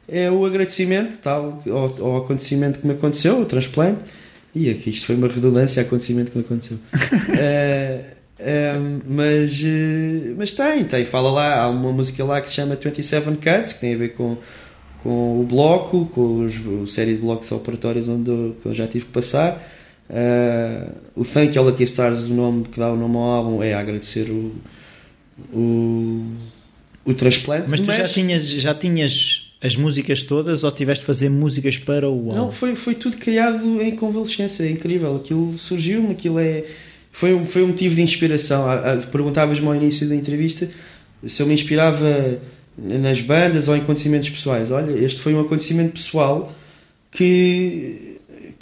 é 0.08 0.30
o 0.30 0.44
agradecimento 0.44 1.18
tal, 1.22 1.62
ao, 1.66 2.04
ao 2.04 2.16
acontecimento 2.18 2.80
que 2.80 2.86
me 2.86 2.94
aconteceu, 2.94 3.40
o 3.40 3.44
transplante. 3.44 4.00
E 4.54 4.70
aqui 4.70 4.90
isto 4.90 5.06
foi 5.06 5.16
uma 5.16 5.28
redundância, 5.28 5.82
acontecimento 5.82 6.30
que 6.30 6.38
me 6.38 6.44
aconteceu. 6.44 6.78
é, 7.36 8.04
é, 8.40 8.74
mas, 9.06 9.62
eh, 9.62 10.32
mas 10.36 10.52
tem, 10.52 10.84
tem. 10.84 11.04
Fala 11.04 11.30
lá, 11.30 11.62
há 11.62 11.68
uma 11.68 11.92
música 11.92 12.24
lá 12.24 12.40
que 12.40 12.48
se 12.48 12.54
chama 12.54 12.74
27 12.74 13.26
Cuts, 13.32 13.74
que 13.74 13.80
tem 13.80 13.94
a 13.94 13.98
ver 13.98 14.14
com, 14.14 14.38
com 15.02 15.40
o 15.42 15.44
bloco, 15.44 16.06
com 16.06 16.46
os, 16.46 16.54
a 16.56 16.86
série 16.86 17.14
de 17.14 17.20
blocos 17.20 17.52
operatórios 17.52 18.08
onde 18.08 18.30
eu, 18.30 18.56
eu 18.64 18.74
já 18.74 18.86
tive 18.86 19.04
que 19.04 19.12
passar. 19.12 19.62
Uh, 20.08 20.92
o 21.14 21.24
Thank 21.24 21.56
You 21.56 21.64
Lucky 21.64 21.82
Stars, 21.82 22.24
o 22.24 22.32
nome 22.32 22.64
que 22.64 22.78
dá 22.78 22.90
o 22.90 22.96
nome 22.96 23.16
ao 23.16 23.24
álbum, 23.24 23.62
é 23.62 23.74
agradecer 23.74 24.30
o 24.30 24.54
o, 25.52 26.24
o 27.04 27.14
transplante. 27.14 27.66
Mas 27.68 27.80
tu 27.80 27.86
mas... 27.86 27.96
já 27.98 28.08
tinhas, 28.08 28.48
já 28.48 28.74
tinhas 28.74 29.52
as 29.62 29.76
músicas 29.76 30.22
todas 30.22 30.64
ou 30.64 30.72
tiveste 30.72 31.02
de 31.02 31.06
fazer 31.06 31.28
músicas 31.28 31.78
para 31.78 32.08
o 32.08 32.30
álbum? 32.30 32.34
Não, 32.34 32.52
foi, 32.52 32.74
foi 32.74 32.94
tudo 32.94 33.16
criado 33.16 33.80
em 33.80 33.96
convalescência, 33.96 34.64
é 34.64 34.70
incrível. 34.70 35.16
Aquilo 35.16 35.56
surgiu-me, 35.56 36.12
aquilo 36.12 36.38
é. 36.38 36.64
Foi, 37.10 37.34
um, 37.34 37.46
foi 37.46 37.62
um 37.62 37.68
motivo 37.68 37.94
de 37.94 38.02
inspiração. 38.02 38.64
Perguntavas-me 39.10 39.66
ao 39.66 39.74
início 39.74 40.08
da 40.08 40.14
entrevista 40.14 40.68
se 41.26 41.42
eu 41.42 41.46
me 41.46 41.54
inspirava 41.54 42.38
nas 42.76 43.20
bandas 43.20 43.68
ou 43.68 43.76
em 43.76 43.80
acontecimentos 43.80 44.28
pessoais. 44.28 44.70
Olha, 44.70 44.92
este 44.92 45.20
foi 45.20 45.34
um 45.34 45.40
acontecimento 45.40 45.92
pessoal 45.92 46.54
que 47.10 48.15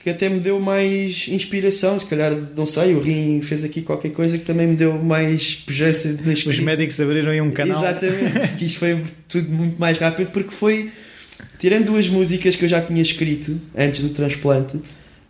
que 0.04 0.10
até 0.10 0.28
me 0.28 0.38
deu 0.38 0.60
mais 0.60 1.28
inspiração. 1.28 1.98
Se 1.98 2.04
calhar, 2.04 2.36
não 2.54 2.66
sei, 2.66 2.94
o 2.94 3.00
Rim 3.00 3.40
fez 3.40 3.64
aqui 3.64 3.80
qualquer 3.80 4.10
coisa 4.10 4.36
que 4.36 4.44
também 4.44 4.66
me 4.66 4.76
deu 4.76 5.02
mais 5.02 5.54
pujança 5.54 6.14
na 6.22 6.34
Os 6.34 6.58
médicos 6.58 7.00
abriram 7.00 7.32
aí 7.32 7.40
um 7.40 7.50
canal. 7.50 7.82
Exatamente, 7.82 8.56
que 8.58 8.66
isto 8.66 8.80
foi 8.80 9.02
tudo 9.26 9.48
muito 9.48 9.80
mais 9.80 9.96
rápido 9.96 10.30
porque 10.30 10.50
foi, 10.50 10.92
tirando 11.58 11.86
duas 11.86 12.06
músicas 12.06 12.54
que 12.54 12.66
eu 12.66 12.68
já 12.68 12.82
tinha 12.82 13.00
escrito 13.00 13.58
antes 13.74 14.00
do 14.00 14.10
transplante, 14.10 14.78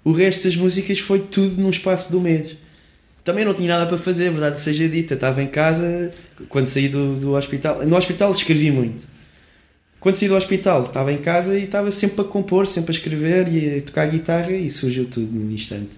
o 0.03 0.11
resto 0.11 0.43
das 0.43 0.57
músicas 0.57 0.99
foi 0.99 1.21
tudo 1.21 1.63
num 1.63 1.71
espaço 1.71 2.11
de 2.11 2.17
um 2.17 2.21
mês. 2.21 2.57
Também 3.23 3.45
não 3.45 3.55
tinha 3.55 3.69
nada 3.69 3.87
para 3.87 3.97
fazer, 3.97 4.29
verdade 4.31 4.61
seja 4.61 4.89
dita. 4.89 5.15
Estava 5.15 5.41
em 5.41 5.47
casa, 5.47 6.13
quando 6.49 6.67
saí 6.67 6.89
do, 6.89 7.15
do 7.15 7.35
hospital. 7.35 7.87
No 7.87 7.97
hospital 7.97 8.33
escrevi 8.33 8.73
muito 8.73 9.14
quando 10.05 10.17
saí 10.17 10.29
do 10.29 10.37
hospital, 10.37 10.83
estava 10.83 11.11
em 11.11 11.17
casa 11.17 11.59
e 11.59 11.65
estava 11.65 11.91
sempre 11.91 12.21
a 12.21 12.25
compor, 12.25 12.67
sempre 12.67 12.91
a 12.91 12.95
escrever 12.95 13.49
e 13.49 13.79
a 13.79 13.81
tocar 13.81 14.07
guitarra 14.07 14.53
e 14.53 14.71
surgiu 14.71 15.07
tudo 15.07 15.33
num 15.33 15.51
instante. 15.51 15.93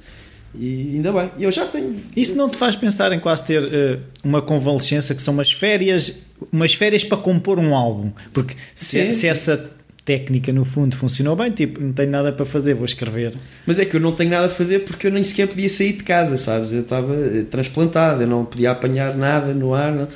E 0.54 0.92
ainda 0.94 1.10
bem, 1.10 1.28
eu 1.40 1.50
já 1.50 1.66
tenho. 1.66 1.96
Isso 2.16 2.36
não 2.36 2.48
te 2.48 2.56
faz 2.56 2.76
pensar 2.76 3.10
em 3.10 3.18
quase 3.18 3.44
ter 3.44 3.60
uh, 3.60 4.00
uma 4.22 4.40
convalescença 4.40 5.12
que 5.12 5.20
são 5.20 5.34
umas 5.34 5.50
férias, 5.50 6.22
umas 6.52 6.72
férias 6.72 7.02
para 7.02 7.18
compor 7.18 7.58
um 7.58 7.74
álbum? 7.74 8.12
Porque 8.32 8.54
se, 8.76 9.12
se 9.12 9.26
essa 9.26 9.72
técnica 10.04 10.52
no 10.52 10.64
fundo 10.64 10.96
funcionou 10.96 11.34
bem, 11.34 11.50
tipo, 11.50 11.80
não 11.80 11.92
tenho 11.92 12.12
nada 12.12 12.32
para 12.32 12.46
fazer, 12.46 12.74
vou 12.74 12.84
escrever. 12.84 13.34
Mas 13.66 13.80
é 13.80 13.84
que 13.84 13.96
eu 13.96 14.00
não 14.00 14.12
tenho 14.12 14.30
nada 14.30 14.46
a 14.46 14.50
fazer 14.50 14.84
porque 14.84 15.08
eu 15.08 15.10
nem 15.10 15.24
sequer 15.24 15.48
podia 15.48 15.68
sair 15.68 15.94
de 15.94 16.04
casa, 16.04 16.38
sabes? 16.38 16.72
Eu 16.72 16.82
estava 16.82 17.12
eh, 17.12 17.42
transplantado, 17.50 18.22
eu 18.22 18.28
não 18.28 18.44
podia 18.44 18.70
apanhar 18.70 19.16
nada 19.16 19.52
no 19.52 19.74
ar. 19.74 19.90
Não 19.90 20.06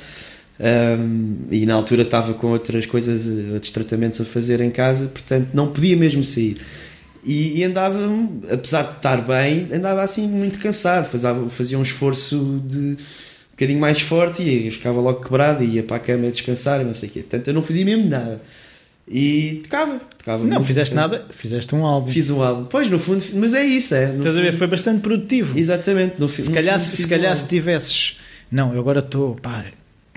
um, 0.61 1.37
e 1.49 1.65
na 1.65 1.73
altura 1.73 2.03
estava 2.03 2.35
com 2.35 2.47
outras 2.47 2.85
coisas, 2.85 3.25
outros 3.51 3.71
tratamentos 3.71 4.21
a 4.21 4.25
fazer 4.25 4.61
em 4.61 4.69
casa, 4.69 5.07
portanto 5.07 5.49
não 5.53 5.67
podia 5.67 5.97
mesmo 5.97 6.23
sair. 6.23 6.61
E, 7.23 7.59
e 7.59 7.63
andava, 7.63 7.97
apesar 8.51 8.83
de 8.83 8.97
estar 8.97 9.17
bem, 9.21 9.69
andava 9.71 10.03
assim 10.03 10.27
muito 10.27 10.59
cansado, 10.59 11.07
fazia, 11.07 11.33
fazia 11.49 11.79
um 11.79 11.83
esforço 11.83 12.61
de 12.65 12.77
um 12.77 12.97
bocadinho 13.51 13.79
mais 13.79 14.01
forte 14.01 14.41
e 14.43 14.69
ficava 14.71 14.99
logo 14.99 15.23
quebrado 15.23 15.63
e 15.63 15.75
ia 15.75 15.83
para 15.83 15.97
a 15.97 15.99
cama 15.99 16.29
descansar 16.29 16.81
e 16.81 16.83
não 16.83 16.93
sei 16.93 17.09
o 17.09 17.11
quê. 17.11 17.19
Portanto 17.21 17.47
eu 17.47 17.53
não 17.53 17.63
fazia 17.63 17.85
mesmo 17.85 18.07
nada. 18.07 18.41
E 19.07 19.61
tocava, 19.63 19.99
tocava 20.17 20.43
Não 20.45 20.63
fizeste 20.63 20.95
nada, 20.95 21.25
fizeste 21.31 21.73
um 21.75 21.85
álbum. 21.85 22.11
Fiz 22.11 22.29
um 22.29 22.41
álbum. 22.41 22.65
Pois, 22.65 22.89
no 22.89 22.97
fundo, 22.97 23.23
mas 23.33 23.53
é 23.53 23.63
isso, 23.63 23.93
é. 23.93 24.15
Estás 24.15 24.37
a 24.37 24.41
ver? 24.41 24.53
Foi 24.53 24.67
bastante 24.67 25.01
produtivo. 25.01 25.57
Exatamente. 25.57 26.19
No, 26.19 26.29
se, 26.29 26.47
no 26.47 26.53
calhar, 26.53 26.79
se, 26.79 26.95
se 26.95 27.07
calhar 27.07 27.33
um 27.33 27.35
se 27.35 27.47
tivesses. 27.47 28.19
Não, 28.49 28.73
eu 28.73 28.79
agora 28.79 28.99
estou. 28.99 29.35
Pá, 29.35 29.65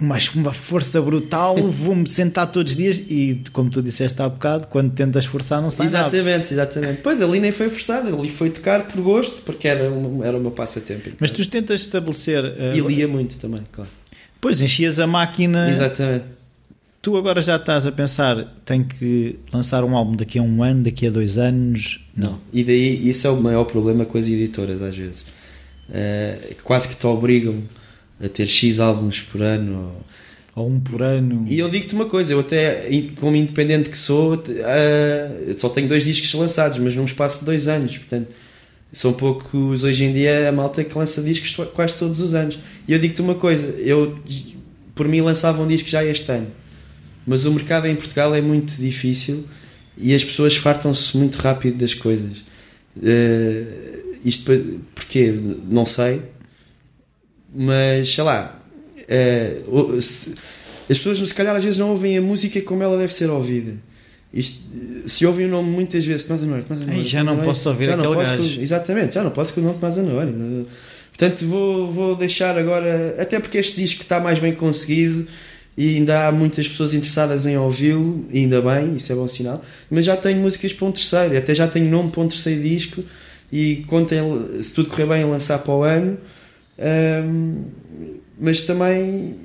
mas 0.00 0.34
uma 0.34 0.52
força 0.52 1.00
brutal, 1.00 1.56
vou-me 1.70 2.06
sentar 2.06 2.50
todos 2.50 2.72
os 2.72 2.76
dias 2.78 2.98
e, 2.98 3.40
como 3.52 3.70
tu 3.70 3.80
disseste 3.80 4.20
há 4.20 4.28
bocado, 4.28 4.66
quando 4.66 4.92
tentas 4.92 5.24
forçar 5.24 5.62
não 5.62 5.70
sai 5.70 5.86
exatamente, 5.86 6.54
nada. 6.54 6.54
Exatamente. 6.54 7.00
Pois 7.02 7.22
ali 7.22 7.40
nem 7.40 7.52
foi 7.52 7.70
forçado, 7.70 8.08
ali 8.08 8.28
foi 8.28 8.50
tocar 8.50 8.86
por 8.88 9.00
gosto, 9.00 9.42
porque 9.42 9.68
era, 9.68 9.90
um, 9.90 10.24
era 10.24 10.36
o 10.36 10.40
meu 10.40 10.50
passatempo. 10.50 11.10
Mas 11.20 11.30
tu 11.30 11.48
tentas 11.48 11.82
estabelecer. 11.82 12.44
Uh, 12.44 12.76
e 12.76 12.80
lia 12.80 13.06
muito 13.06 13.36
também, 13.38 13.62
claro. 13.70 13.90
Pois 14.40 14.60
enchias 14.60 14.98
a 14.98 15.06
máquina. 15.06 15.70
Exatamente. 15.70 16.24
Tu 17.00 17.16
agora 17.16 17.40
já 17.42 17.56
estás 17.56 17.86
a 17.86 17.92
pensar, 17.92 18.54
tenho 18.64 18.84
que 18.86 19.38
lançar 19.52 19.84
um 19.84 19.94
álbum 19.94 20.16
daqui 20.16 20.38
a 20.38 20.42
um 20.42 20.62
ano, 20.62 20.84
daqui 20.84 21.06
a 21.06 21.10
dois 21.10 21.36
anos? 21.36 22.02
Não. 22.16 22.32
não. 22.32 22.40
E 22.52 22.64
daí, 22.64 23.08
isso 23.08 23.26
é 23.26 23.30
o 23.30 23.40
maior 23.40 23.64
problema 23.64 24.06
com 24.06 24.16
as 24.16 24.26
editoras, 24.26 24.82
às 24.82 24.96
vezes. 24.96 25.20
Uh, 25.88 26.54
quase 26.62 26.88
que 26.88 26.96
te 26.96 27.06
obrigam 27.06 27.62
a 28.24 28.28
ter 28.28 28.46
X 28.46 28.80
álbuns 28.80 29.20
por 29.20 29.42
ano. 29.42 29.92
Ou 30.56 30.68
um 30.68 30.78
por 30.78 31.02
ano. 31.02 31.44
E 31.48 31.58
eu 31.58 31.68
digo-te 31.68 31.94
uma 31.94 32.04
coisa, 32.04 32.32
eu 32.32 32.40
até, 32.40 32.88
como 33.16 33.34
independente 33.36 33.88
que 33.88 33.98
sou, 33.98 34.34
uh, 34.34 35.58
só 35.58 35.68
tenho 35.68 35.88
dois 35.88 36.04
discos 36.04 36.32
lançados, 36.34 36.78
mas 36.78 36.94
num 36.94 37.04
espaço 37.04 37.40
de 37.40 37.46
dois 37.46 37.66
anos. 37.66 37.98
Portanto, 37.98 38.28
são 38.92 39.12
poucos 39.12 39.82
hoje 39.82 40.04
em 40.04 40.12
dia 40.12 40.48
a 40.48 40.52
malta 40.52 40.84
que 40.84 40.96
lança 40.96 41.20
discos 41.20 41.66
quase 41.70 41.94
todos 41.94 42.20
os 42.20 42.34
anos. 42.34 42.58
E 42.86 42.92
eu 42.92 42.98
digo-te 43.00 43.20
uma 43.20 43.34
coisa, 43.34 43.66
eu 43.80 44.16
por 44.94 45.08
mim 45.08 45.20
lançava 45.20 45.60
um 45.60 45.66
disco 45.66 45.88
já 45.88 46.04
este 46.04 46.30
ano. 46.30 46.46
Mas 47.26 47.44
o 47.44 47.52
mercado 47.52 47.88
em 47.88 47.96
Portugal 47.96 48.32
é 48.34 48.40
muito 48.40 48.74
difícil 48.74 49.44
e 49.98 50.14
as 50.14 50.22
pessoas 50.22 50.56
fartam-se 50.56 51.16
muito 51.16 51.36
rápido 51.36 51.78
das 51.78 51.94
coisas. 51.94 52.38
Uh, 52.96 54.14
isto 54.24 54.52
porquê? 54.94 55.34
Não 55.68 55.84
sei 55.84 56.22
mas 57.54 58.12
sei 58.12 58.24
lá, 58.24 58.58
uh, 58.98 60.02
se, 60.02 60.34
as 60.90 60.98
pessoas 60.98 61.18
se 61.18 61.34
calhar 61.34 61.54
às 61.54 61.62
vezes 61.62 61.78
não 61.78 61.90
ouvem 61.90 62.18
a 62.18 62.22
música 62.22 62.60
como 62.60 62.82
ela 62.82 62.98
deve 62.98 63.12
ser 63.12 63.30
ouvida. 63.30 63.74
Isto, 64.32 64.64
se 65.06 65.24
ouvem 65.24 65.46
o 65.46 65.48
nome 65.48 65.70
muitas 65.70 66.04
vezes, 66.04 66.24
Tomás 66.24 66.42
Anório, 66.42 66.64
Tomás 66.64 66.82
Anório, 66.82 67.04
já 67.04 67.22
não 67.22 67.38
posso 67.38 67.68
ouvir 67.68 67.86
já 67.86 67.94
aquele 67.94 68.16
gajo. 68.16 68.60
Exatamente, 68.60 69.14
já 69.14 69.22
não 69.22 69.30
posso 69.30 69.54
com 69.54 69.60
o 69.60 69.64
nome 69.64 69.76
Tomás 69.78 69.98
Anório. 69.98 70.66
Portanto, 71.16 71.46
vou, 71.46 71.92
vou 71.92 72.16
deixar 72.16 72.58
agora, 72.58 73.14
até 73.18 73.38
porque 73.38 73.58
este 73.58 73.80
disco 73.80 74.02
está 74.02 74.18
mais 74.18 74.40
bem 74.40 74.52
conseguido 74.52 75.28
e 75.76 75.96
ainda 75.96 76.26
há 76.26 76.32
muitas 76.32 76.66
pessoas 76.66 76.92
interessadas 76.92 77.46
em 77.46 77.56
ouvi-lo, 77.56 78.26
ainda 78.32 78.60
bem, 78.60 78.96
isso 78.96 79.12
é 79.12 79.14
bom 79.14 79.28
sinal. 79.28 79.64
Mas 79.88 80.04
já 80.04 80.16
tenho 80.16 80.40
músicas 80.40 80.72
para 80.72 80.86
um 80.88 80.92
terceiro, 80.92 81.38
até 81.38 81.54
já 81.54 81.68
tenho 81.68 81.88
nome 81.88 82.10
para 82.10 82.20
um 82.22 82.28
terceiro 82.28 82.60
disco 82.60 83.04
e 83.52 83.84
contem, 83.86 84.18
se 84.60 84.74
tudo 84.74 84.88
correr 84.88 85.06
bem, 85.06 85.24
lançar 85.24 85.58
para 85.58 85.72
o 85.72 85.84
ano. 85.84 86.18
Um, 86.78 87.64
mas 88.38 88.62
também 88.62 89.36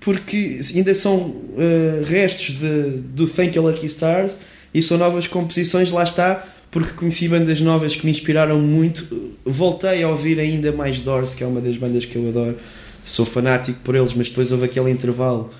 porque 0.00 0.60
ainda 0.74 0.94
são 0.94 1.16
uh, 1.16 2.04
restos 2.04 2.58
de, 2.58 2.98
do 3.14 3.28
Thank 3.28 3.56
You 3.56 3.62
Lucky 3.62 3.86
Stars 3.86 4.36
e 4.74 4.82
são 4.82 4.98
novas 4.98 5.28
composições, 5.28 5.90
lá 5.90 6.02
está, 6.02 6.44
porque 6.70 6.92
conheci 6.94 7.28
bandas 7.28 7.60
novas 7.60 7.94
que 7.94 8.04
me 8.04 8.10
inspiraram 8.10 8.60
muito. 8.60 9.32
Voltei 9.44 10.02
a 10.02 10.08
ouvir 10.08 10.40
ainda 10.40 10.72
mais 10.72 10.98
Doors, 11.00 11.34
que 11.34 11.44
é 11.44 11.46
uma 11.46 11.60
das 11.60 11.76
bandas 11.76 12.04
que 12.04 12.16
eu 12.16 12.28
adoro. 12.28 12.56
Sou 13.04 13.26
fanático 13.26 13.78
por 13.84 13.94
eles, 13.94 14.14
mas 14.14 14.28
depois 14.28 14.50
houve 14.50 14.64
aquele 14.64 14.90
intervalo. 14.90 15.52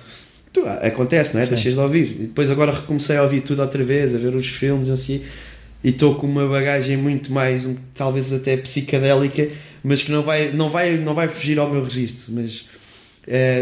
Tu, 0.51 0.61
acontece, 0.81 1.33
não 1.33 1.41
é? 1.41 1.45
Sim. 1.45 1.51
Deixas 1.51 1.73
de 1.73 1.79
ouvir. 1.79 2.03
E 2.03 2.23
depois 2.25 2.49
agora 2.49 2.71
recomecei 2.71 3.15
a 3.17 3.23
ouvir 3.23 3.41
tudo 3.41 3.61
outra 3.61 3.83
vez, 3.83 4.13
a 4.15 4.17
ver 4.17 4.35
os 4.35 4.47
filmes 4.47 4.89
assim. 4.89 5.21
E 5.83 5.89
estou 5.89 6.15
com 6.15 6.25
uma 6.25 6.47
bagagem 6.47 6.97
muito 6.97 7.31
mais, 7.31 7.67
talvez 7.93 8.33
até 8.33 8.57
psicadélica, 8.57 9.49
mas 9.83 10.01
que 10.01 10.11
não 10.11 10.23
vai, 10.23 10.51
não 10.51 10.69
vai, 10.69 10.97
não 10.97 11.13
vai 11.13 11.27
fugir 11.27 11.59
ao 11.59 11.69
meu 11.69 11.83
registro. 11.83 12.33
Mas 12.33 12.65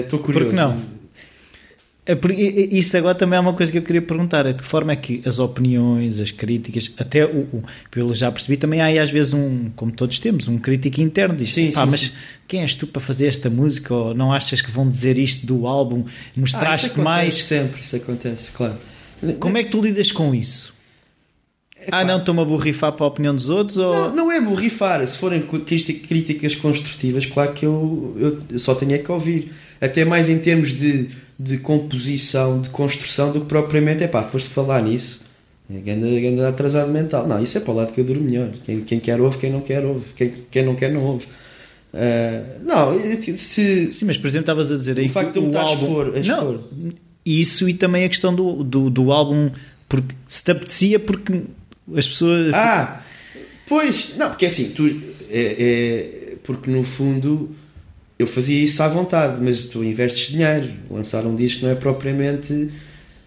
estou 0.04 0.20
uh, 0.20 0.24
curioso. 0.24 0.46
Porque 0.46 0.56
não? 0.56 1.02
É 2.04 2.18
isso 2.76 2.98
agora 2.98 3.14
também 3.14 3.38
é 3.38 3.40
uma 3.40 3.54
coisa 3.54 3.72
que 3.72 3.78
eu 3.78 3.82
queria 3.84 4.02
perguntar: 4.02 4.46
é 4.48 4.54
de 4.54 4.64
que 4.64 4.68
forma 4.68 4.92
é 4.92 4.96
que 4.96 5.22
as 5.24 5.38
opiniões, 5.38 6.20
as 6.20 6.32
críticas, 6.32 6.92
até 6.98 7.24
o, 7.24 7.42
o 7.42 7.64
pelo 7.92 8.16
já 8.16 8.32
percebi, 8.32 8.58
também 8.58 8.82
há 8.82 8.86
aí 8.86 8.98
às 8.98 9.12
vezes 9.12 9.34
um, 9.34 9.70
como 9.76 9.92
todos 9.92 10.18
temos, 10.18 10.48
um 10.48 10.58
crítico 10.58 11.00
interno 11.00 11.36
diz: 11.36 11.54
sim, 11.54 11.72
ah, 11.76 11.84
sim, 11.84 11.92
mas 11.92 12.02
sim. 12.02 12.12
quem 12.48 12.62
és 12.62 12.74
tu 12.74 12.88
para 12.88 13.00
fazer 13.00 13.28
esta 13.28 13.52
música? 13.52 13.94
Ou 13.94 14.14
não 14.16 14.34
achas 14.34 14.62
que 14.62 14.72
vão 14.72 14.90
dizer 14.90 15.18
isto 15.20 15.46
do 15.46 15.68
álbum? 15.68 16.06
Mostraste 16.36 17.00
ah, 17.00 17.04
mais. 17.04 17.36
Sempre, 17.36 17.82
isso 17.82 17.96
acontece, 17.96 18.52
claro. 18.52 18.78
Como 19.40 19.58
é 19.58 19.64
que 19.64 19.70
tu 19.70 19.80
lidas 19.80 20.12
com 20.12 20.34
isso? 20.34 20.71
Ah, 21.92 22.04
não, 22.04 22.20
estou-me 22.20 22.42
a 22.42 22.46
borrifar 22.46 22.92
para 22.92 23.06
a 23.06 23.10
opinião 23.10 23.34
dos 23.34 23.50
outros? 23.50 23.78
Ou... 23.78 23.94
Não, 23.94 24.16
não 24.16 24.32
é 24.32 24.42
borrifar. 24.42 25.06
Se 25.08 25.18
forem 25.18 25.42
críticas 25.42 26.56
construtivas, 26.56 27.26
claro 27.26 27.54
que 27.54 27.66
eu, 27.66 28.40
eu 28.50 28.60
só 28.60 28.76
tenho 28.76 28.94
é 28.94 28.98
que 28.98 29.12
ouvir. 29.12 29.52
Até 29.80 30.06
mais 30.06 30.30
em 30.30 30.38
termos 30.38 30.74
de 30.78 31.10
de 31.42 31.58
composição, 31.58 32.62
de 32.62 32.70
construção, 32.70 33.32
do 33.32 33.42
que 33.42 33.48
propriamente, 33.48 34.04
é 34.04 34.08
pá, 34.08 34.22
foste 34.22 34.50
falar 34.50 34.82
nisso. 34.84 35.22
Ganda, 35.70 36.50
atrasado 36.50 36.92
mental. 36.92 37.28
Não, 37.28 37.42
isso 37.42 37.58
é 37.58 37.62
para 37.62 37.72
o 37.72 37.76
lado 37.76 37.94
que 37.94 38.02
eu 38.02 38.06
durmo 38.06 38.24
melhor. 38.24 38.50
Quem, 38.64 38.82
quem 38.82 39.00
quer 39.00 39.20
ouve, 39.20 39.38
quem 39.38 39.50
não 39.50 39.62
quer 39.62 39.86
ouve. 39.86 40.06
Quem, 40.16 40.34
quem 40.52 40.66
não 40.66 40.76
quer 40.76 40.92
não 40.92 41.02
ouve. 41.02 41.26
Uh, 41.94 42.64
não, 42.64 42.94
se. 43.38 43.92
Sim, 43.94 44.06
mas 44.06 44.18
por 44.18 44.28
exemplo, 44.28 44.44
estavas 44.44 44.72
a 44.72 44.78
dizer 44.78 45.00
aí. 45.00 45.06
O 45.06 45.10
facto 45.10 45.34
de 45.34 45.40
o 45.40 45.58
álbum... 45.58 45.60
a 45.60 45.74
expor, 45.74 46.16
a 46.16 46.20
expor. 46.20 46.60
Não, 46.76 46.92
isso 47.26 47.70
e 47.70 47.74
também 47.74 48.04
a 48.04 48.10
questão 48.10 48.36
do, 48.36 48.64
do, 48.64 48.90
do 48.90 49.12
álbum. 49.12 49.50
Porque 49.88 50.14
se 50.28 50.44
te 50.44 50.52
apetecia, 50.52 51.00
porque 51.00 51.42
as 51.96 52.08
pessoas. 52.08 52.54
Ah! 52.54 53.02
Pois, 53.68 54.16
não, 54.18 54.30
porque 54.30 54.46
é 54.46 54.48
assim, 54.48 54.72
tu. 54.72 54.88
É, 55.30 55.56
é, 55.60 56.36
porque 56.44 56.70
no 56.70 56.84
fundo 56.84 57.56
eu 58.20 58.28
fazia 58.28 58.64
isso 58.64 58.82
à 58.84 58.88
vontade, 58.88 59.42
mas 59.42 59.66
tu 59.66 59.84
investes 59.84 60.32
dinheiro. 60.32 60.70
Lançar 60.90 61.26
um 61.26 61.36
disco 61.36 61.66
não 61.66 61.72
é 61.72 61.76
propriamente. 61.76 62.70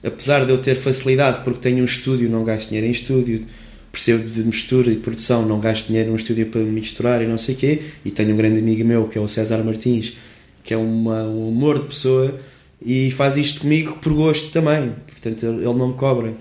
Apesar 0.04 0.44
de 0.44 0.50
eu 0.50 0.58
ter 0.58 0.74
facilidade 0.76 1.42
porque 1.42 1.60
tenho 1.60 1.80
um 1.80 1.86
estúdio, 1.86 2.28
não 2.28 2.44
gasto 2.44 2.68
dinheiro 2.68 2.86
em 2.86 2.90
estúdio, 2.90 3.46
percebo 3.90 4.28
de 4.28 4.42
mistura 4.42 4.90
e 4.90 4.96
produção, 4.96 5.46
não 5.46 5.58
gasto 5.58 5.86
dinheiro 5.86 6.10
num 6.10 6.16
estúdio 6.16 6.46
para 6.46 6.60
misturar 6.60 7.22
e 7.22 7.26
não 7.26 7.38
sei 7.38 7.54
o 7.54 7.58
quê. 7.58 7.82
E 8.04 8.10
tenho 8.10 8.34
um 8.34 8.36
grande 8.36 8.58
amigo 8.58 8.84
meu 8.84 9.08
que 9.08 9.16
é 9.16 9.20
o 9.20 9.26
César 9.28 9.64
Martins, 9.64 10.16
que 10.62 10.74
é 10.74 10.76
uma, 10.76 11.24
um 11.24 11.48
amor 11.48 11.80
de 11.80 11.86
pessoa 11.86 12.38
e 12.84 13.10
faz 13.10 13.36
isto 13.36 13.62
comigo 13.62 13.98
por 14.02 14.12
gosto 14.12 14.50
também. 14.50 14.92
Portanto, 15.06 15.46
ele, 15.46 15.56
ele 15.64 15.74
não 15.74 15.88
me 15.88 15.94
cobra. 15.94 16.34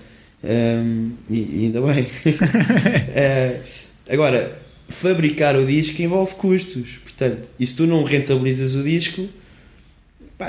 Um, 0.44 1.12
e, 1.30 1.64
ainda 1.64 1.80
bem. 1.80 2.02
uh, 2.04 3.60
agora, 4.08 4.58
fabricar 4.88 5.56
o 5.56 5.66
disco 5.66 6.02
envolve 6.02 6.34
custos 6.34 7.04
Portanto, 7.16 7.48
e 7.58 7.66
se 7.66 7.76
tu 7.76 7.86
não 7.86 8.02
rentabilizas 8.02 8.74
o 8.74 8.82
disco, 8.82 9.28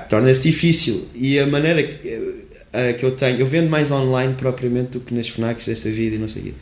torna-se 0.10 0.42
difícil. 0.42 1.08
E 1.14 1.38
a 1.40 1.46
maneira 1.46 1.84
que, 1.84 2.44
a, 2.74 2.94
que 2.94 3.06
eu 3.06 3.12
tenho, 3.12 3.40
eu 3.40 3.46
vendo 3.46 3.70
mais 3.70 3.92
online 3.92 4.34
propriamente 4.34 4.92
do 4.92 5.00
que 5.00 5.14
nas 5.14 5.30
FNACs 5.30 5.68
desta 5.68 5.90
vida 5.90 6.16
e 6.16 6.20
não 6.20 6.28
sei 6.28 6.42
o 6.42 6.46
quê. 6.46 6.54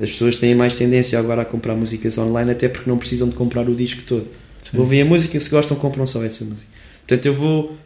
As 0.00 0.10
pessoas 0.12 0.36
têm 0.36 0.54
mais 0.54 0.76
tendência 0.76 1.18
agora 1.18 1.42
a 1.42 1.44
comprar 1.44 1.74
músicas 1.74 2.16
online, 2.16 2.52
até 2.52 2.68
porque 2.68 2.88
não 2.88 2.96
precisam 2.96 3.28
de 3.28 3.34
comprar 3.34 3.68
o 3.68 3.74
disco 3.74 4.02
todo. 4.06 4.28
Sim. 4.70 4.78
Ouvem 4.78 5.02
a 5.02 5.04
música, 5.04 5.38
se 5.38 5.50
gostam, 5.50 5.76
compram 5.76 6.06
só 6.06 6.24
essa 6.24 6.44
música. 6.44 6.66
Portanto, 7.06 7.26
eu 7.26 7.34
vou 7.34 7.76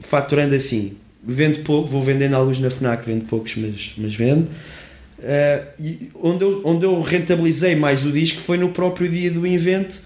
faturando 0.00 0.54
assim. 0.54 0.96
Vendo 1.30 1.62
pouco, 1.62 1.88
vou 1.88 2.02
vendendo 2.02 2.34
alguns 2.34 2.58
na 2.58 2.70
FNAC, 2.70 3.04
vendo 3.04 3.26
poucos, 3.26 3.54
mas, 3.56 3.92
mas 3.98 4.14
vendo. 4.14 4.48
Uh, 5.18 5.66
e 5.78 6.10
onde, 6.14 6.42
eu, 6.42 6.62
onde 6.64 6.86
eu 6.86 7.00
rentabilizei 7.02 7.76
mais 7.76 8.06
o 8.06 8.10
disco 8.10 8.40
foi 8.40 8.56
no 8.56 8.70
próprio 8.70 9.08
dia 9.08 9.30
do 9.30 9.46
evento 9.46 10.00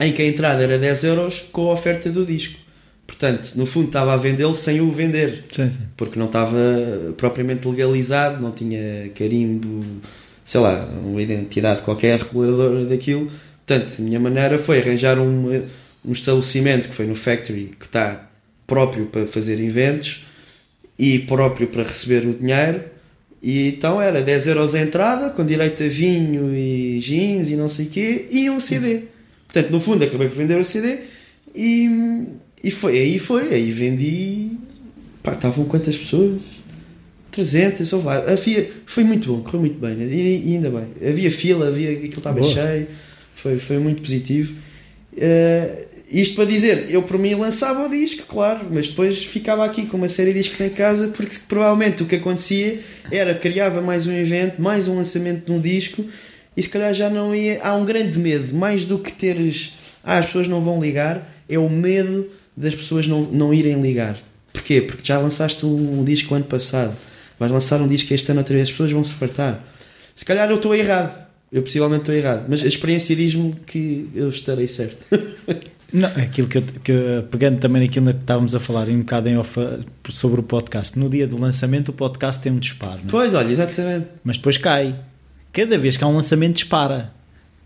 em 0.00 0.12
que 0.12 0.22
a 0.22 0.26
entrada 0.26 0.64
era 0.64 0.78
10 0.78 1.04
euros 1.04 1.44
com 1.52 1.70
a 1.70 1.74
oferta 1.74 2.10
do 2.10 2.24
disco. 2.24 2.58
Portanto, 3.06 3.52
no 3.54 3.66
fundo 3.66 3.88
estava 3.88 4.14
a 4.14 4.16
vendê-lo 4.16 4.54
sem 4.54 4.80
o 4.80 4.90
vender. 4.90 5.44
Sim, 5.52 5.70
sim. 5.70 5.78
Porque 5.96 6.18
não 6.18 6.26
estava 6.26 6.56
propriamente 7.16 7.68
legalizado, 7.68 8.40
não 8.40 8.50
tinha 8.50 9.10
carimbo, 9.14 9.80
sei 10.44 10.60
lá, 10.60 10.88
uma 11.04 11.20
identidade 11.20 11.82
qualquer 11.82 12.18
reguladora 12.20 12.84
daquilo. 12.84 13.30
Portanto, 13.66 13.92
a 13.98 14.02
minha 14.02 14.18
maneira 14.18 14.58
foi 14.58 14.80
arranjar 14.80 15.18
um, 15.18 15.62
um 16.04 16.12
estabelecimento 16.12 16.88
que 16.88 16.94
foi 16.94 17.06
no 17.06 17.14
Factory, 17.14 17.74
que 17.78 17.84
está 17.84 18.29
próprio 18.70 19.06
para 19.06 19.26
fazer 19.26 19.60
eventos 19.60 20.24
e 20.96 21.18
próprio 21.18 21.66
para 21.66 21.82
receber 21.82 22.24
o 22.24 22.32
dinheiro. 22.32 22.84
E 23.42 23.68
então 23.68 24.00
era 24.00 24.22
10 24.22 24.46
euros 24.46 24.74
a 24.76 24.80
entrada, 24.80 25.30
com 25.30 25.44
direito 25.44 25.82
a 25.82 25.88
vinho 25.88 26.54
e 26.54 27.00
jeans 27.00 27.50
e 27.50 27.56
não 27.56 27.68
sei 27.68 27.86
o 27.86 27.88
quê, 27.88 28.26
e 28.30 28.48
um 28.48 28.60
CD. 28.60 29.02
Portanto, 29.46 29.70
no 29.72 29.80
fundo, 29.80 30.04
acabei 30.04 30.28
por 30.28 30.36
vender 30.36 30.60
o 30.60 30.64
CD 30.64 30.98
e, 31.52 32.26
e 32.62 32.70
foi, 32.70 32.96
aí 32.98 33.18
foi, 33.18 33.52
aí 33.52 33.72
vendi. 33.72 34.52
Pá, 35.20 35.32
estavam 35.32 35.64
quantas 35.64 35.96
pessoas? 35.96 36.40
300, 37.32 37.88
sei 37.88 37.98
lá. 37.98 38.18
Havia, 38.18 38.70
foi 38.86 39.02
muito 39.02 39.32
bom, 39.32 39.42
correu 39.42 39.60
muito 39.60 39.80
bem, 39.80 39.96
né? 39.96 40.04
e, 40.04 40.50
e 40.50 40.54
ainda 40.54 40.70
bem. 40.70 41.08
Havia 41.08 41.30
fila, 41.30 41.68
havia, 41.68 41.90
aquilo 41.90 42.18
estava 42.18 42.38
Boa. 42.38 42.52
cheio, 42.52 42.86
foi, 43.34 43.58
foi 43.58 43.78
muito 43.78 44.00
positivo. 44.02 44.54
Uh, 45.12 45.89
isto 46.10 46.34
para 46.34 46.44
dizer, 46.44 46.86
eu 46.88 47.02
por 47.02 47.18
mim 47.18 47.34
lançava 47.34 47.86
o 47.86 47.88
disco, 47.88 48.26
claro, 48.26 48.66
mas 48.72 48.88
depois 48.88 49.24
ficava 49.24 49.64
aqui 49.64 49.86
com 49.86 49.96
uma 49.96 50.08
série 50.08 50.32
de 50.32 50.40
discos 50.40 50.60
em 50.60 50.70
casa, 50.70 51.08
porque 51.08 51.36
provavelmente 51.46 52.02
o 52.02 52.06
que 52.06 52.16
acontecia 52.16 52.80
era 53.12 53.32
criava 53.32 53.80
mais 53.80 54.06
um 54.08 54.12
evento, 54.12 54.60
mais 54.60 54.88
um 54.88 54.96
lançamento 54.96 55.46
de 55.46 55.52
um 55.52 55.60
disco 55.60 56.04
e 56.56 56.62
se 56.62 56.68
calhar 56.68 56.92
já 56.92 57.08
não 57.08 57.34
ia. 57.34 57.60
Há 57.62 57.74
um 57.74 57.84
grande 57.84 58.18
medo, 58.18 58.54
mais 58.54 58.84
do 58.84 58.98
que 58.98 59.12
teres. 59.12 59.74
Ah, 60.02 60.18
as 60.18 60.26
pessoas 60.26 60.48
não 60.48 60.60
vão 60.60 60.82
ligar, 60.82 61.30
é 61.48 61.58
o 61.58 61.68
medo 61.68 62.28
das 62.56 62.74
pessoas 62.74 63.06
não, 63.06 63.22
não 63.22 63.54
irem 63.54 63.80
ligar. 63.80 64.18
Porquê? 64.52 64.80
Porque 64.80 65.02
já 65.04 65.18
lançaste 65.18 65.64
um, 65.64 66.00
um 66.00 66.04
disco 66.04 66.34
ano 66.34 66.44
passado, 66.44 66.96
vais 67.38 67.52
lançar 67.52 67.80
um 67.80 67.86
disco 67.86 68.12
este 68.12 68.30
ano 68.30 68.40
outra 68.40 68.54
vez, 68.54 68.68
as 68.68 68.72
pessoas 68.72 68.90
vão 68.90 69.04
se 69.04 69.12
fartar. 69.12 69.64
Se 70.14 70.24
calhar 70.24 70.50
eu 70.50 70.56
estou 70.56 70.74
errado, 70.74 71.24
eu 71.52 71.62
possivelmente 71.62 72.02
estou 72.02 72.14
errado, 72.14 72.46
mas 72.48 72.62
a 72.62 72.66
experiência 72.66 73.14
diz-me 73.14 73.54
que 73.66 74.08
eu 74.14 74.28
estarei 74.28 74.68
certo. 74.68 75.04
Não, 75.92 76.08
aquilo 76.08 76.48
que 76.48 76.58
eu, 76.58 76.62
que 76.84 77.24
pegando 77.30 77.58
também 77.58 77.82
naquilo 77.82 78.12
que 78.12 78.20
estávamos 78.20 78.54
a 78.54 78.60
falar 78.60 78.88
um 78.88 79.00
bocado 79.00 79.28
em 79.28 79.36
off 79.36 79.58
sobre 80.10 80.40
o 80.40 80.42
podcast, 80.42 80.98
no 80.98 81.08
dia 81.08 81.26
do 81.26 81.38
lançamento 81.38 81.88
o 81.88 81.92
podcast 81.92 82.42
tem 82.42 82.52
um 82.52 82.58
disparo. 82.58 82.98
É? 82.98 83.08
Pois, 83.10 83.34
olha, 83.34 83.50
exatamente. 83.50 84.06
Mas 84.22 84.36
depois 84.36 84.56
cai 84.56 84.96
cada 85.52 85.76
vez 85.78 85.96
que 85.96 86.04
há 86.04 86.06
um 86.06 86.14
lançamento 86.14 86.56
dispara. 86.56 87.12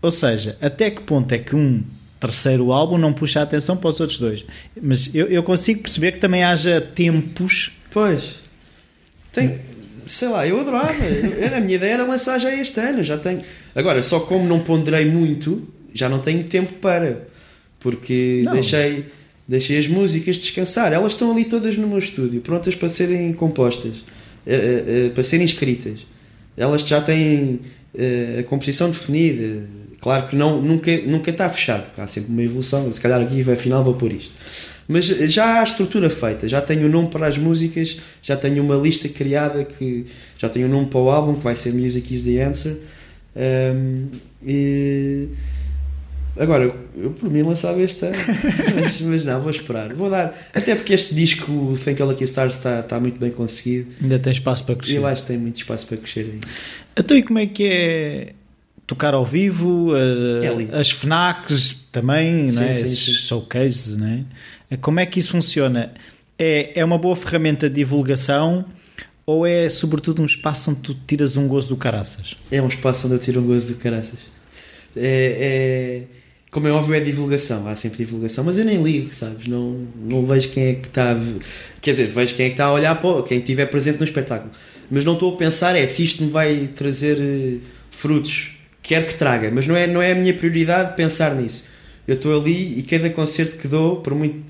Ou 0.01 0.11
seja, 0.11 0.57
até 0.61 0.91
que 0.91 1.01
ponto 1.01 1.31
é 1.31 1.39
que 1.39 1.55
um 1.55 1.83
terceiro 2.19 2.71
álbum 2.71 2.97
não 2.97 3.13
puxa 3.13 3.39
a 3.39 3.43
atenção 3.43 3.77
para 3.77 3.89
os 3.89 3.99
outros 3.99 4.19
dois? 4.19 4.45
Mas 4.81 5.13
eu, 5.13 5.27
eu 5.27 5.43
consigo 5.43 5.81
perceber 5.81 6.13
que 6.13 6.19
também 6.19 6.43
haja 6.43 6.81
tempos. 6.81 7.71
Pois. 7.91 8.35
Tem, 9.31 9.59
sei 10.05 10.27
lá, 10.29 10.47
eu 10.47 10.59
adorava. 10.59 10.93
Eu, 11.03 11.57
a 11.57 11.59
minha 11.59 11.75
ideia 11.75 11.93
era 11.93 12.05
lançar 12.05 12.39
já 12.39 12.53
este 12.53 12.79
ano. 12.79 13.03
Já 13.03 13.17
tenho. 13.17 13.41
Agora, 13.75 14.01
só 14.01 14.19
como 14.21 14.47
não 14.47 14.59
ponderei 14.59 15.05
muito, 15.05 15.67
já 15.93 16.07
não 16.07 16.19
tenho 16.19 16.43
tempo 16.45 16.73
para. 16.73 17.27
Porque 17.85 18.41
não. 18.43 18.53
deixei, 18.53 19.05
deixei 19.47 19.77
as 19.77 19.87
músicas 19.87 20.37
descansar. 20.37 20.91
Elas 20.91 21.11
estão 21.11 21.31
ali 21.31 21.45
todas 21.45 21.77
no 21.77 21.87
meu 21.87 21.99
estúdio, 21.99 22.41
prontas 22.41 22.73
para 22.73 22.89
serem 22.89 23.31
compostas, 23.31 23.97
uh, 23.97 25.07
uh, 25.07 25.09
para 25.11 25.23
serem 25.23 25.45
escritas. 25.45 25.99
Elas 26.57 26.81
já 26.81 26.99
têm 26.99 27.59
a 28.39 28.43
composição 28.43 28.89
definida. 28.89 29.67
Claro 30.01 30.27
que 30.29 30.35
não, 30.35 30.59
nunca, 30.59 30.97
nunca 31.05 31.29
está 31.29 31.47
fechado, 31.47 31.85
há 31.95 32.07
sempre 32.07 32.31
uma 32.31 32.41
evolução. 32.41 32.91
Se 32.91 32.99
calhar 32.99 33.21
aqui, 33.21 33.41
afinal, 33.51 33.83
vou 33.83 33.93
por 33.93 34.11
isto. 34.11 34.31
Mas 34.87 35.05
já 35.05 35.45
há 35.45 35.59
a 35.59 35.63
estrutura 35.63 36.09
feita, 36.09 36.47
já 36.47 36.59
tenho 36.59 36.87
o 36.87 36.89
nome 36.89 37.09
para 37.09 37.27
as 37.27 37.37
músicas, 37.37 38.01
já 38.23 38.35
tenho 38.35 38.63
uma 38.63 38.77
lista 38.77 39.07
criada 39.07 39.63
que 39.63 40.07
já 40.39 40.49
tenho 40.49 40.65
o 40.65 40.69
nome 40.71 40.87
para 40.87 40.99
o 40.99 41.09
álbum 41.11 41.35
que 41.35 41.43
vai 41.43 41.55
ser 41.55 41.71
Music 41.71 42.11
is 42.11 42.23
the 42.23 42.43
Answer. 42.43 42.77
Um, 43.35 44.07
e 44.43 45.27
agora 46.37 46.73
eu 46.95 47.11
por 47.11 47.29
mim 47.29 47.41
lançava 47.41 47.81
este 47.81 48.05
ano, 48.05 48.15
mas, 48.81 49.01
mas, 49.01 49.25
não, 49.25 49.41
vou 49.41 49.51
esperar. 49.51 49.93
Vou 49.93 50.09
dar, 50.09 50.37
até 50.53 50.75
porque 50.75 50.93
este 50.93 51.13
disco, 51.13 51.51
o 51.51 51.77
Thank 51.77 52.01
You 52.01 52.07
Lucky 52.07 52.23
Stars, 52.25 52.55
está, 52.55 52.79
está 52.79 52.99
muito 52.99 53.19
bem 53.19 53.31
conseguido. 53.31 53.91
Ainda 54.01 54.19
tem 54.19 54.31
espaço 54.31 54.63
para 54.63 54.75
crescer. 54.75 54.97
Eu 54.97 55.07
acho 55.07 55.21
que 55.21 55.27
tem 55.27 55.37
muito 55.37 55.57
espaço 55.57 55.87
para 55.87 55.97
crescer 55.97 56.31
ainda. 56.31 56.47
Então, 56.97 57.17
e 57.17 57.23
como 57.23 57.39
é 57.39 57.45
que 57.45 57.65
é 57.65 58.33
tocar 58.87 59.13
ao 59.13 59.25
vivo? 59.25 59.91
É 59.95 60.79
as 60.79 60.91
FNACs 60.91 61.87
também, 61.91 62.49
sim, 62.49 62.55
não 62.55 62.63
é? 62.63 62.73
Sim, 62.73 62.85
esses 62.85 62.99
sim. 62.99 63.13
showcases, 63.13 63.97
não 63.97 64.07
é? 64.07 64.77
Como 64.77 64.99
é 64.99 65.05
que 65.05 65.19
isso 65.19 65.31
funciona? 65.31 65.93
É, 66.37 66.79
é 66.79 66.83
uma 66.83 66.97
boa 66.97 67.15
ferramenta 67.15 67.69
de 67.69 67.75
divulgação 67.75 68.65
ou 69.25 69.45
é 69.45 69.69
sobretudo 69.69 70.21
um 70.21 70.25
espaço 70.25 70.71
onde 70.71 70.81
tu 70.81 70.93
tiras 71.07 71.35
um 71.35 71.47
gozo 71.47 71.69
do 71.69 71.77
caraças? 71.77 72.35
É 72.51 72.61
um 72.61 72.67
espaço 72.67 73.07
onde 73.07 73.15
eu 73.15 73.19
tiro 73.19 73.41
um 73.41 73.47
gozo 73.47 73.73
do 73.73 73.79
caraças. 73.79 74.19
É, 74.95 76.03
é, 76.03 76.03
como 76.55 76.69
é 76.69 76.71
óbvio, 76.71 76.95
é 76.95 77.01
divulgação, 77.01 77.67
há 77.67 77.75
sempre 77.75 78.05
divulgação, 78.05 78.41
mas 78.41 78.57
eu 78.57 78.63
nem 78.63 78.81
ligo, 78.81 79.13
sabes? 79.13 79.45
Não, 79.45 79.85
não 80.09 80.25
vejo 80.25 80.51
quem 80.51 80.67
é 80.67 80.73
que 80.75 80.87
está. 80.87 81.11
A, 81.11 81.17
quer 81.81 81.91
dizer, 81.91 82.07
vejo 82.07 82.33
quem 82.33 82.45
é 82.45 82.49
que 82.49 82.53
está 82.53 82.63
a 82.67 82.71
olhar 82.71 82.95
para 82.95 83.23
quem 83.23 83.39
estiver 83.39 83.65
presente 83.65 83.99
no 83.99 84.05
espetáculo. 84.05 84.51
Mas 84.89 85.03
não 85.03 85.15
estou 85.15 85.35
a 85.35 85.37
pensar 85.37 85.75
é 85.75 85.85
se 85.85 86.05
isto 86.05 86.23
me 86.23 86.31
vai 86.31 86.69
trazer 86.73 87.17
eh, 87.19 87.57
frutos. 87.91 88.57
Quero 88.81 89.05
que 89.05 89.15
traga, 89.15 89.51
mas 89.51 89.67
não 89.67 89.75
é, 89.75 89.85
não 89.85 90.01
é 90.01 90.13
a 90.13 90.15
minha 90.15 90.33
prioridade 90.33 90.95
pensar 90.95 91.35
nisso. 91.35 91.65
Eu 92.07 92.15
estou 92.15 92.39
ali 92.39 92.79
e 92.79 92.83
cada 92.83 93.09
concerto 93.09 93.57
que 93.57 93.67
dou, 93.67 93.97
por 93.97 94.15
muito. 94.15 94.41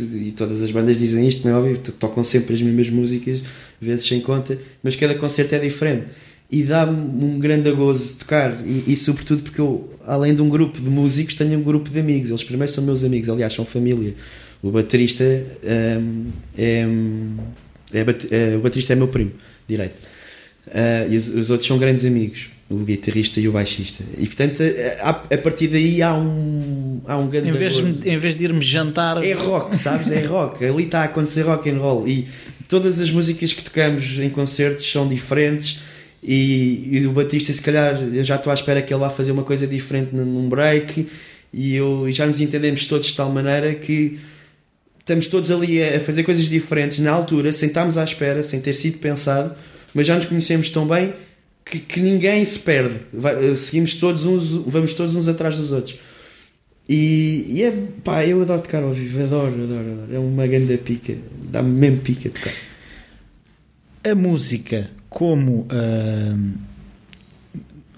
E 0.00 0.32
todas 0.32 0.64
as 0.64 0.72
bandas 0.72 0.98
dizem 0.98 1.28
isto, 1.28 1.46
não 1.46 1.54
é 1.54 1.58
óbvio, 1.60 1.78
tocam 1.96 2.24
sempre 2.24 2.54
as 2.54 2.60
mesmas 2.60 2.90
músicas, 2.90 3.40
vezes 3.80 4.04
sem 4.04 4.20
conta, 4.20 4.58
mas 4.82 4.96
cada 4.96 5.14
concerto 5.14 5.54
é 5.54 5.60
diferente 5.60 6.06
e 6.52 6.62
dá-me 6.64 7.24
um 7.24 7.38
grande 7.38 7.70
gozo 7.72 8.12
de 8.12 8.18
tocar 8.18 8.60
e, 8.66 8.92
e, 8.92 8.94
sobretudo 8.94 9.42
porque 9.42 9.58
eu, 9.58 9.90
além 10.06 10.34
de 10.34 10.42
um 10.42 10.50
grupo 10.50 10.78
de 10.78 10.90
músicos, 10.90 11.34
tenho 11.34 11.58
um 11.58 11.62
grupo 11.62 11.88
de 11.88 11.98
amigos. 11.98 12.28
Eles 12.28 12.44
primeiro 12.44 12.70
são 12.70 12.84
meus 12.84 13.02
amigos, 13.02 13.30
aliás, 13.30 13.54
são 13.54 13.64
família. 13.64 14.14
O 14.62 14.70
baterista 14.70 15.24
um, 15.24 16.26
é, 16.56 16.86
é, 17.94 18.00
é, 18.30 18.56
o 18.56 18.60
baterista 18.60 18.92
é 18.92 18.96
meu 18.96 19.08
primo, 19.08 19.32
direito. 19.66 19.94
Uh, 20.66 21.10
e 21.10 21.16
os, 21.16 21.28
os, 21.28 21.50
outros 21.50 21.66
são 21.66 21.78
grandes 21.78 22.04
amigos, 22.04 22.50
o 22.68 22.76
guitarrista 22.76 23.40
e 23.40 23.48
o 23.48 23.52
baixista. 23.52 24.04
E 24.18 24.26
portanto, 24.26 24.62
a, 25.00 25.10
a 25.10 25.38
partir 25.38 25.68
daí 25.68 26.02
há 26.02 26.14
um, 26.14 27.00
há 27.06 27.16
um 27.16 27.28
grande 27.28 27.48
em 27.48 27.52
vez, 27.52 27.78
em 27.78 28.18
vez 28.18 28.36
de 28.36 28.44
irmos 28.44 28.66
jantar, 28.66 29.24
é 29.24 29.32
rock, 29.32 29.76
sabes? 29.78 30.12
É 30.12 30.22
rock. 30.26 30.62
Ali 30.64 30.84
está 30.84 31.00
a 31.00 31.04
acontecer 31.04 31.42
rock 31.42 31.70
and 31.70 31.78
roll. 31.78 32.06
E 32.06 32.28
todas 32.68 33.00
as 33.00 33.10
músicas 33.10 33.54
que 33.54 33.62
tocamos 33.62 34.18
em 34.18 34.28
concertos 34.28 34.88
são 34.92 35.08
diferentes 35.08 35.80
e, 36.22 36.98
e, 36.98 37.06
o 37.06 37.12
Batista, 37.12 37.52
se 37.52 37.60
calhar, 37.60 38.00
eu 38.00 38.22
já 38.22 38.36
estou 38.36 38.52
à 38.52 38.54
espera 38.54 38.80
que 38.80 38.94
ele 38.94 39.00
vá 39.00 39.10
fazer 39.10 39.32
uma 39.32 39.42
coisa 39.42 39.66
diferente 39.66 40.14
num 40.14 40.48
break 40.48 41.08
e, 41.52 41.74
eu, 41.74 42.06
já 42.12 42.26
nos 42.26 42.40
entendemos 42.40 42.86
todos 42.86 43.08
de 43.08 43.16
tal 43.16 43.30
maneira 43.30 43.74
que 43.74 44.20
estamos 45.00 45.26
todos 45.26 45.50
ali 45.50 45.82
a 45.82 45.98
fazer 45.98 46.22
coisas 46.22 46.48
diferentes 46.48 47.00
na 47.00 47.10
altura, 47.10 47.52
sem 47.52 47.72
à 47.76 48.04
espera, 48.04 48.44
sem 48.44 48.60
ter 48.60 48.74
sido 48.74 48.98
pensado, 48.98 49.54
mas 49.92 50.06
já 50.06 50.14
nos 50.14 50.26
conhecemos 50.26 50.70
tão 50.70 50.86
bem 50.86 51.12
que, 51.64 51.80
que 51.80 52.00
ninguém 52.00 52.44
se 52.44 52.60
perde. 52.60 53.00
Vai, 53.12 53.50
eh, 53.50 53.56
seguimos 53.56 53.94
todos 53.96 54.24
uns, 54.24 54.50
vamos 54.66 54.94
todos 54.94 55.16
uns 55.16 55.26
atrás 55.26 55.56
dos 55.56 55.72
outros. 55.72 55.98
E, 56.88 57.46
e 57.48 57.62
é 57.62 57.72
pá, 58.04 58.24
eu 58.24 58.42
adoro 58.42 58.62
tocar 58.62 58.82
ao 58.82 58.90
vivo, 58.90 59.22
adoro, 59.22 59.64
adoro, 59.64 59.92
adoro. 59.92 60.14
É 60.14 60.18
uma 60.18 60.46
grande 60.46 60.76
pica, 60.78 61.16
dá-me 61.50 61.70
mesmo 61.70 61.98
pica 61.98 62.30
tocar. 62.30 62.54
A 64.04 64.14
música 64.14 64.90
como 65.12 65.68
uh, 65.70 66.52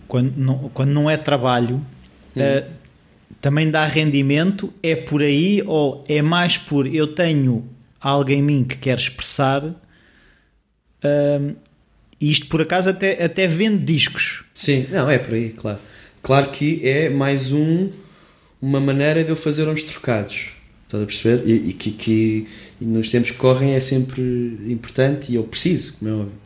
quando, 0.06 0.36
não, 0.36 0.70
quando 0.70 0.90
não 0.90 1.08
é 1.08 1.16
trabalho 1.16 1.76
uh, 2.36 2.70
também 3.40 3.70
dá 3.70 3.86
rendimento, 3.86 4.72
é 4.82 4.96
por 4.96 5.22
aí 5.22 5.62
ou 5.64 6.04
é 6.08 6.20
mais 6.22 6.56
por 6.56 6.86
eu 6.86 7.08
tenho 7.08 7.68
algo 8.00 8.30
em 8.30 8.42
mim 8.42 8.64
que 8.64 8.76
quer 8.76 8.98
expressar 8.98 9.64
uh, 9.64 9.76
e 12.20 12.30
isto 12.30 12.46
por 12.48 12.62
acaso 12.62 12.90
até, 12.90 13.22
até 13.24 13.46
vende 13.46 13.84
discos. 13.84 14.44
Sim, 14.54 14.86
não, 14.90 15.10
é 15.10 15.18
por 15.18 15.34
aí, 15.34 15.50
claro. 15.50 15.78
Claro 16.22 16.50
que 16.50 16.86
é 16.86 17.10
mais 17.10 17.52
um 17.52 17.90
uma 18.60 18.80
maneira 18.80 19.22
de 19.22 19.28
eu 19.28 19.36
fazer 19.36 19.68
uns 19.68 19.82
trocados. 19.82 20.46
Estás 20.86 21.02
a 21.02 21.06
perceber? 21.06 21.46
E, 21.46 21.70
e 21.70 21.72
que, 21.74 21.90
que 21.90 22.48
e 22.80 22.84
nos 22.84 23.10
tempos 23.10 23.30
que 23.30 23.36
correm 23.36 23.74
é 23.74 23.80
sempre 23.80 24.22
importante 24.68 25.30
e 25.30 25.34
eu 25.34 25.44
preciso, 25.44 25.94
como 25.98 26.10
é 26.10 26.14
óbvio 26.14 26.43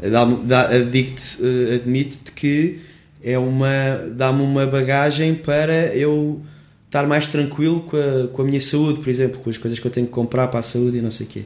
uh, 0.00 1.74
admito-te 1.74 2.32
que 2.32 2.80
é 3.22 3.38
uma 3.38 4.08
dá-me 4.10 4.42
uma 4.42 4.66
bagagem 4.66 5.34
para 5.34 5.94
eu 5.94 6.40
estar 6.86 7.06
mais 7.06 7.28
tranquilo 7.28 7.80
com 7.80 7.96
a, 7.96 8.28
com 8.28 8.42
a 8.42 8.44
minha 8.44 8.60
saúde, 8.60 9.00
por 9.00 9.08
exemplo, 9.08 9.40
com 9.40 9.48
as 9.48 9.56
coisas 9.56 9.78
que 9.78 9.86
eu 9.86 9.90
tenho 9.90 10.06
que 10.06 10.12
comprar 10.12 10.48
para 10.48 10.60
a 10.60 10.62
saúde 10.62 10.98
e 10.98 11.00
não 11.00 11.10
sei 11.10 11.26
o 11.26 11.28
quê. 11.28 11.42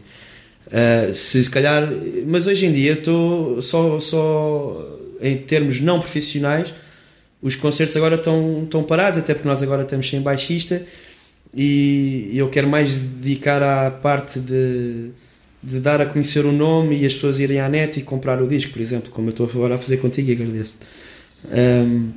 Uh, 0.66 1.14
se 1.14 1.44
se 1.44 1.51
calhar, 1.51 1.88
mas 2.26 2.47
hoje 2.47 2.66
em 2.66 2.72
dia 2.72 2.94
estou 2.94 3.62
só, 3.62 4.01
só 4.01 4.99
em 5.20 5.36
termos 5.36 5.80
não 5.80 6.01
profissionais, 6.01 6.74
os 7.40 7.55
concertos 7.55 7.97
agora 7.97 8.16
estão, 8.16 8.64
estão 8.64 8.82
parados, 8.82 9.20
até 9.20 9.34
porque 9.34 9.49
nós 9.49 9.62
agora 9.62 9.82
estamos 9.82 10.09
sem 10.09 10.20
baixista 10.20 10.82
e 11.55 12.32
eu 12.34 12.49
quero 12.51 12.68
mais 12.68 12.99
dedicar 12.99 13.62
à 13.62 13.90
parte 13.90 14.40
de 14.40 15.11
de 15.66 15.80
dar 15.80 16.00
a 16.00 16.06
conhecer 16.06 16.46
o 16.46 16.52
nome 16.52 16.96
e 16.96 17.04
as 17.04 17.14
pessoas 17.14 17.40
irem 17.40 17.58
à 17.58 17.68
net 17.68 17.98
e 17.98 18.02
comprar 18.02 18.40
o 18.40 18.46
disco, 18.46 18.72
por 18.72 18.80
exemplo, 18.80 19.10
como 19.10 19.28
eu 19.28 19.30
estou 19.30 19.50
agora 19.52 19.74
a 19.74 19.78
fazer 19.78 19.96
contigo 19.96 20.30
e 20.30 20.32
agradeço. 20.32 20.78
Um, 21.46 22.10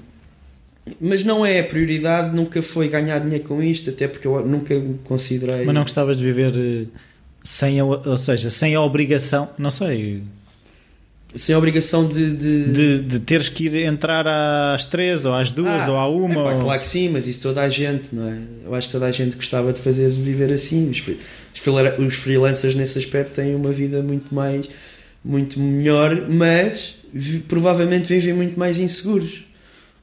mas 1.01 1.23
não 1.23 1.43
é 1.43 1.59
a 1.59 1.63
prioridade, 1.63 2.35
nunca 2.35 2.61
foi 2.61 2.87
ganhar 2.87 3.19
dinheiro 3.19 3.43
com 3.43 3.61
isto, 3.61 3.89
até 3.89 4.07
porque 4.07 4.27
eu 4.27 4.45
nunca 4.45 4.75
me 4.75 4.99
considerei. 5.03 5.65
Mas 5.65 5.73
não 5.73 5.81
gostavas 5.81 6.15
de 6.17 6.23
viver 6.23 6.53
eh, 6.55 6.85
sem 7.43 7.79
a, 7.79 7.85
ou 7.85 8.17
seja, 8.17 8.51
sem 8.51 8.75
a 8.75 8.81
obrigação, 8.81 9.49
não 9.57 9.71
sei. 9.71 10.23
Sem 11.35 11.53
a 11.53 11.57
obrigação 11.57 12.07
de. 12.07 12.31
De, 12.31 12.71
de, 12.71 12.99
de 13.01 13.19
teres 13.19 13.49
que 13.49 13.65
ir 13.65 13.75
entrar 13.85 14.27
às 14.27 14.85
três 14.85 15.25
ou 15.25 15.33
às 15.33 15.51
duas 15.51 15.87
ah, 15.87 15.91
ou 15.91 15.97
à 15.97 16.09
uma. 16.09 16.51
É 16.51 16.55
ou... 16.55 16.61
Claro 16.61 16.81
que 16.81 16.87
sim, 16.87 17.09
mas 17.09 17.27
isso 17.27 17.41
toda 17.41 17.61
a 17.61 17.69
gente, 17.69 18.15
não 18.15 18.27
é? 18.27 18.37
Eu 18.65 18.73
acho 18.73 18.87
que 18.87 18.93
toda 18.93 19.05
a 19.05 19.11
gente 19.11 19.35
gostava 19.35 19.71
de 19.71 19.79
fazer 19.79 20.09
viver 20.09 20.51
assim 20.51 20.89
os 21.99 22.13
freelancers 22.15 22.75
nesse 22.75 22.99
aspecto 22.99 23.35
têm 23.35 23.55
uma 23.55 23.71
vida 23.71 24.01
muito 24.01 24.33
mais 24.33 24.67
muito 25.23 25.59
melhor, 25.59 26.29
mas 26.29 26.95
provavelmente 27.47 28.07
vivem 28.07 28.33
muito 28.33 28.57
mais 28.57 28.79
inseguros. 28.79 29.45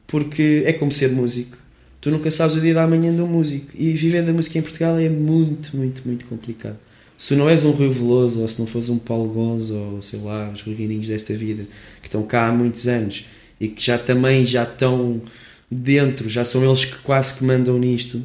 Porque 0.06 0.62
é 0.64 0.72
como 0.72 0.92
ser 0.92 1.10
músico. 1.10 1.56
Tu 2.00 2.10
nunca 2.10 2.30
sabes 2.30 2.56
o 2.56 2.60
dia 2.60 2.74
da 2.74 2.86
manhã 2.86 3.12
de 3.12 3.20
um 3.20 3.26
músico. 3.26 3.70
E 3.74 3.92
viver 3.92 4.22
da 4.22 4.32
música 4.32 4.58
em 4.58 4.62
Portugal 4.62 4.98
é 4.98 5.08
muito, 5.08 5.76
muito, 5.76 6.02
muito 6.06 6.26
complicado. 6.26 6.78
Se 7.18 7.34
não 7.34 7.48
és 7.48 7.64
um 7.64 7.72
Rio 7.72 7.90
Veloso 7.90 8.40
ou 8.40 8.48
se 8.48 8.58
não 8.58 8.66
fores 8.66 8.88
um 8.88 8.98
Paulo 8.98 9.32
Gonzo 9.32 9.74
ou 9.74 10.02
sei 10.02 10.20
lá, 10.20 10.50
os 10.50 10.60
ruguinhos 10.60 11.08
desta 11.08 11.34
vida 11.34 11.64
que 12.02 12.08
estão 12.08 12.22
cá 12.22 12.48
há 12.48 12.52
muitos 12.52 12.86
anos 12.86 13.24
e 13.58 13.68
que 13.68 13.82
já 13.82 13.96
também 13.96 14.44
já 14.44 14.64
estão 14.64 15.22
dentro, 15.70 16.28
já 16.28 16.44
são 16.44 16.62
eles 16.62 16.84
que 16.84 16.98
quase 16.98 17.38
que 17.38 17.42
mandam 17.42 17.78
nisto 17.78 18.22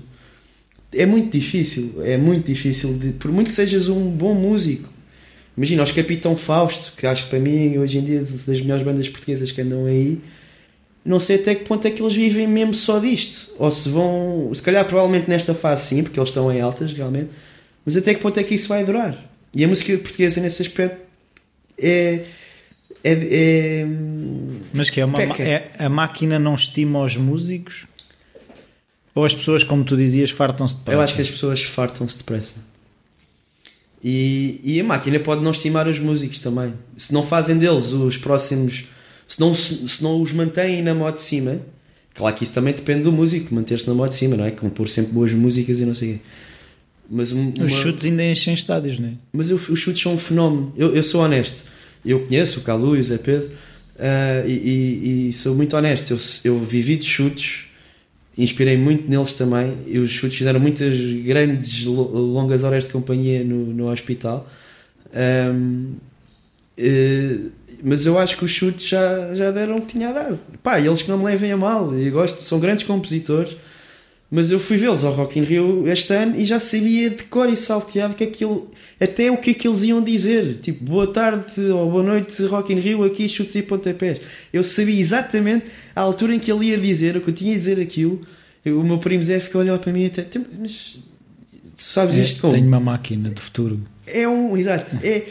é 0.94 1.06
muito 1.06 1.32
difícil, 1.32 2.02
é 2.04 2.18
muito 2.18 2.46
difícil, 2.46 2.94
de, 2.94 3.10
por 3.14 3.32
muito 3.32 3.48
que 3.48 3.54
sejas 3.54 3.88
um 3.88 4.10
bom 4.10 4.34
músico. 4.34 4.89
Imagina, 5.56 5.84
os 5.84 5.92
Capitão 5.92 6.36
Fausto, 6.36 6.94
que 6.96 7.06
acho 7.06 7.26
que 7.26 7.30
para 7.30 7.39
mim 7.39 7.78
hoje 7.78 7.98
em 7.98 8.04
dia 8.04 8.22
das 8.22 8.62
melhores 8.62 8.84
bandas 8.84 9.10
portuguesas 9.10 9.52
que 9.52 9.62
andam 9.62 9.86
aí, 9.86 10.20
não 11.04 11.20
sei 11.20 11.38
até 11.38 11.56
que 11.56 11.66
ponto 11.66 11.86
é 11.88 11.92
que 11.92 12.02
eles 12.02 12.16
vivem 12.16 12.48
mesmo 12.48 12.74
só 12.74 13.00
disto. 13.00 13.52
Ou 13.58 13.72
se 13.72 13.89
vão, 13.89 14.52
se 14.54 14.62
calhar 14.62 14.86
provavelmente 14.86 15.30
nesta 15.30 15.54
fase 15.54 15.88
sim, 15.88 16.04
porque 16.04 16.20
eles 16.20 16.30
estão 16.30 16.52
em 16.52 16.62
altas 16.62 16.94
realmente, 16.94 17.30
mas 17.86 17.98
até 17.98 18.14
que 18.14 18.22
ponto 18.22 18.39
é 18.39 18.44
que 18.44 18.56
isso 18.56 18.68
vai 18.68 18.84
durar? 18.84 19.18
E 19.54 19.64
a 19.64 19.68
música 19.68 19.98
portuguesa 19.98 20.39
nesse 20.39 20.62
aspecto 20.62 20.98
é. 21.78 22.22
é, 23.04 23.12
é 23.12 23.86
mas 24.74 24.89
que 24.89 25.02
é, 25.02 25.06
uma, 25.06 25.22
é 25.22 25.72
a 25.78 25.89
máquina 25.89 26.39
não 26.39 26.56
estima 26.56 27.02
os 27.02 27.18
músicos? 27.18 27.86
Ou 29.14 29.26
as 29.26 29.34
pessoas, 29.34 29.64
como 29.64 29.84
tu 29.84 29.97
dizias, 29.97 30.32
fartam-se 30.32 30.76
depressa? 30.76 30.97
Eu 30.97 31.01
acho 31.01 31.16
que 31.16 31.22
as 31.22 31.30
pessoas 31.30 31.64
fartam-se 31.64 32.18
depressa. 32.18 32.72
E, 34.03 34.59
e 34.64 34.80
a 34.80 34.84
máquina 34.84 35.20
pode 35.20 35.43
não 35.43 35.51
estimar 35.51 35.88
os 35.88 35.99
músicos 35.99 36.39
também. 36.39 36.74
Se 36.97 37.14
não 37.14 37.24
fazem 37.24 37.57
deles 37.57 37.91
os 37.91 38.18
próximos. 38.18 38.86
Se 39.28 39.39
não, 39.39 39.53
se, 39.53 39.88
se 39.88 40.03
não 40.03 40.22
os 40.22 40.34
mantêm 40.34 40.82
na 40.82 40.93
moda 40.93 41.14
de 41.14 41.22
cima. 41.22 41.59
Claro 42.14 42.36
que 42.36 42.43
isso 42.43 42.53
também 42.53 42.74
depende 42.74 43.03
do 43.03 43.12
músico, 43.12 43.53
manter-se 43.55 43.88
na 43.88 43.93
moda 43.93 44.09
de 44.09 44.16
cima, 44.16 44.36
não 44.36 44.45
é? 44.45 44.51
Compor 44.51 44.89
sempre 44.89 45.14
boas 45.14 45.32
músicas 45.32 45.80
e 45.80 45.86
não 45.86 45.95
sei 45.95 46.09
o 46.09 46.14
quê. 46.14 46.20
Mas 47.09 47.32
uma... 47.32 47.66
Os 47.66 47.74
chutes 47.74 48.05
ainda 48.05 48.24
enchem 48.24 48.53
estádios, 48.53 48.99
não 48.99 49.09
é? 49.09 49.12
Mas 49.32 49.49
eu, 49.49 49.57
os 49.57 49.80
chutes 49.80 50.01
são 50.01 50.14
um 50.14 50.18
fenómeno. 50.18 50.74
Eu, 50.76 50.95
eu 50.95 51.03
sou 51.03 51.22
honesto. 51.22 51.64
Eu 52.05 52.26
conheço 52.26 52.59
o 52.59 52.64
Calu 52.64 52.97
e 52.97 52.99
o 52.99 53.03
Zé 53.03 53.18
Pedro 53.18 53.47
uh, 53.47 54.47
e, 54.47 54.51
e, 54.51 55.30
e, 55.30 55.34
sou 55.34 55.53
muito 55.55 55.76
honesto. 55.78 56.12
Eu, 56.12 56.20
eu 56.43 56.59
vivi 56.59 56.97
de 56.97 57.05
chutes 57.05 57.70
inspirei 58.38 58.77
muito 58.77 59.09
neles 59.09 59.34
também. 59.34 59.77
E 59.86 59.99
os 59.99 60.11
chutes 60.11 60.38
fizeram 60.38 60.59
muitas 60.59 60.97
grandes, 61.23 61.86
longas 61.86 62.63
horas 62.63 62.86
de 62.86 62.91
companhia 62.91 63.43
no, 63.43 63.65
no 63.67 63.91
hospital. 63.91 64.49
Um, 65.13 65.93
eh, 66.77 67.38
mas 67.84 68.05
eu 68.05 68.17
acho 68.17 68.38
que 68.38 68.45
os 68.45 68.51
chutes 68.51 68.88
já, 68.88 69.34
já 69.34 69.51
deram 69.51 69.77
o 69.77 69.82
que 69.82 69.88
tinha 69.88 70.09
a 70.09 70.13
dar. 70.13 70.38
Pá, 70.61 70.79
eles 70.79 71.01
que 71.01 71.09
não 71.09 71.17
me 71.17 71.25
levem 71.25 71.51
a 71.51 71.57
mal, 71.57 71.93
eu 71.95 72.11
gosto, 72.11 72.43
são 72.43 72.59
grandes 72.59 72.84
compositores. 72.84 73.55
Mas 74.32 74.49
eu 74.49 74.61
fui 74.61 74.77
vê-los 74.77 75.03
ao 75.03 75.13
Rock 75.13 75.38
in 75.38 75.43
Rio 75.43 75.86
este 75.89 76.13
ano 76.13 76.39
e 76.39 76.45
já 76.45 76.57
sabia 76.57 77.09
de 77.09 77.23
cor 77.23 77.49
e 77.49 77.57
salteado 77.57 78.15
que 78.15 78.23
aquilo, 78.23 78.71
até 78.97 79.29
o 79.29 79.36
que 79.36 79.51
é 79.51 79.53
que 79.53 79.67
eles 79.67 79.84
iam 79.84 80.01
dizer. 80.01 80.59
Tipo, 80.61 80.86
boa 80.86 81.05
tarde 81.05 81.59
ou 81.69 81.91
boa 81.91 82.01
noite, 82.01 82.41
Rock 82.45 82.71
in 82.71 82.79
Rio, 82.79 83.03
aqui 83.03 83.27
chutes 83.27 83.53
e 83.55 83.61
pontapés. 83.61 84.21
Eu 84.53 84.63
sabia 84.63 84.97
exatamente 84.97 85.65
a 85.93 85.99
altura 85.99 86.34
em 86.34 86.39
que 86.39 86.49
ele 86.49 86.67
ia 86.67 86.77
dizer, 86.77 87.17
o 87.17 87.21
que 87.21 87.27
eu 87.27 87.34
tinha 87.34 87.53
a 87.53 87.57
dizer 87.57 87.77
aquilo. 87.82 88.25
Eu, 88.63 88.79
o 88.79 88.86
meu 88.86 88.99
primo 88.99 89.21
Zé 89.21 89.38
ficou 89.41 89.59
a 89.59 89.63
olhar 89.65 89.77
para 89.79 89.91
mim 89.91 90.03
e 90.03 90.05
até. 90.05 90.39
Mas, 90.57 90.99
sabes 91.75 92.17
é, 92.17 92.21
isto 92.21 92.39
como? 92.39 92.53
Tenho 92.53 92.67
uma 92.67 92.79
máquina 92.79 93.32
do 93.32 93.41
futuro. 93.41 93.82
É 94.07 94.25
um, 94.29 94.55
exato. 94.55 94.97
É, 95.03 95.25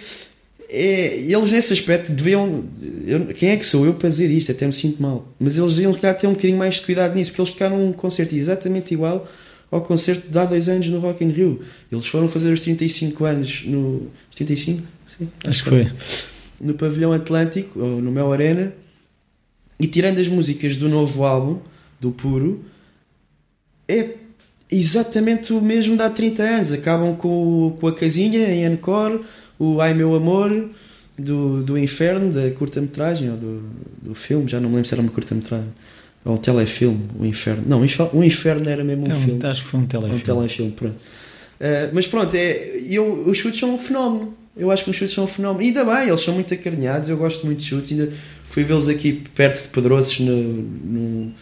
é, 0.73 1.17
eles 1.19 1.51
nesse 1.51 1.73
aspecto 1.73 2.13
deviam. 2.13 2.65
eu- 3.07 3.27
quem 3.35 3.51
é 3.51 3.57
que 3.57 3.67
sou 3.67 3.85
eu 3.85 3.95
para 3.95 4.09
dizer 4.09 4.31
isto? 4.31 4.53
Até 4.53 4.67
me 4.67 4.73
sinto 4.73 5.03
mal. 5.03 5.27
Mas 5.39 5.57
eles 5.59 5.75
deviam 5.75 5.93
cá 5.95 6.15
ter 6.15 6.27
um 6.27 6.31
bocadinho 6.33 6.59
mais 6.59 6.77
de 6.77 6.83
cuidado 6.83 7.15
nisso, 7.15 7.31
porque 7.33 7.43
eles 7.43 7.53
tocaram 7.53 7.85
um 7.89 7.93
concerto 7.93 8.35
exatamente 8.35 8.95
igual 8.95 9.29
ao 9.71 9.81
concerto 9.83 10.29
de 10.31 10.39
há 10.39 10.45
dois 10.45 10.69
anos 10.69 10.89
no 10.89 10.99
Rock 11.01 11.25
in 11.25 11.31
Rio. 11.31 11.61
Eles 11.91 12.07
foram 12.07 12.29
fazer 12.29 12.53
os 12.53 12.61
35 12.61 13.25
anos 13.25 13.65
no. 13.67 14.09
os 14.31 14.37
35? 14.37 14.83
Sim, 15.19 15.29
Acho 15.47 15.63
que 15.65 15.69
foi. 15.71 15.89
no 16.61 16.75
Pavilhão 16.75 17.13
Atlântico, 17.13 17.81
ou 17.81 18.01
no 18.01 18.11
Mel 18.13 18.33
Arena, 18.33 18.73
e 19.79 19.87
tirando 19.87 20.19
as 20.19 20.29
músicas 20.29 20.77
do 20.77 20.89
novo 20.89 21.25
álbum, 21.25 21.59
do 22.01 22.11
Puro, 22.13 22.65
é 23.89 24.11
exatamente 24.71 25.53
o 25.53 25.61
mesmo 25.61 25.97
de 25.97 26.03
há 26.03 26.11
30 26.11 26.43
anos. 26.43 26.73
Acabam 26.73 27.17
com, 27.17 27.77
com 27.81 27.87
a 27.89 27.95
casinha 27.95 28.49
em 28.53 28.65
encore, 28.65 29.21
o 29.61 29.81
Ai 29.81 29.95
Meu 29.95 30.15
Amor, 30.17 30.71
do, 31.19 31.63
do 31.63 31.79
Inferno, 31.79 32.33
da 32.33 32.51
curta-metragem, 32.51 33.31
ou 33.31 33.37
do, 33.37 33.63
do 34.03 34.15
filme, 34.15 34.49
já 34.49 34.59
não 34.59 34.69
me 34.71 34.77
lembro 34.77 34.89
se 34.89 34.95
era 34.95 35.03
uma 35.03 35.13
curta-metragem. 35.13 35.69
Ou 36.25 36.35
um 36.35 36.39
telefilme, 36.39 37.01
o 37.19 37.25
Inferno. 37.27 37.63
Não, 37.67 37.81
o 37.81 37.85
Infer- 37.85 38.09
o 38.15 38.25
Inferno 38.25 38.69
era 38.69 38.83
mesmo 38.83 39.07
um 39.07 39.11
É 39.11 39.15
um- 39.15 39.21
filme. 39.23 39.47
acho 39.47 39.63
que 39.63 39.69
foi 39.69 39.79
um 39.81 39.83
É 39.83 39.87
um 39.87 39.89
telefilme. 39.89 40.23
telefilme, 40.23 40.73
pronto. 40.73 40.95
Uh, 40.97 41.91
mas 41.93 42.07
pronto, 42.07 42.35
é, 42.35 42.81
eu, 42.89 43.25
os 43.27 43.37
chutes 43.39 43.61
são 43.61 43.75
um 43.75 43.79
fenómeno. 43.79 44.35
Eu 44.57 44.71
acho 44.71 44.83
que 44.85 44.91
os 44.91 44.97
chutes 44.97 45.15
são 45.15 45.25
um 45.25 45.27
fenómeno. 45.27 45.63
E 45.63 45.69
ainda 45.69 45.85
bem, 45.85 46.09
eles 46.09 46.21
são 46.23 46.35
muito 46.35 46.53
acarinhados. 46.53 47.09
Eu 47.09 47.17
gosto 47.19 47.45
muito 47.47 47.59
de 47.61 47.67
chutes. 47.67 47.93
Ainda 47.93 48.11
fui 48.45 48.65
vê-los 48.65 48.89
aqui 48.89 49.23
perto 49.35 49.63
de 49.63 49.69
Pedroços 49.69 50.21
no, 50.21 50.35
no, 50.43 51.33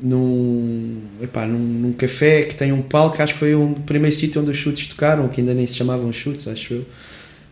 num, 0.00 1.00
epá, 1.22 1.46
num, 1.46 1.58
num 1.58 1.92
café 1.92 2.42
que 2.42 2.54
tem 2.54 2.72
um 2.72 2.82
palco. 2.82 3.22
Acho 3.22 3.32
que 3.34 3.38
foi 3.38 3.54
um, 3.54 3.72
o 3.72 3.80
primeiro 3.82 4.14
sítio 4.14 4.40
onde 4.42 4.50
os 4.50 4.56
chutes 4.56 4.88
tocaram, 4.88 5.28
que 5.28 5.40
ainda 5.40 5.54
nem 5.54 5.66
se 5.66 5.76
chamavam 5.76 6.12
chutes, 6.12 6.48
acho 6.48 6.74
eu. 6.74 6.84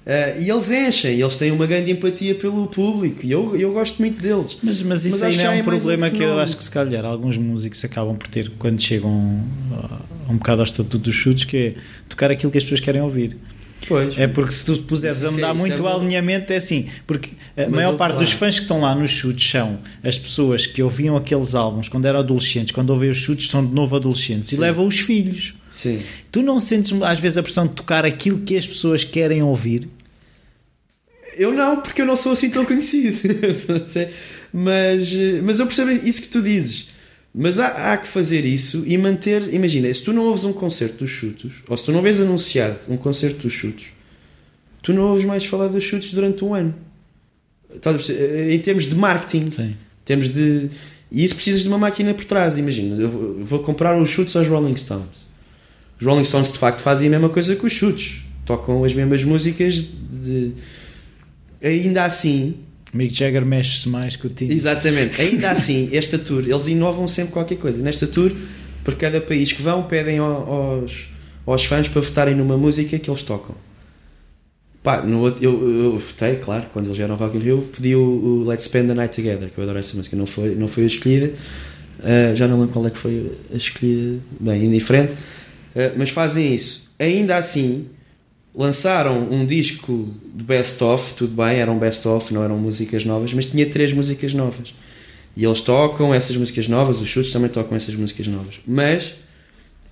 Uh, 0.07 0.38
e 0.38 0.50
eles 0.50 0.70
enchem, 0.70 1.18
eles 1.18 1.36
têm 1.38 1.50
uma 1.50 1.66
grande 1.66 1.90
empatia 1.90 2.34
pelo 2.34 2.66
público 2.66 3.24
e 3.24 3.30
eu, 3.30 3.57
eu 3.57 3.72
gosto 3.72 3.98
muito 4.00 4.20
deles. 4.20 4.59
Mas, 4.62 4.82
mas 4.82 5.07
isso 5.07 5.24
Mas 5.24 5.34
que 5.34 5.40
é 5.40 5.48
um 5.48 5.52
é 5.55 5.61
um 5.62 5.64
problema 5.64 6.11
que 6.11 6.22
eu 6.22 6.38
acho 6.38 6.59
que 6.59 6.64
se 6.64 6.70
calhar 6.70 7.07
alguns 7.07 7.38
músicos 7.38 7.82
acabam 7.86 8.14
por 8.14 8.28
ter 8.28 8.50
quando 8.59 8.82
chegam 8.82 9.42
a 9.72 10.30
um 10.30 10.36
bocado 10.36 10.61
ao 10.61 10.66
estatuto 10.66 10.98
dos 10.98 11.14
chutes, 11.14 11.44
que 11.44 11.57
é 11.57 11.74
tocar 12.07 12.30
aquilo 12.30 12.52
que 12.52 12.59
as 12.59 12.64
pessoas 12.64 12.80
querem 12.80 13.00
ouvir. 13.00 13.34
Pois, 13.88 14.16
É 14.18 14.26
porque 14.26 14.52
se 14.52 14.64
tu 14.66 14.76
puseres 14.82 15.22
a 15.24 15.28
é- 15.28 15.30
mudar 15.30 15.48
isso 15.50 15.59
muito 15.59 15.74
é 15.74 15.80
o 15.80 15.88
alinhamento, 15.88 16.52
é 16.52 16.57
assim. 16.57 16.88
Porque 17.07 17.30
a 17.57 17.62
Mas 17.62 17.70
maior 17.70 17.96
parte 17.96 18.18
dos 18.18 18.32
fãs 18.32 18.57
que 18.57 18.62
estão 18.62 18.80
lá 18.82 18.94
nos 18.94 19.11
chutes 19.11 19.50
são 19.50 19.78
as 20.02 20.18
pessoas 20.18 20.66
que 20.66 20.82
ouviam 20.82 21.16
aqueles 21.16 21.55
álbuns 21.55 21.88
quando 21.88 22.05
eram 22.07 22.20
adolescentes, 22.20 22.72
quando 22.72 22.90
ouvem 22.90 23.09
os 23.11 23.16
chutes, 23.16 23.48
são 23.48 23.64
de 23.64 23.72
novo 23.74 23.96
adolescentes 23.96 24.52
e 24.52 24.57
Sim. 24.57 24.61
levam 24.61 24.86
os 24.86 24.98
filhos. 24.98 25.55
Sim. 25.74 26.00
Tu 26.32 26.42
não 26.42 26.58
sentes 26.58 26.92
às 27.02 27.18
vezes 27.18 27.36
a 27.36 27.42
pressão 27.42 27.66
de 27.66 27.74
tocar 27.74 28.04
aquilo 28.06 28.38
que 28.40 28.56
as 28.56 28.66
pessoas 28.66 29.04
querem 29.04 29.42
ouvir? 29.42 29.88
Eu 31.36 31.52
não, 31.52 31.80
porque 31.80 32.00
eu 32.00 32.06
não 32.06 32.16
sou 32.16 32.32
assim 32.32 32.48
tão 32.48 32.64
conhecido. 32.64 33.18
mas, 34.52 35.12
mas 35.42 35.60
eu 35.60 35.66
percebo 35.66 35.90
isso 35.90 36.22
que 36.22 36.28
tu 36.28 36.40
dizes. 36.40 36.94
Mas 37.34 37.58
há, 37.58 37.92
há 37.92 37.96
que 37.96 38.06
fazer 38.06 38.44
isso 38.44 38.84
e 38.86 38.96
manter. 38.96 39.52
Imagina, 39.52 39.92
se 39.92 40.02
tu 40.02 40.12
não 40.12 40.24
ouves 40.26 40.44
um 40.44 40.52
concerto 40.52 40.98
dos 40.98 41.10
chutos, 41.10 41.54
ou 41.68 41.76
se 41.76 41.84
tu 41.84 41.90
não 41.90 42.00
vês 42.00 42.20
anunciado 42.20 42.78
um 42.88 42.96
concerto 42.96 43.38
dos 43.42 43.52
chutos, 43.52 43.86
tu 44.80 44.92
não 44.92 45.08
ouves 45.08 45.24
mais 45.24 45.44
falar 45.44 45.66
dos 45.66 45.82
chutos 45.82 46.12
durante 46.12 46.44
um 46.44 46.54
ano. 46.54 46.72
Em 48.48 48.58
termos 48.60 48.84
de 48.84 48.94
marketing, 48.94 49.50
Sim. 49.50 49.76
termos 50.04 50.32
de. 50.32 50.70
E 51.10 51.24
isso 51.24 51.34
precisas 51.34 51.62
de 51.62 51.68
uma 51.68 51.78
máquina 51.78 52.14
por 52.14 52.24
trás. 52.24 52.56
Imagina, 52.56 53.02
eu 53.02 53.44
vou 53.44 53.58
comprar 53.58 54.00
os 54.00 54.08
chutes 54.08 54.36
aos 54.36 54.46
Rolling 54.46 54.76
Stones. 54.76 55.23
Os 56.01 56.07
Rolling 56.07 56.24
Stones 56.24 56.53
de 56.53 56.59
facto 56.59 56.80
fazem 56.80 57.07
a 57.09 57.11
mesma 57.11 57.28
coisa 57.28 57.55
que 57.57 57.64
os 57.66 57.72
chutes. 57.72 58.22
Tocam 58.45 58.84
as 58.84 58.92
mesmas 58.95 59.24
músicas 59.24 59.74
de. 60.11 60.53
Ainda 61.62 62.05
assim, 62.05 62.57
Mick 62.92 63.14
Jagger 63.14 63.45
mexe-se 63.45 63.88
mais 63.88 64.16
que 64.16 64.26
o 64.26 64.30
Tino. 64.30 64.53
exatamente, 64.53 65.20
ainda 65.20 65.51
assim, 65.51 65.88
esta 65.97 66.18
tour, 66.18 66.42
eles 66.47 66.66
inovam 66.66 67.09
sempre 67.09 67.32
qualquer 67.32 67.57
coisa. 67.57 67.80
Nesta 67.80 68.07
tour, 68.07 68.30
por 68.84 68.95
cada 68.97 69.20
país 69.20 69.53
que 69.53 69.62
vão, 69.62 69.82
pedem 69.84 70.18
ao- 70.18 70.53
aos, 70.53 71.09
aos 71.47 71.64
fãs 71.64 71.88
para 71.88 72.03
votarem 72.03 72.34
numa 72.34 72.57
música 72.59 72.99
que 72.99 73.09
eles 73.11 73.22
tocam. 73.22 73.55
Pá, 74.82 75.01
no 75.01 75.20
outro, 75.20 75.42
eu, 75.42 75.53
eu 75.84 75.99
votei, 75.99 76.36
claro, 76.36 76.66
quando 76.70 76.86
eles 76.86 76.99
vieram 76.99 77.14
ao 77.14 77.20
Rock 77.20 77.38
in 77.38 77.40
Rio, 77.40 77.66
pedi 77.74 77.97
o, 77.97 78.01
o 78.03 78.45
Let's 78.47 78.66
Spend 78.66 78.88
the 78.88 78.95
Night 78.95 79.16
Together, 79.16 79.49
que 79.49 79.57
eu 79.57 79.64
adoro 79.64 79.78
essa 79.78 79.97
música, 79.97 80.14
não 80.14 80.26
foi, 80.26 80.55
não 80.55 80.68
foi 80.68 80.84
a 80.84 80.86
escolhida. 80.86 81.32
Uh, 82.01 82.36
já 82.36 82.47
não 82.47 82.59
lembro 82.61 82.74
qual 82.74 82.86
é 82.86 82.90
que 82.90 82.99
foi 82.99 83.32
a 83.51 83.57
escolhida, 83.57 84.18
bem, 84.38 84.66
indiferente. 84.66 85.14
Uh, 85.74 85.92
mas 85.96 86.10
fazem 86.10 86.54
isso. 86.54 86.90
Ainda 86.98 87.36
assim, 87.36 87.88
lançaram 88.54 89.28
um 89.30 89.44
disco 89.44 90.14
de 90.34 90.44
best-of, 90.44 91.14
tudo 91.14 91.34
bem, 91.34 91.56
eram 91.56 91.78
best-of, 91.78 92.32
não 92.32 92.44
eram 92.44 92.56
músicas 92.56 93.04
novas, 93.04 93.34
mas 93.34 93.46
tinha 93.46 93.68
três 93.68 93.92
músicas 93.92 94.32
novas. 94.32 94.74
E 95.36 95.44
eles 95.44 95.60
tocam 95.60 96.14
essas 96.14 96.36
músicas 96.36 96.68
novas, 96.68 97.00
os 97.00 97.08
chutes 97.08 97.32
também 97.32 97.50
tocam 97.50 97.76
essas 97.76 97.94
músicas 97.96 98.28
novas. 98.28 98.60
Mas 98.64 99.14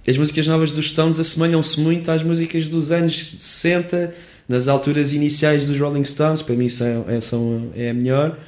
as 0.07 0.17
músicas 0.17 0.47
novas 0.47 0.71
dos 0.71 0.91
Stones 0.91 1.19
assemelham-se 1.19 1.81
muito 1.81 2.11
às 2.11 2.23
músicas 2.23 2.69
dos 2.69 2.93
anos 2.93 3.37
60, 3.39 4.15
nas 4.49 4.69
alturas 4.69 5.13
iniciais 5.13 5.67
dos 5.67 5.79
Rolling 5.79 6.05
Stones, 6.05 6.43
para 6.43 6.55
mim 6.55 6.69
são, 6.69 7.05
é, 7.09 7.21
são, 7.21 7.73
é 7.75 7.91
a 7.91 7.95
melhor. 7.95 8.39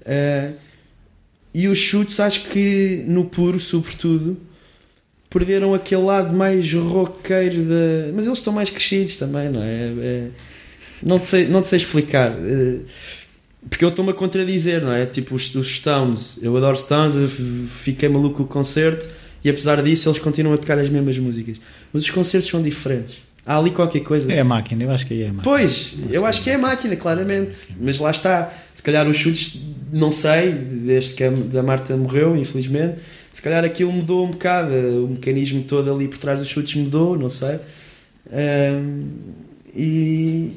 Uh, 0.00 0.54
e 1.52 1.68
os 1.68 1.78
chutes, 1.78 2.18
acho 2.20 2.48
que 2.48 3.04
no 3.06 3.24
puro, 3.24 3.58
sobretudo, 3.60 4.36
perderam 5.34 5.74
aquele 5.74 6.00
lado 6.02 6.34
mais 6.34 6.72
roqueiro 6.72 7.64
da. 7.64 8.12
Mas 8.14 8.24
eles 8.24 8.38
estão 8.38 8.52
mais 8.54 8.70
crescidos 8.70 9.16
também, 9.18 9.50
não 9.50 9.62
é? 9.62 9.92
É- 10.00 10.28
Não, 11.02 11.18
te 11.18 11.28
sei, 11.28 11.46
não 11.48 11.60
te 11.60 11.68
sei 11.68 11.78
explicar. 11.80 12.30
eh, 12.30 12.78
Porque 13.68 13.84
eu 13.84 13.88
estou-me 13.88 14.10
a 14.12 14.14
contradizer, 14.14 14.80
não 14.82 14.92
é? 14.92 15.04
Tipo, 15.06 15.34
os, 15.34 15.54
os 15.54 15.68
Stones, 15.76 16.38
eu 16.40 16.56
adoro 16.56 16.76
Stones, 16.76 17.14
eu 17.16 17.28
fiquei 17.68 18.08
maluco 18.08 18.36
com 18.36 18.42
o 18.44 18.46
concerto 18.46 19.06
e 19.42 19.50
apesar 19.50 19.82
disso 19.82 20.08
eles 20.08 20.18
continuam 20.18 20.54
a 20.54 20.58
tocar 20.58 20.78
as 20.78 20.88
mesmas 20.88 21.18
músicas. 21.18 21.56
Mas 21.92 22.04
os 22.04 22.10
concertos 22.10 22.48
são 22.50 22.62
diferentes. 22.62 23.16
Há 23.46 23.58
ali 23.58 23.70
qualquer 23.72 24.00
coisa. 24.00 24.32
É 24.32 24.40
a 24.40 24.44
máquina, 24.44 24.84
eu 24.84 24.90
acho 24.90 25.06
que 25.06 25.14
é 25.22 25.24
a 25.28 25.32
máquina. 25.32 25.42
Pois, 25.42 25.92
eu 26.10 26.24
acho 26.24 26.42
que 26.42 26.48
é 26.50 26.54
a 26.54 26.58
máquina, 26.58 26.96
claramente. 26.96 27.56
Mas 27.78 27.98
lá 27.98 28.10
está. 28.10 28.50
Se 28.74 28.82
calhar 28.82 29.06
os 29.08 29.16
chutes, 29.18 29.60
não 29.92 30.10
sei, 30.10 30.50
desde 30.52 31.12
que 31.14 31.24
a 31.24 31.30
da 31.30 31.62
Marta 31.62 31.94
morreu, 31.96 32.34
infelizmente. 32.36 32.96
Se 33.34 33.42
calhar 33.42 33.64
aquilo 33.64 33.90
mudou 33.90 34.24
um 34.24 34.30
bocado. 34.30 34.72
O 35.04 35.08
mecanismo 35.08 35.64
todo 35.64 35.92
ali 35.92 36.06
por 36.06 36.18
trás 36.18 36.38
dos 36.38 36.48
chutes 36.48 36.76
mudou, 36.76 37.18
não 37.18 37.28
sei. 37.28 37.58
Ahm, 38.32 39.08
e. 39.74 40.52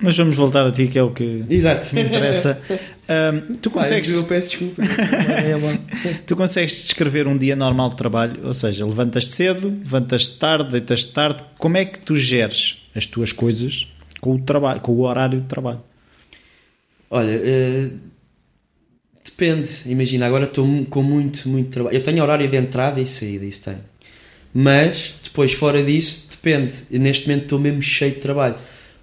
Mas 0.00 0.16
vamos 0.16 0.34
voltar 0.34 0.66
a 0.66 0.72
ti, 0.72 0.88
que 0.88 0.98
é 0.98 1.02
o 1.02 1.10
que 1.12 1.44
Exato. 1.50 1.94
me 1.94 2.00
interessa. 2.00 2.58
Ahm, 3.06 3.52
tu, 3.60 3.68
Pá, 3.70 3.82
consegues, 3.82 4.10
eu 4.14 4.24
peço 4.24 4.50
desculpa. 4.50 4.82
É 4.82 5.54
tu 6.26 6.34
consegues 6.34 6.82
descrever 6.84 7.28
um 7.28 7.36
dia 7.36 7.54
normal 7.54 7.90
de 7.90 7.96
trabalho? 7.96 8.40
Ou 8.42 8.54
seja, 8.54 8.86
levantas 8.86 9.26
cedo, 9.26 9.68
levantas 9.68 10.26
tarde, 10.26 10.72
deitas 10.72 11.04
tarde. 11.04 11.44
Como 11.58 11.76
é 11.76 11.84
que 11.84 11.98
tu 11.98 12.16
geres 12.16 12.88
as 12.96 13.04
tuas 13.04 13.32
coisas 13.32 13.86
com 14.18 14.34
o, 14.34 14.40
trabalho, 14.40 14.80
com 14.80 14.92
o 14.92 15.00
horário 15.02 15.42
de 15.42 15.46
trabalho? 15.46 15.82
Olha, 17.10 17.32
eh, 17.32 17.90
depende. 19.24 19.68
Imagina, 19.86 20.26
agora 20.26 20.44
estou 20.44 20.66
com 20.86 21.02
muito, 21.02 21.48
muito 21.48 21.70
trabalho. 21.70 21.96
Eu 21.96 22.02
tenho 22.02 22.22
horário 22.22 22.48
de 22.48 22.56
entrada 22.56 23.00
e 23.00 23.06
saída, 23.06 23.44
isso 23.44 23.64
tenho. 23.64 23.80
Mas, 24.52 25.14
depois, 25.22 25.52
fora 25.52 25.82
disso, 25.82 26.28
depende. 26.30 26.72
Neste 26.90 27.26
momento 27.28 27.42
estou 27.44 27.58
mesmo 27.58 27.82
cheio 27.82 28.12
de 28.14 28.20
trabalho. 28.20 28.54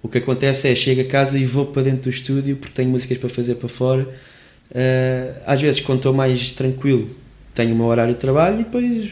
O 0.02 0.08
que 0.08 0.18
acontece 0.18 0.68
é, 0.68 0.74
chego 0.74 1.02
a 1.02 1.04
casa 1.04 1.38
e 1.38 1.44
vou 1.44 1.66
para 1.66 1.82
dentro 1.82 2.02
do 2.02 2.10
estúdio 2.10 2.56
porque 2.56 2.74
tenho 2.74 2.88
músicas 2.90 3.18
para 3.18 3.28
fazer 3.28 3.56
para 3.56 3.68
fora. 3.68 4.08
Eh, 4.74 5.32
às 5.46 5.60
vezes, 5.60 5.80
quando 5.80 5.98
estou 5.98 6.12
mais 6.14 6.52
tranquilo, 6.52 7.10
tenho 7.54 7.72
o 7.74 7.76
meu 7.76 7.86
horário 7.86 8.14
de 8.14 8.20
trabalho 8.20 8.60
e 8.60 8.64
depois 8.64 9.10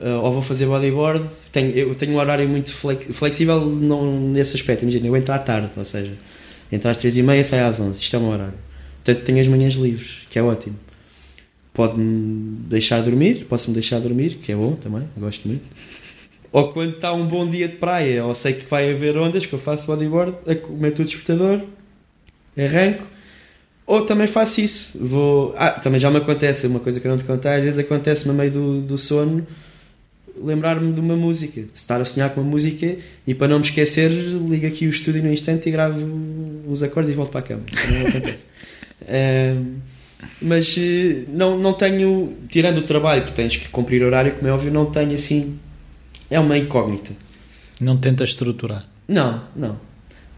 eh, 0.00 0.08
ou 0.14 0.32
vou 0.32 0.42
fazer 0.42 0.66
bodyboard. 0.66 1.24
Tenho, 1.52 1.70
eu 1.76 1.94
tenho 1.94 2.12
um 2.12 2.16
horário 2.16 2.48
muito 2.48 2.70
flex- 2.72 3.06
flexível 3.16 3.60
não, 3.66 4.18
nesse 4.30 4.56
aspecto. 4.56 4.82
Imagina, 4.82 5.06
eu 5.06 5.16
entro 5.16 5.32
à 5.34 5.38
tarde, 5.38 5.68
ou 5.76 5.84
seja, 5.84 6.12
entro 6.72 6.90
às 6.90 6.98
3h30 6.98 7.40
e 7.40 7.44
saio 7.44 7.66
às 7.66 7.78
11 7.78 8.00
Isto 8.00 8.16
é 8.16 8.18
meu 8.18 8.28
horário. 8.30 8.54
Portanto, 9.04 9.24
tenho 9.24 9.40
as 9.40 9.46
manhãs 9.46 9.74
livres, 9.74 10.26
que 10.30 10.38
é 10.38 10.42
ótimo. 10.42 10.76
Pode-me 11.72 12.56
deixar 12.68 13.02
dormir, 13.02 13.46
posso-me 13.48 13.74
deixar 13.74 14.00
dormir, 14.00 14.34
que 14.34 14.52
é 14.52 14.56
bom 14.56 14.74
também, 14.74 15.08
gosto 15.16 15.48
muito. 15.48 15.64
Ou 16.52 16.72
quando 16.72 16.96
está 16.96 17.12
um 17.12 17.26
bom 17.26 17.48
dia 17.48 17.68
de 17.68 17.76
praia, 17.76 18.24
ou 18.24 18.34
sei 18.34 18.54
que 18.54 18.66
vai 18.66 18.92
haver 18.92 19.16
ondas, 19.16 19.46
que 19.46 19.52
eu 19.52 19.58
faço 19.58 19.86
bodyboard, 19.86 20.36
meto 20.70 21.02
o 21.02 21.04
despertador, 21.04 21.62
arranco. 22.58 23.04
Ou 23.86 24.04
também 24.04 24.26
faço 24.26 24.60
isso. 24.60 24.98
Vou... 25.00 25.54
Ah, 25.56 25.70
também 25.70 26.00
já 26.00 26.10
me 26.10 26.18
acontece, 26.18 26.66
uma 26.66 26.80
coisa 26.80 27.00
que 27.00 27.06
eu 27.06 27.10
não 27.10 27.18
te 27.18 27.24
contei, 27.24 27.52
às 27.52 27.62
vezes 27.62 27.78
acontece-me 27.78 28.32
a 28.32 28.34
meio 28.34 28.50
do, 28.50 28.80
do 28.82 28.98
sono 28.98 29.46
lembrar-me 30.42 30.92
de 30.92 31.00
uma 31.00 31.16
música, 31.16 31.60
de 31.60 31.68
estar 31.74 32.00
a 32.00 32.04
sonhar 32.04 32.30
com 32.30 32.40
uma 32.40 32.50
música 32.50 32.96
e 33.26 33.34
para 33.34 33.48
não 33.48 33.58
me 33.58 33.64
esquecer, 33.64 34.10
ligo 34.10 34.66
aqui 34.66 34.86
o 34.86 34.90
estúdio 34.90 35.22
no 35.22 35.32
instante 35.32 35.68
e 35.68 35.72
gravo 35.72 36.00
os 36.66 36.82
acordes 36.82 37.12
e 37.12 37.14
volto 37.14 37.30
para 37.30 37.40
a 37.40 37.42
cama. 37.42 37.62
Também 37.70 38.06
acontece. 38.06 38.44
Mas 40.40 40.76
eh, 40.78 41.24
não, 41.28 41.58
não 41.58 41.72
tenho, 41.72 42.36
tirando 42.48 42.78
o 42.78 42.82
trabalho, 42.82 43.24
que 43.24 43.32
tens 43.32 43.56
que 43.56 43.68
cumprir 43.68 44.02
horário, 44.02 44.32
como 44.32 44.48
é 44.48 44.52
óbvio, 44.52 44.72
não 44.72 44.86
tenho 44.86 45.14
assim. 45.14 45.58
É 46.30 46.38
uma 46.38 46.56
incógnita. 46.56 47.10
Não 47.80 47.96
tentas 47.96 48.30
estruturar. 48.30 48.86
Não, 49.08 49.42
não. 49.56 49.78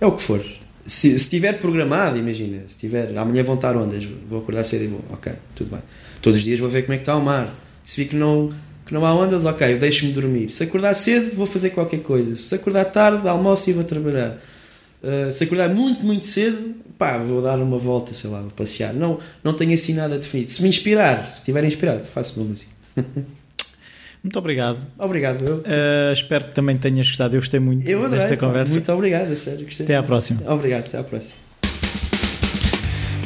É 0.00 0.06
o 0.06 0.12
que 0.12 0.22
for. 0.22 0.44
se, 0.86 1.18
se 1.18 1.30
tiver 1.30 1.58
programado, 1.58 2.16
imagina, 2.16 2.62
se 2.66 2.76
tiver 2.76 3.16
amanhã 3.16 3.42
vão 3.42 3.54
estar 3.54 3.76
ondas, 3.76 4.04
vou 4.28 4.40
acordar 4.40 4.64
cedo 4.64 4.84
e 4.84 4.86
vou, 4.88 5.00
ok, 5.10 5.32
tudo 5.54 5.70
bem. 5.70 5.80
Todos 6.20 6.38
os 6.38 6.44
dias 6.44 6.58
vou 6.58 6.68
ver 6.68 6.82
como 6.82 6.94
é 6.94 6.96
que 6.96 7.02
está 7.02 7.16
o 7.16 7.22
mar. 7.22 7.52
Se 7.84 8.02
vi 8.02 8.08
que 8.08 8.16
não, 8.16 8.52
que 8.86 8.94
não 8.94 9.04
há 9.04 9.14
ondas, 9.14 9.44
ok, 9.44 9.76
deixo-me 9.76 10.12
dormir. 10.12 10.50
Se 10.50 10.64
acordar 10.64 10.94
cedo, 10.94 11.36
vou 11.36 11.46
fazer 11.46 11.70
qualquer 11.70 12.00
coisa. 12.00 12.36
Se 12.36 12.54
acordar 12.54 12.84
tarde, 12.86 13.28
almoço 13.28 13.70
e 13.70 13.72
vou 13.72 13.84
trabalhar. 13.84 14.38
Uh, 15.02 15.32
se 15.32 15.44
acordar 15.44 15.68
muito, 15.68 16.04
muito 16.04 16.24
cedo, 16.26 16.76
pá, 16.96 17.18
vou 17.18 17.42
dar 17.42 17.58
uma 17.58 17.78
volta, 17.78 18.14
sei 18.14 18.30
lá, 18.30 18.40
vou 18.40 18.50
passear. 18.50 18.94
Não, 18.94 19.18
não 19.42 19.52
tenho 19.52 19.74
assim 19.74 19.94
nada 19.94 20.16
definido. 20.16 20.52
Se 20.52 20.62
me 20.62 20.68
inspirar, 20.68 21.26
se 21.28 21.38
estiver 21.38 21.64
inspirado, 21.64 22.04
faço 22.04 22.40
uma 22.40 22.50
música. 22.50 22.70
Muito 24.22 24.38
obrigado. 24.38 24.86
Obrigado, 24.96 25.44
eu. 25.44 25.56
Uh, 25.56 26.12
espero 26.12 26.44
que 26.44 26.54
também 26.54 26.78
tenhas 26.78 27.08
gostado. 27.08 27.34
Eu 27.34 27.40
gostei 27.40 27.58
muito 27.58 27.88
eu 27.88 28.04
adorei, 28.04 28.20
desta 28.20 28.36
conversa. 28.36 28.72
Muito 28.72 28.92
obrigado, 28.92 29.32
a 29.32 29.36
sério. 29.36 29.64
Gostei 29.64 29.84
até 29.84 29.94
muito. 29.94 30.04
à 30.04 30.06
próxima. 30.06 30.42
Obrigado, 30.46 30.86
até 30.86 30.98
à 30.98 31.02
próxima. 31.02 31.34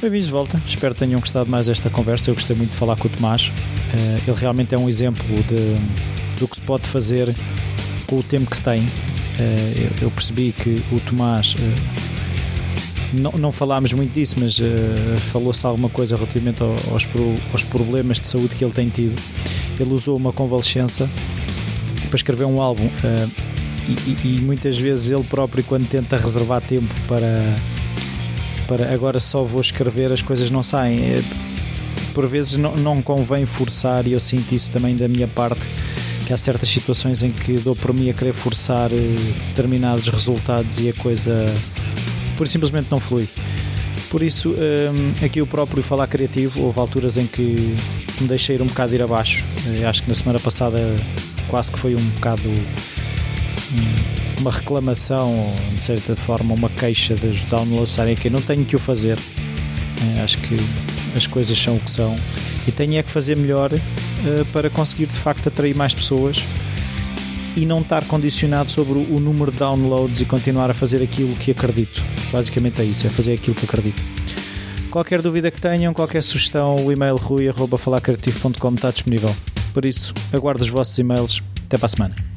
Bem-vindos 0.01 0.27
de 0.27 0.33
volta. 0.33 0.63
Espero 0.67 0.95
que 0.95 1.01
tenham 1.01 1.21
gostado 1.21 1.51
mais 1.51 1.67
desta 1.67 1.91
conversa. 1.91 2.31
Eu 2.31 2.35
gostei 2.35 2.57
muito 2.57 2.71
de 2.71 2.77
falar 2.77 2.97
com 2.97 3.09
o 3.09 3.11
Tomás. 3.11 3.49
Uh, 3.49 4.31
ele 4.31 4.41
realmente 4.41 4.75
é 4.75 4.79
um 4.79 4.89
exemplo 4.89 5.27
de, 5.43 6.41
do 6.41 6.49
que 6.49 6.57
se 6.57 6.63
pode 6.63 6.87
fazer 6.87 7.29
com 8.07 8.17
o 8.17 8.23
tempo 8.23 8.49
que 8.49 8.57
se 8.57 8.65
tem. 8.65 8.81
Uh, 9.39 10.03
eu, 10.03 10.11
percebi 10.11 10.53
que 10.53 10.83
o 10.91 11.01
Tomás 11.01 11.55
não, 13.13 13.33
não 13.33 13.53
falámos 13.53 13.93
muito 13.93 14.13
disso, 14.13 14.37
mas 14.39 14.59
uh, 14.59 15.19
falou-se 15.31 15.65
alguma 15.67 15.89
coisa 15.89 16.17
relativamente 16.17 16.63
aos, 16.63 17.05
pro, 17.05 17.35
aos 17.53 17.63
problemas 17.63 18.21
de 18.21 18.27
saúde 18.27 18.55
que 18.55 18.65
ele 18.65 18.73
tem 18.73 18.89
tido. 18.89 19.21
Ele 19.79 19.93
usou 19.93 20.17
uma 20.17 20.33
convalescença 20.33 21.09
para 22.09 22.17
escrever 22.17 22.45
um 22.45 22.61
álbum 22.61 22.87
uh, 22.87 23.31
e, 23.89 24.37
e, 24.37 24.41
muitas 24.41 24.79
vezes 24.79 25.11
ele 25.11 25.23
próprio, 25.25 25.63
quando 25.65 25.89
tenta 25.89 26.17
reservar 26.17 26.61
tempo 26.61 26.93
para, 27.07 27.57
para 28.67 28.93
agora 28.93 29.21
só 29.21 29.45
vou 29.45 29.61
escrever, 29.61 30.13
as 30.13 30.23
coisas 30.23 30.51
não 30.51 30.63
saem. 30.63 31.23
Por 32.13 32.27
vezes 32.27 32.57
não, 32.57 32.75
não 32.77 33.03
convém 33.03 33.45
forçar, 33.45 34.07
e 34.07 34.13
eu 34.13 34.21
sinto 34.21 34.53
isso 34.55 34.71
também 34.73 34.97
da 34.97 35.07
minha 35.07 35.29
parte 35.29 35.61
que 36.27 36.33
há 36.33 36.37
certas 36.37 36.69
situações 36.69 37.23
em 37.23 37.31
que 37.31 37.55
dou 37.55 37.77
por 37.77 37.95
mim 37.95 38.11
a 38.11 38.15
querer 38.15 38.33
forçar 38.33 38.93
eh, 38.93 39.15
determinados 39.49 40.09
resultados 40.09 40.81
e 40.81 40.89
a 40.89 40.93
coisa 40.95 41.47
por 42.37 42.49
simplesmente 42.49 42.89
não 42.91 42.99
flui. 42.99 43.29
Por 44.11 44.23
isso, 44.23 44.51
um, 44.51 45.25
aqui 45.25 45.41
o 45.41 45.47
próprio 45.47 45.83
falar 45.83 46.07
criativo, 46.07 46.63
houve 46.63 46.79
alturas 46.79 47.17
em 47.17 47.27
que 47.27 47.77
me 48.21 48.29
deixei 48.29 48.57
ir 48.57 48.63
um 48.63 48.67
bocado 48.67 48.95
ir 48.95 49.03
abaixo. 49.03 49.45
Eu 49.81 49.89
acho 49.89 50.03
que 50.03 50.09
na 50.09 50.15
semana 50.15 50.39
passada 50.39 50.79
quase 51.49 51.73
que 51.73 51.79
foi 51.79 51.95
um 51.95 52.09
bocado 52.11 52.51
uma 54.41 54.51
reclamação, 54.51 55.33
de 55.75 55.83
certa 55.83 56.17
forma 56.17 56.55
uma 56.55 56.69
queixa 56.69 57.15
dos 57.15 57.45
downloads 57.45 57.91
estarem 57.91 58.15
aqui. 58.15 58.29
Não 58.29 58.41
tenho 58.41 58.65
que 58.65 58.77
o 58.77 58.79
fazer. 58.79 59.19
Acho 60.23 60.39
que 60.39 60.57
as 61.17 61.27
coisas 61.27 61.59
são 61.59 61.77
o 61.77 61.81
que 61.81 61.91
são 61.91 62.17
e 62.67 62.73
tenho 62.73 62.99
é 62.99 63.03
que 63.03 63.11
fazer 63.11 63.37
melhor 63.37 63.71
uh, 63.73 64.45
para 64.53 64.69
conseguir 64.69 65.07
de 65.07 65.19
facto 65.19 65.49
atrair 65.49 65.75
mais 65.75 65.95
pessoas 65.95 66.43
e 67.57 67.65
não 67.65 67.81
estar 67.81 68.05
condicionado 68.05 68.71
sobre 68.71 68.99
o 68.99 69.19
número 69.19 69.51
de 69.51 69.59
downloads 69.59 70.21
e 70.21 70.25
continuar 70.27 70.71
a 70.71 70.75
fazer 70.75 71.03
aquilo 71.03 71.35
que 71.37 71.51
acredito. 71.51 72.03
Basicamente 72.31 72.83
é 72.83 72.85
isso, 72.85 73.07
é 73.07 73.11
fazer 73.11 73.35
aquilo 73.35 73.55
que 73.55 73.65
acredito. 73.65 74.03
Qualquer 74.91 75.23
dúvida 75.23 75.51
que 75.51 75.61
tenham, 75.61 75.93
qualquer 75.95 76.23
sugestão, 76.23 76.77
o 76.77 76.93
e-mail 76.93 77.17
rui.falacreativo.com 77.17 78.75
está 78.75 78.91
disponível. 78.91 79.35
Por 79.73 79.85
isso, 79.85 80.13
aguardo 80.33 80.63
os 80.63 80.71
vossos 80.71 80.97
e-mails. 80.99 81.43
Até 81.67 81.77
para 81.77 81.87
a 81.87 81.89
semana. 81.89 82.36